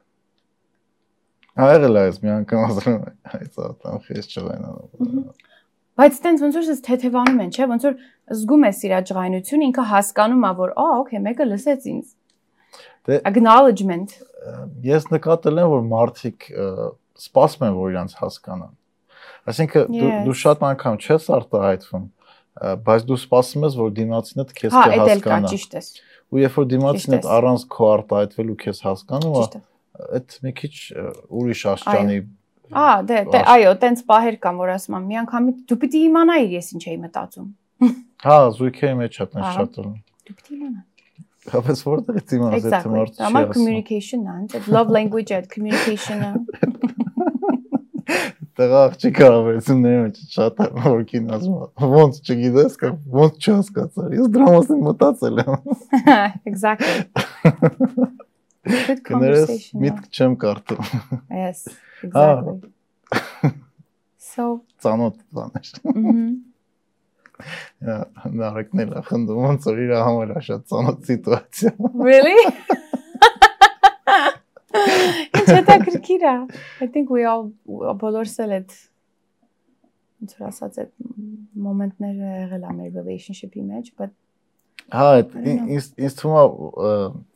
եղել 1.72 1.97
է 1.97 2.05
այս 2.07 2.20
մի 2.22 2.33
անգամ 2.37 2.64
ասում 2.66 2.97
այս 3.37 3.61
ատամ 3.66 4.01
խես 4.07 4.27
չղայնանա։ 4.37 5.24
Բայց 5.97 6.18
տենց 6.27 6.43
ոնց 6.45 6.57
որ 6.59 6.66
ես 6.68 6.81
թեթևանում 6.85 7.39
են, 7.41 7.51
չէ, 7.57 7.66
ոնց 7.70 7.85
որ 7.87 7.95
զգում 8.37 8.64
ես 8.66 8.81
իր 8.85 8.95
աջղայնությունը, 8.97 9.68
ինքը 9.70 9.85
հասկանում 9.93 10.43
է, 10.45 10.51
որ, 10.59 10.72
«Ա, 10.77 10.87
okay, 11.01 11.20
մեկը 11.24 11.47
լսեց 11.49 11.87
ինձ»։ 11.93 12.11
Դե- 13.07 13.20
acknowledgement։ 13.30 14.16
Ես 14.86 15.09
նկատել 15.12 15.62
եմ, 15.62 15.70
որ 15.72 15.86
մարդիկ 15.92 16.48
սպասում 17.26 17.64
են, 17.66 17.76
որ 17.76 17.94
իրանց 17.94 18.12
հասկանան։ 18.20 18.74
Այսինքն 19.46 19.86
դու 19.96 20.11
դու 20.26 20.36
շատ 20.42 20.64
անգամ 20.66 20.98
չես 21.07 21.28
արտահայտվում, 21.36 22.04
բայց 22.86 23.07
դու 23.11 23.18
սպասում 23.22 23.66
ես, 23.66 23.76
որ 23.80 23.90
դիմացինդ 23.96 24.54
քեզ 24.59 24.76
Հա, 24.76 24.82
էդ 24.86 24.96
էլ 24.96 25.22
կա, 25.22 25.26
կհասկանա։ 25.26 25.50
ճիշտ 25.52 25.76
ես։ 25.76 25.88
Ու 26.26 26.40
երբ 26.42 26.57
որ 26.57 26.66
ես։ 27.16 27.28
առանց 27.36 27.64
քո 27.76 27.88
արտահայտվելու 27.96 28.57
քեզ 28.66 28.80
հասկանում 28.86 29.36
է, 29.36 29.44
է։ 29.46 29.61
այդ 30.16 30.36
մի 30.46 30.52
քիչ 30.61 30.74
ուրիշ 31.36 31.62
աշճանի 31.76 32.18
Ա, 32.66 32.86
դե, 33.07 33.18
դե, 33.30 33.40
այո, 33.46 33.72
տենց 33.78 34.00
պահեր 34.11 34.36
կան, 34.42 34.57
որ 34.59 34.70
ասում 34.74 34.96
եմ, 34.96 35.04
մի 35.07 35.18
անգամ 35.22 35.44
դու 35.70 35.76
պիտի 35.84 36.00
իմանայիր 36.09 36.54
ես 36.57 36.70
ինչ 36.74 36.82
էի 36.90 36.96
մտածում։ 37.04 37.46
Հա, 38.26 38.38
զույգերի 38.57 38.96
մեջ 39.07 39.18
է 39.22 39.26
տես 39.30 39.44
Ահա։ 39.46 39.52
շատ 39.57 39.78
ըլում։ 39.82 39.94
Դու 40.26 40.34
պիտի 40.40 40.57
իմանաս։ 40.57 40.95
Հապես 41.53 41.82
որտեղ 41.86 42.16
է 42.18 42.22
իմանաս 42.36 42.66
այդ 42.66 42.86
չի 42.86 43.22
Համար 43.26 43.47
communication-ն 43.53 44.26
է, 44.26 44.59
այդ 44.59 44.66
love 44.74 44.90
language-ը, 44.97 45.34
այդ 45.40 45.49
communication-ը։ 45.53 46.30
Տղա 48.57 48.78
աղջիկ 48.86 49.18
հարաբերությունների 49.20 49.99
մեջ 50.03 50.20
շատ 50.32 50.61
է 50.64 50.66
որքին 50.86 51.26
ասում 51.36 51.57
է, 51.57 51.88
ոնց 51.92 52.20
չգիտես 52.24 52.78
կամ 52.82 52.94
ոնց 53.16 53.34
չհասկացար։ 53.42 54.14
Ես 54.16 54.30
դրա 54.36 54.47
մասին 54.55 54.80
մտածել 54.86 55.42
եմ։ 55.42 55.53
Exactly։ 56.51 57.01
Good 58.66 59.03
Կներես 59.07 59.44
conversation։ 59.44 59.84
միտք 59.84 60.05
չեմ 60.16 60.32
կարդում։ 60.47 60.82
Yes, 61.36 61.66
exactly։ 62.01 63.53
So, 64.36 64.44
Ծանոթ 64.84 65.20
բաներ։ 65.36 65.68
mhm։ 65.92 66.24
Նարեկնել 68.41 68.93
է 68.97 69.05
խնդում 69.11 69.41
ոնց 69.47 69.68
որ 69.70 69.80
իր 69.84 69.95
համար 70.01 70.34
է 70.37 70.43
շատ 70.49 70.66
ծանոթ 70.72 71.09
սիտուացիա։ 71.11 71.72
Really? 72.09 72.45
Ինչ 75.37 75.49
հետաքրքիր 75.53 76.26
է։ 76.26 76.37
I 76.84 76.89
think 76.93 77.12
we 77.12 77.24
all 77.28 77.51
բոլորս 78.03 78.37
էլ 78.45 78.55
այդ 78.61 78.76
ինչ 80.24 80.30
որ 80.37 80.47
ասած 80.49 80.78
այդ 80.82 80.93
մոմենտները 81.66 82.30
եղել 82.43 82.64
է 82.64 82.76
մեր 82.78 82.95
relationship-ի 83.01 83.66
մեջ, 83.66 83.93
but 84.01 84.14
Հա, 84.95 85.07
ինձ 85.34 85.87
ինձ 85.99 86.14
թվում 86.20 86.37
է 86.39 86.91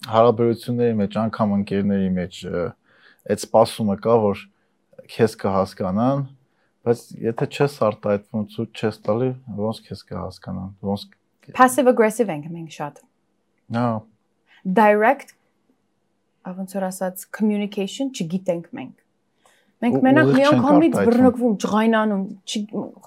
հարաբերությունների 0.06 0.96
մեջ, 1.00 1.16
անգամ 1.24 1.54
ընկերների 1.56 2.10
մեջ 2.14 2.36
այդ 2.46 3.40
սպասումը 3.42 3.96
կա, 4.04 4.14
որ 4.22 4.44
քեզ 5.10 5.34
կհասկանան, 5.40 6.22
բայց 6.86 7.02
եթե 7.26 7.48
չես 7.50 7.74
արտահայտվում, 7.88 8.46
ցույց 8.54 8.80
չես 8.80 9.00
տալի, 9.06 9.30
ոնց 9.60 9.82
քեզ 9.88 10.04
կհասկանան, 10.10 10.70
ոնց 10.90 11.04
passive 11.56 11.90
aggressive 11.92 12.32
ենք 12.32 12.48
մենք 12.54 12.74
շատ։ 12.78 13.02
Նա 13.76 13.84
direct 14.80 15.36
ոնց 16.48 16.74
որ 16.78 16.88
ասած 16.88 17.28
communication 17.36 18.10
չգիտենք 18.14 18.72
մենք։ 18.76 18.96
Մենք 19.80 20.02
մենակ 20.04 20.30
միայն 20.36 20.58
կողմից 20.60 20.96
բռնկվում, 21.08 21.52
ճղայնանում, 21.62 22.24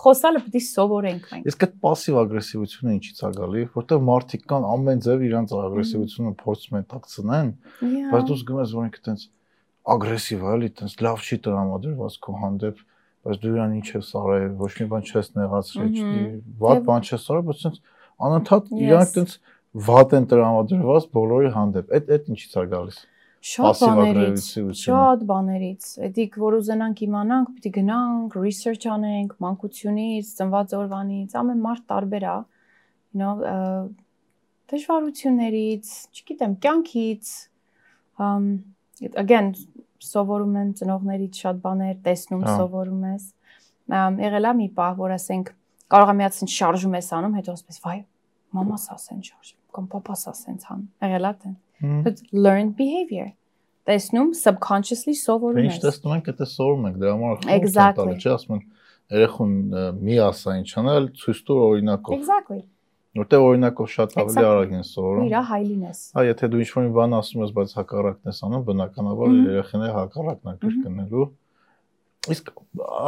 խոսալը 0.04 0.40
պետք 0.46 0.56
է 0.58 0.62
սովորենք 0.68 1.28
մենք։ 1.34 1.50
Իսկ 1.52 1.66
այդ 1.68 1.76
passive 1.86 2.18
aggressive-ությունը 2.24 2.96
ինչից 2.96 3.20
է 3.22 3.30
գալի, 3.38 3.66
որտեղ 3.76 4.02
մարդիկ 4.08 4.48
կան 4.50 4.66
ամեն 4.74 5.04
ձև 5.06 5.26
իրանց 5.28 5.54
aggressive-ությունը 5.60 6.34
փորձում 6.40 6.80
են 6.80 6.88
տակցնեն, 6.94 7.52
բայց 8.10 8.26
դու 8.32 8.40
զգում 8.42 8.64
ես, 8.64 8.74
որ 8.74 8.88
ինքը 8.90 9.04
տենց 9.10 9.28
aggressive 9.94 10.42
է, 10.42 10.56
էլի 10.58 10.72
տենց 10.82 10.98
լավ 11.06 11.22
չի 11.30 11.40
տրամադրված 11.46 12.18
քո 12.26 12.36
հանդեպ 12.42 12.84
բայց 13.24 13.40
դու 13.44 13.54
իրան 13.54 13.74
ինչ 13.80 13.88
ես 13.94 14.10
արել, 14.20 14.52
ոչ 14.60 14.72
մի 14.80 14.86
բան 14.94 15.04
չես 15.10 15.28
նեղացրել, 15.40 15.90
չի, 15.94 16.14
Եվ- 16.64 16.86
բան 16.90 17.08
չես 17.08 17.26
արել, 17.34 17.46
բայց 17.50 17.64
տենց 17.64 17.78
անընդհատ 18.28 18.72
իրանք 18.84 19.14
տենց 19.18 19.32
վատ 19.88 20.16
են 20.18 20.28
տրամադրված 20.34 21.08
բոլորի 21.18 21.52
հանդեպ։ 21.58 21.94
Այդ 21.98 22.12
այդ 22.14 22.32
ինչից 22.34 22.54
է 22.54 22.66
գալիս։ 22.74 22.98
շատ 23.44 23.80
բաներից, 23.84 24.44
շատ 24.80 25.24
բաներից։ 25.30 25.88
Էդիկ 26.08 26.36
որ 26.44 26.54
ուզենանք 26.64 27.00
իմանանք, 27.08 27.48
պիտի 27.56 27.72
գնանք, 27.78 28.38
research 28.40 28.86
անենք, 28.88 29.34
մանկությունից, 29.44 30.30
ծնված 30.38 30.76
օրվանից, 30.80 31.36
ամեն 31.42 31.60
մարդ 31.66 31.84
տարբեր 31.92 32.24
է։ 32.24 32.36
You 33.14 33.20
know, 33.20 33.34
դժվարություններից, 34.72 35.90
չգիտեմ, 36.18 36.54
կյանքից, 36.64 37.34
um 38.20 38.64
again 39.16 39.56
սովորում 40.08 40.56
են 40.62 40.72
ծնողներից 40.80 41.42
շատ 41.44 41.60
բաներ, 41.64 41.96
տեսնում 42.08 42.44
սովորում 42.48 43.04
ես։ 43.14 43.28
եղել 44.24 44.48
է 44.50 44.54
մի 44.60 44.68
պահ, 44.78 44.98
որ 45.04 45.14
ասենք 45.18 45.52
կարող 45.94 46.12
է 46.14 46.16
միացին 46.20 46.52
շարժում 46.54 46.98
ես 46.98 47.10
անում, 47.18 47.38
հետո 47.40 47.54
ասես 47.54 47.80
վայ, 47.84 47.98
մամաս 48.58 48.86
ասեն 48.94 49.22
շարժ, 49.28 49.54
կամ 49.76 49.88
պապաս 49.94 50.26
ասեն 50.34 50.60
ցան։ 50.64 50.84
Եղել 51.04 51.28
է 51.30 51.34
դա։ 51.44 51.54
But 51.84 52.22
learned 52.32 52.78
behavior։ 52.80 53.34
Տեսնում 53.84 54.30
subconsciously 54.40 55.14
սովորում 55.20 55.66
Ինչ 55.68 55.74
ես։ 55.74 55.82
տեսնում 55.84 56.14
ենք, 56.16 56.28
դա 56.40 56.46
սովորում 56.48 56.86
ենք, 56.88 57.00
դրա 57.02 57.16
համար 57.18 57.42
են 57.44 57.50
Exactly. 57.58 57.98
տալի, 58.00 58.14
չէ՞, 58.24 58.36
ասում 58.38 58.62
երեխուն 59.14 59.58
մի 60.00 60.20
ասա 60.24 60.56
ինչ 60.62 60.70
անել, 60.80 61.10
ցույց 61.20 61.42
տուր 61.50 61.60
օրինակով, 61.64 62.16
Exactly 62.16 62.62
որտեղ 63.19 63.45
օրինակով 63.49 63.89
շատ 63.95 64.15
ավելի 64.19 64.29
Exactly. 64.29 64.49
արագ 64.49 64.73
են 64.79 64.85
սովորում։ 64.89 65.29
Իրա 65.29 65.41
հայլին 65.49 65.83
ես։ 65.89 66.01
Հա, 66.15 66.23
եթե 66.29 66.49
դու 66.53 66.61
ինչ-որ 66.63 66.83
մի 66.87 66.93
բան 66.99 67.15
ասում 67.19 67.43
ես, 67.45 67.53
բայց 67.59 67.71
հակառակն 67.79 68.31
ես 68.31 68.39
անում, 68.49 68.65
բնականաբար 68.69 69.29
Մհմ։ 69.33 69.49
երեխաները 69.49 69.95
հակառակն 69.99 70.51
են 70.53 70.59
կրկնելու։ 70.63 71.27
Իսկ 72.29 72.51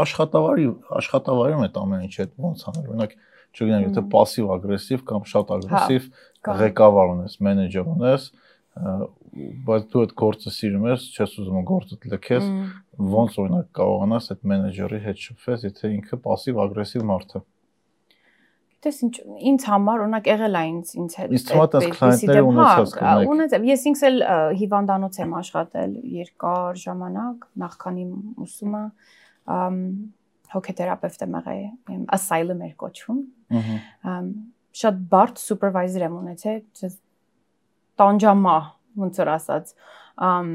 աշխատավարի 0.00 0.66
աշխատավարում 1.00 1.64
այդ 1.66 1.78
ամեն 1.80 2.04
ինչը 2.08 2.20
այդ 2.24 2.32
ոնց 2.40 2.64
անել։ 2.70 2.86
Օրինակ, 2.90 3.14
չգիտեմ, 3.50 3.82
եթե 3.84 4.00
Մհմ։ 4.00 4.10
пассив 4.14 4.50
ագրեսիվ 4.56 5.00
կամ 5.10 5.26
շատ 5.30 5.52
ագրեսիվ 5.60 6.06
կա։ 6.40 6.54
ղեկավար 6.60 7.10
ունես, 7.14 7.34
մենեջեր 7.44 7.90
ունես, 7.90 8.26
ը, 8.80 8.94
բայց 9.66 9.82
դու 9.90 10.00
այդ 10.06 10.12
գործը 10.20 10.50
սիրում 10.56 10.86
ես, 10.90 11.06
չես 11.20 11.34
ուզում 11.40 11.64
գործը 11.70 11.98
լքես, 12.14 12.44
Մմ, 12.50 13.10
ոնց 13.14 13.36
օրինակ 13.44 13.66
կարողանաս 13.76 14.30
այդ 14.34 14.40
մենեջերի 14.50 15.00
հետ 15.04 15.20
շփվես, 15.26 15.66
եթե 15.68 15.90
ինքը 16.00 16.18
пассив 16.24 16.60
ագրեսիվ 16.64 17.04
մարդ 17.10 17.34
է։ 17.36 17.42
Գիտես 18.85 18.99
ինչ 19.01 19.15
ինձ 19.49 19.63
համար 19.65 20.01
օրինակ 20.03 20.27
եղել 20.29 20.55
է 20.55 20.59
ինձ 20.69 20.89
ինձ 21.01 21.13
հետ։ 21.17 21.31
տես 21.33 21.45
այդպիսի 21.55 21.87
client-ները 21.95 22.35
դեպք, 22.35 22.49
ունեցած 22.51 22.91
կունեք։ 22.99 23.31
Ունեցել։ 23.33 23.63
Ես 23.65 23.85
ինքս 23.89 24.03
էլ 24.09 24.19
հիվանդանոց 24.59 25.17
եմ 25.25 25.33
աշխատել 25.39 25.95
երկար 26.15 26.77
ժամանակ, 26.83 27.47
նախքան 27.65 27.97
իմ 28.03 28.11
ուսումը, 28.45 28.83
հոգեթերապևտ 30.53 31.25
եմ 31.25 31.37
եղել, 31.39 31.57
asylum 32.19 32.61
էր 32.65 32.75
կոչվում։ 32.85 33.19
Ահա։ 33.57 34.21
շատ 34.85 35.03
բարդ 35.15 35.41
սուպերվայզեր 35.41 36.05
եմ 36.05 36.15
ունեցել, 36.21 36.61
տանջամա, 38.05 38.57
ոնց 39.01 39.21
որ 39.25 39.31
ասած, 39.33 39.75
ամ 40.29 40.49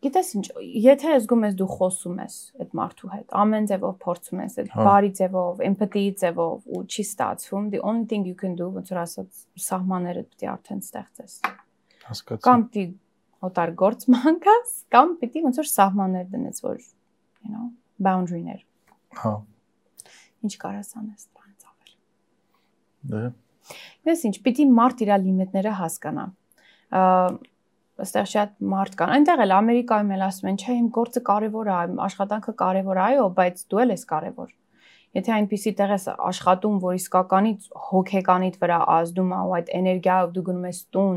Գիտես 0.00 0.28
ինչ, 0.38 0.46
եթե 0.80 1.14
զգում 1.20 1.42
ես 1.44 1.56
դու 1.60 1.66
խոսում 1.74 2.20
ես 2.22 2.34
այդ 2.62 2.70
մարդու 2.78 3.08
հետ, 3.12 3.24
ամեն 3.36 3.66
ձևով 3.68 3.96
փորձում 4.00 4.38
ես, 4.40 4.54
այդ 4.62 4.70
Հա։ 4.72 4.84
բարի 4.86 5.10
ձևով, 5.18 5.58
empathy 5.66 6.04
ձևով 6.22 6.70
ու 6.72 6.80
չի 6.88 7.04
ստացվում, 7.04 7.66
the 7.74 7.82
only 7.84 8.08
thing 8.08 8.24
you 8.24 8.36
can 8.38 8.54
do, 8.56 8.70
ոնց 8.72 8.92
որ 8.94 9.00
ասած, 9.02 9.42
սահմանները 9.66 10.22
պիտի 10.30 10.48
արդեն 10.54 10.80
ստեղծես։ 10.86 11.34
Հասկացա։ 12.06 12.44
Կամ 12.48 12.64
պիտի 12.70 12.86
օտար 13.50 13.74
գործ 13.84 14.08
մանկաս, 14.16 14.72
կամ 14.96 15.14
պիտի 15.20 15.44
ոնց 15.50 15.60
որ 15.60 15.70
սահմաններ 15.74 16.26
դնես, 16.32 16.64
որ 16.64 16.80
you 16.80 17.52
know, 17.52 17.68
boundary-ներ։ 18.00 18.64
Հա։ 19.20 19.36
Ինչ 20.48 20.54
կարաս 20.64 20.96
անես 20.96 21.28
դրանից 21.28 21.68
ավել։ 21.68 21.94
Դե 23.12 23.24
Ես 24.08 24.24
ինչ, 24.30 24.36
պիտի 24.48 24.64
մարդ 24.72 25.02
իր 25.04 25.10
լիմիտները 25.28 25.72
հասկանա։ 25.76 26.28
Ա 26.90 27.00
այստեղ 28.04 28.30
շատ 28.30 28.54
մարդ 28.72 28.96
կան։ 29.00 29.12
Այնտեղ 29.16 29.42
էլ 29.44 29.52
Ամերիկայում 29.56 30.10
էլ 30.16 30.24
ասում 30.26 30.48
են, 30.50 30.58
չէ, 30.60 30.74
իմ 30.80 30.88
գործը 30.96 31.22
կարևոր 31.30 31.70
է, 31.70 31.76
աշխատանքը 32.06 32.54
կարևոր 32.62 33.00
է, 33.00 33.04
այո, 33.10 33.28
բայց 33.40 33.62
դու 33.70 33.80
էլ 33.84 33.94
ես 33.94 34.04
կարևոր։ 34.10 34.50
Եթե 35.10 35.32
այնպիսի 35.34 35.70
տեղ 35.80 35.92
ես 35.96 36.04
աշխատում, 36.22 36.74
որ 36.84 36.98
իսկականից 37.00 37.64
հոգեկանիդ 37.90 38.58
վրա 38.60 38.76
ազդում 38.94 39.32
է 39.34 39.40
ու 39.40 39.54
այդ 39.58 39.72
էներգիայով 39.80 40.30
դու 40.36 40.44
գնում 40.46 40.68
ես 40.70 40.78
տուն, 40.94 41.16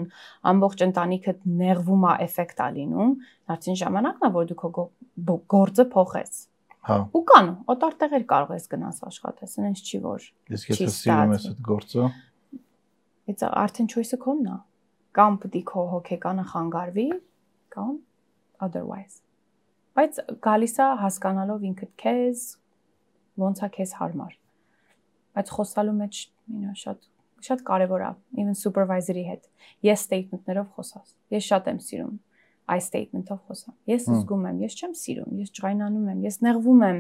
ամբողջ 0.50 0.82
ընտանիքդ 0.88 1.46
նեղվում 1.62 2.08
է, 2.10 2.16
էֆեկտ 2.26 2.64
է 2.64 2.70
լինում, 2.80 3.14
դարձին 3.54 3.80
ժամանակն 3.84 4.26
է, 4.26 4.32
որ 4.34 4.50
դու 4.50 4.58
քո 4.64 4.74
գործը 5.54 5.86
փոխես։ 5.94 6.42
հա։ 6.90 6.98
Ու 7.14 7.24
կան, 7.30 7.54
օտար 7.70 7.94
տեղեր 8.02 8.26
կարող 8.34 8.58
ես 8.58 8.66
գնաս 8.74 8.98
աշխատես, 9.14 9.54
այնպես 9.62 9.84
չի 9.88 10.00
որ 10.04 10.26
Իսկ 10.58 10.74
եթե 10.74 10.88
սիրում 10.98 11.36
ես 11.38 11.46
այդ 11.54 11.62
գործը, 11.70 12.08
It's 13.32 13.46
արդեն 13.48 13.88
choice-ը 13.94 14.18
քոնն 14.20 14.48
է։ 14.52 14.56
Կամ 15.14 15.38
պետք 15.44 15.60
է 15.60 15.64
քո 15.70 15.86
հոգեկանը 15.94 16.44
խանգարվի, 16.52 17.08
կամ 17.76 17.94
otherwise։ 18.66 19.20
Բայց 19.94 20.20
գալիս 20.48 20.76
է 20.82 20.88
հասկանալով 21.04 21.66
ինքդ 21.70 21.92
քեզ 22.02 22.46
ոնց 23.44 23.64
է 23.64 23.70
քեզ 23.78 23.96
հարմար։ 24.00 24.38
Բայց 25.38 25.52
խոսալու 25.58 25.98
մեջ, 26.02 26.22
ինո 26.54 26.76
շատ 26.84 27.10
շատ 27.44 27.64
կարևոր 27.68 28.04
է, 28.08 28.10
even 28.40 28.56
supervisor-ի 28.56 29.24
հետ։ 29.28 29.50
Ես 29.84 30.06
statement-ներով 30.08 30.68
խոսած։ 30.78 31.10
Ես 31.36 31.48
շատ 31.50 31.66
եմ 31.74 31.80
սիրում 31.84 32.14
այս 32.72 32.86
statement-ով 32.88 33.40
խոսամ։ 33.48 33.74
Ես 33.92 34.06
զգում 34.08 34.44
եմ, 34.50 34.60
ես 34.64 34.76
չեմ 34.80 34.94
սիրում, 35.00 35.32
ես 35.44 35.50
ջղայնանում 35.58 36.06
եմ, 36.14 36.20
ես 36.24 36.38
նեղվում 36.46 36.84
եմ, 36.88 37.00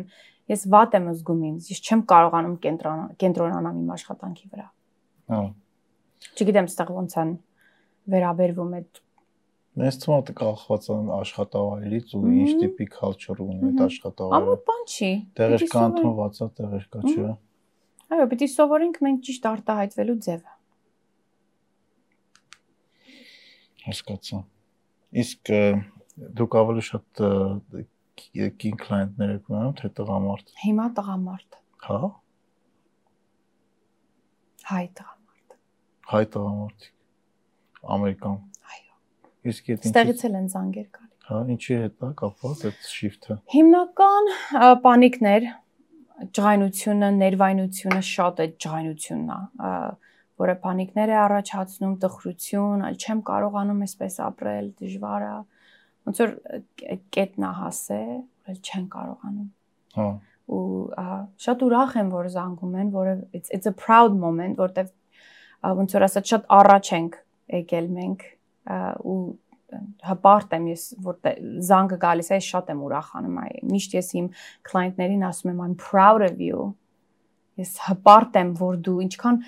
ես 0.52 0.66
վատ 0.74 0.98
եմ 1.00 1.06
զգում 1.14 1.44
ինձ, 1.50 1.70
ես 1.72 1.82
չեմ 1.88 2.02
կարողանում 2.12 2.58
կենտրոն 2.66 3.04
կենտրոնանալ 3.24 3.78
իմ 3.80 3.94
աշխատանքի 3.96 4.48
վրա։ 4.54 4.68
հա։ 5.34 5.42
Չգիտեմ, 6.34 6.68
ստեղ 6.74 6.92
ոնց 6.98 7.16
են 7.24 7.32
վերաբերվում 8.14 8.78
այդ 8.80 9.02
Ես 9.74 9.96
թվում 10.04 10.28
է 10.30 10.34
կախված 10.38 10.88
են 10.94 11.08
աշխատավայրից 11.16 12.12
ու 12.14 12.20
ինչ 12.30 12.52
տիպի 12.62 12.86
culture 12.94 13.38
ունի 13.42 13.70
այդ 13.72 13.80
աշխատավայրը։ 13.88 14.38
ամոթ 14.38 14.66
բան 14.68 14.84
չի։ 14.86 15.10
Տեղեր 15.40 15.64
կա 15.74 15.86
ընդունված 15.90 16.42
տեղեր 16.60 16.86
կա 16.94 17.02
չէ։ 17.10 17.32
Այո, 18.14 18.28
պիտի 18.34 18.48
սովորենք 18.54 19.00
մենք 19.08 19.24
ճիշտ 19.30 19.48
արտահայտվելու 19.50 20.18
ձևը։ 20.28 20.54
Հասկացա։ 23.88 24.44
Իսկ 25.24 25.54
դուք 26.38 26.58
ավելի 26.62 26.86
շատ 26.94 27.24
կին 28.62 28.78
կլիենտներ 28.84 29.34
եք 29.34 29.50
ունենում, 29.50 29.76
թե 29.82 29.90
տղամարդ։ 29.98 30.54
Հիմա 30.64 30.86
տղամարդ, 31.02 31.58
Հա։ 31.84 32.00
հայ 34.70 34.86
տղամարդ։ 35.00 35.56
Հայ 36.14 36.24
տղամարդիկ։ 36.36 37.03
Ամերիկան։ 37.84 38.38
Այո։ 38.74 38.94
Իսկ 39.52 39.72
այդ 39.74 39.88
Ստեղից 39.90 40.24
էլ 40.28 40.38
են 40.40 40.48
զանգեր 40.54 40.88
գալի։ 40.98 41.12
Հա, 41.24 41.40
ինչի 41.54 41.76
հետ 41.84 42.06
է 42.08 42.10
կապված 42.20 42.64
այդ 42.70 42.88
shift-ը։ 42.94 43.38
Հիմնական 43.54 44.30
ա, 44.34 44.70
պանիկներ, 44.84 45.48
ջղայնությունը, 46.38 47.10
ներվայնությունը 47.20 48.02
շատ 48.10 48.42
է 48.44 48.48
ջղայնությունն 48.64 49.34
է, 49.34 49.74
որը 50.44 50.56
պանիկներ 50.64 51.14
է 51.14 51.18
առաջացնում, 51.24 51.96
տխրություն, 52.04 52.86
այլ 52.88 53.00
չեմ 53.04 53.24
կարողանում 53.30 53.82
այսպես 53.88 54.20
ապրել, 54.28 54.70
դժվար 54.84 55.26
է։ 55.28 55.34
Ոնց 56.04 56.22
որ 56.24 56.32
այդ 56.94 57.04
կետնա 57.18 57.52
հասե, 57.64 58.00
այլ 58.52 58.62
չեն 58.64 58.88
կարողանում։ 58.94 59.50
Հա։ 59.94 60.08
ու 60.54 60.92
շատ 61.40 61.62
ուրախ 61.64 61.94
եմ 62.02 62.10
որ 62.12 62.28
զանգում 62.34 62.74
են, 62.82 62.90
որը 62.92 63.14
it's, 63.32 63.52
it's 63.56 63.70
a 63.70 63.72
proud 63.72 64.18
moment, 64.24 64.58
որտեվ 64.60 64.90
ոնց 65.80 65.96
որ 65.96 66.06
ասած 66.10 66.34
շատ 66.34 66.50
առաջ 66.60 66.90
ենք 66.98 67.16
եկել 67.52 67.90
մենք 67.98 68.26
ու 69.04 69.18
հպարտ 70.08 70.54
եմ 70.58 70.66
ես 70.70 70.84
որ 71.04 71.16
տե- 71.26 71.38
զանգը 71.68 71.98
գալիս 72.04 72.30
է 72.36 72.40
շատ 72.48 72.68
եմ 72.74 72.82
ուրախանում 72.88 73.38
այ 73.44 73.54
միշտ 73.74 73.96
ես 73.98 74.10
իմ 74.20 74.28
կլիենտներին 74.70 75.24
ասում 75.30 75.52
եմ 75.54 75.62
I'm 75.66 75.76
proud 75.84 76.26
of 76.28 76.42
you 76.44 76.60
ես 77.60 77.72
հպարտ 77.90 78.38
եմ 78.44 78.52
որ 78.62 78.78
դու 78.86 78.98
ինչքան 79.08 79.40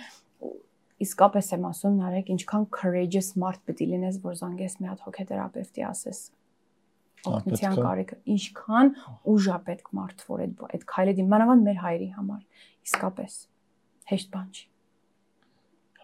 իսկապես 1.05 1.51
եմ 1.55 1.67
ասում 1.69 1.95
նարեկ 2.01 2.31
ինչքան 2.35 2.65
courageous 2.79 3.29
մարդ 3.43 3.61
պետք 3.69 3.81
է 3.85 3.87
լինես 3.91 4.19
որ 4.25 4.35
զանգես 4.41 4.75
մի 4.81 4.89
հատ 4.91 5.05
հոգեթերապևտի 5.05 5.85
ասես 5.91 6.19
օգնության 7.25 7.75
կարիքը 7.85 8.17
ինչքան 8.35 8.91
ուժ 9.33 9.47
է 9.55 9.57
պետք 9.69 9.91
մարդ 9.99 10.23
որ 10.29 10.43
այդ 10.45 10.63
այդ 10.77 10.85
քայլը 10.93 11.15
դիմի 11.19 11.31
մանավանդ 11.35 11.65
մեր 11.67 11.79
հայրի 11.85 12.09
համար 12.15 12.41
իսկապես 12.85 13.37
հեշտ 14.13 14.29
բան 14.35 14.47
չի 14.55 14.65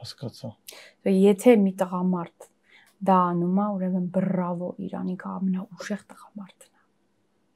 Հասկացա։ 0.01 0.49
Դե 1.05 1.13
եթե 1.15 1.55
մի 1.61 1.71
տղամարդ 1.81 2.47
դա 3.09 3.17
անում 3.31 3.57
է 3.61 3.65
ուրեմն 3.77 4.05
բրավո 4.17 4.69
Իրանի 4.87 5.15
կա 5.21 5.33
ամենաուժեղ 5.39 6.03
տղամարդն 6.11 6.69
է 6.69 6.79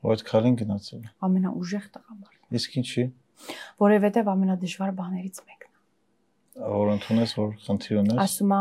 Ու 0.05 0.11
այդ 0.15 0.23
քալին 0.29 0.57
գնացել 0.61 0.99
է։ 1.05 1.13
ամենաուժեղ 1.27 1.85
տղամարդ 1.95 2.59
Իսկ 2.59 2.77
ինչի։ 2.81 3.05
որովհետև 3.85 4.29
ամենադժվար 4.35 4.91
բաներից 4.99 5.39
մեկն 5.45 5.71
է 5.71 5.73
Որ 6.65 6.91
ընդունես, 6.95 7.31
որ 7.35 7.49
խնդիր 7.65 7.97
ունես։ 8.01 8.19
ասում 8.25 8.53
է 8.55 8.59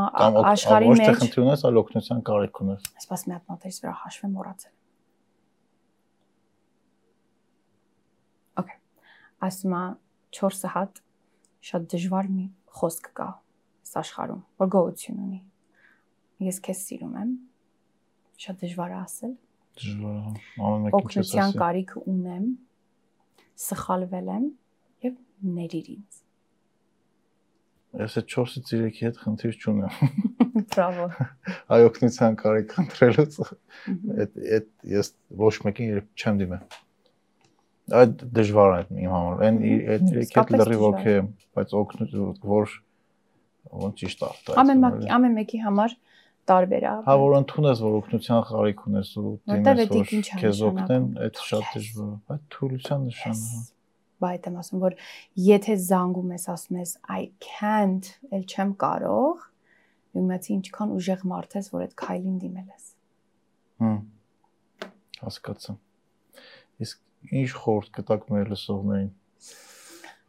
աշխարհի 0.54 0.88
ոչ 0.90 0.96
թե 0.98 1.10
մեջ 1.10 1.20
խնդիր 1.20 1.44
ունես, 1.44 1.66
այլ 1.68 1.82
օգնության 1.84 2.24
կարիք 2.30 2.62
ունես։ 2.64 2.88
ասես 3.04 3.28
մի 3.28 3.36
հատ 3.36 3.52
նոտերից 3.54 3.78
վրա 3.84 3.94
հաշվեմ 4.02 4.32
մոռացել 4.34 4.74
ասում 9.44 9.74
է 9.76 9.84
4 10.40 10.68
հատ 10.74 11.00
շատ 11.68 11.88
դժվար 11.94 12.28
մի 12.36 12.46
խոսք 12.78 13.10
կա 13.18 13.28
աշխարհում 14.02 14.42
որ 14.64 14.70
գոհություն 14.74 15.22
ունի 15.24 15.40
ես 16.48 16.60
քեզ 16.66 16.84
սիրում 16.88 17.16
եմ 17.22 17.32
շատ 18.44 18.60
դժվար 18.64 18.94
է 18.94 18.98
ասել 19.04 19.34
Դժվար 19.74 20.18
է։ 20.18 20.42
Ամեն 20.64 20.84
մեկին 20.84 21.08
չես 21.10 21.16
օգնության 21.18 21.48
ասի։ 21.48 21.58
կարիք 21.62 21.94
ունեմ 22.00 22.44
սխալվել 23.64 24.28
եմ 24.34 24.44
եւ 25.06 25.16
ների 25.58 25.80
ինձ 25.94 26.20
Ես 27.94 28.16
այդ 28.18 28.30
4-ից 28.34 28.70
3-ի 28.70 29.04
հետ 29.06 29.18
խնդիր 29.22 29.58
չունեմ։ 29.62 29.98
բրավո 30.74 31.04
Այ 31.74 31.84
օգնության 31.88 32.38
կարիք 32.40 32.72
խնդրելուց 32.74 33.36
այդ 33.44 34.40
այդ 34.58 34.70
ես 34.94 35.10
ոչ 35.44 35.54
մեկին 35.66 35.92
երբ 35.94 36.08
չեմ 36.18 36.40
դիմել։ 36.42 36.80
Այդ 38.00 38.24
դժվար 38.38 38.74
է 38.74 38.82
իմ 39.04 39.14
համար։ 39.14 39.44
Այն 39.46 39.60
այդ 39.94 40.08
3-ի 40.10 40.26
հետ 40.34 40.52
լրիվ 40.58 40.84
օքեյ 40.90 41.20
բայց 41.58 41.76
օգնություն 41.82 42.42
որ 42.54 42.76
ոնց 43.84 44.02
ճիշտ 44.04 44.24
արտահայտել։ 44.28 44.60
ամեն 44.64 45.14
ամեն 45.18 45.38
մեկի 45.40 45.60
համար 45.64 45.96
տարբեր 46.50 46.84
է 46.84 46.94
Հա 47.04 47.14
որ 47.20 47.36
ընդունես 47.40 47.84
որ 47.84 47.94
օգնության 48.00 48.42
կարիք 48.50 48.82
ունես 48.90 49.12
ու 49.20 49.30
դիմես 49.52 49.80
որ 49.94 50.10
քեզ 50.44 50.60
օգնեն, 50.68 51.06
այդ 51.24 51.40
շատ 51.48 51.70
դժվար 51.74 52.10
է։ 52.10 52.18
Այդ 52.34 52.42
թույլության 52.54 53.06
նշան 53.08 53.38
է։ 53.38 53.46
հա։ 53.54 53.62
բայց 54.24 54.48
եմ 54.48 54.58
ասում 54.60 54.82
որ 54.84 54.96
եթե 55.44 55.76
զանգում 55.84 56.34
ես 56.34 56.44
ասում 56.54 56.78
ես 56.80 56.92
I 57.14 57.22
can't, 57.44 58.10
ել 58.30 58.44
չեմ 58.44 58.74
կարող, 58.84 59.46
իմացի 60.20 60.54
ինչքան 60.54 60.94
ուժեղ 60.94 61.24
մարդ 61.32 61.56
ես, 61.58 61.70
որ 61.74 61.84
այդ 61.84 61.96
քայլին 62.04 62.36
դիմել 62.44 62.68
ես։ 62.74 62.86
Հմ։ 63.84 63.98
Հասկացա։ 65.24 65.74
Իսկ 66.84 67.34
ինչ 67.40 67.50
խորտ 67.64 67.90
կտակ 67.98 68.28
մեր 68.34 68.52
լսողներին։ 68.54 69.10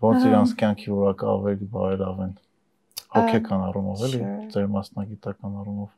Ոնց 0.06 0.26
իրանց 0.30 0.56
կյանքի 0.60 0.90
որակը 0.96 1.30
ավելի 1.36 1.68
բարելավեն։ 1.76 2.34
Հոգեկան 3.16 3.66
առումով 3.70 4.06
էլի, 4.10 4.22
ձեր 4.54 4.66
մասնագիտական 4.76 5.60
առումով։ 5.62 5.92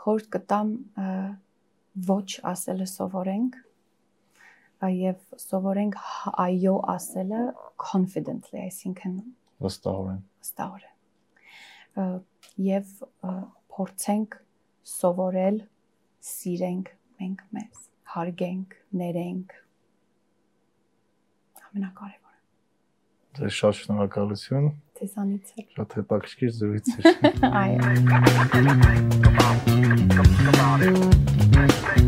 Խորտ 0.00 0.30
կտամ 0.36 0.70
ոչ 2.10 2.28
ասելը 2.50 2.86
սովորենք 2.90 3.58
եւ 4.80 5.18
սովորենք 5.44 5.98
այո 6.40 6.76
ասելը 6.94 7.42
confidently, 7.84 8.62
այսինքն 8.64 9.18
Վստահորեն։ 9.60 10.20
վստահորեն։ 10.40 10.96
Եվ 12.64 12.92
փորձենք 13.76 14.36
սովորել 14.94 15.58
սիրենք 16.30 16.92
մենք 17.20 17.42
մեզ, 17.56 17.82
հարգենք, 18.14 18.76
ներենք։ 19.02 19.52
Ամենակարևորը։ 21.66 22.38
Ձեր 23.40 23.52
շատ 23.60 23.78
շնորհակալություն։ 23.80 24.70
Ձեզանից 25.00 25.52
էլ։ 25.56 25.66
Շատ 25.78 25.90
հետաքրքիր 25.98 26.50
զրույց 26.60 26.86
էր։ 26.96 27.04
Այո։ 27.60 27.80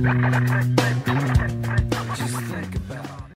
Thank 0.04 1.36
you. 1.36 1.41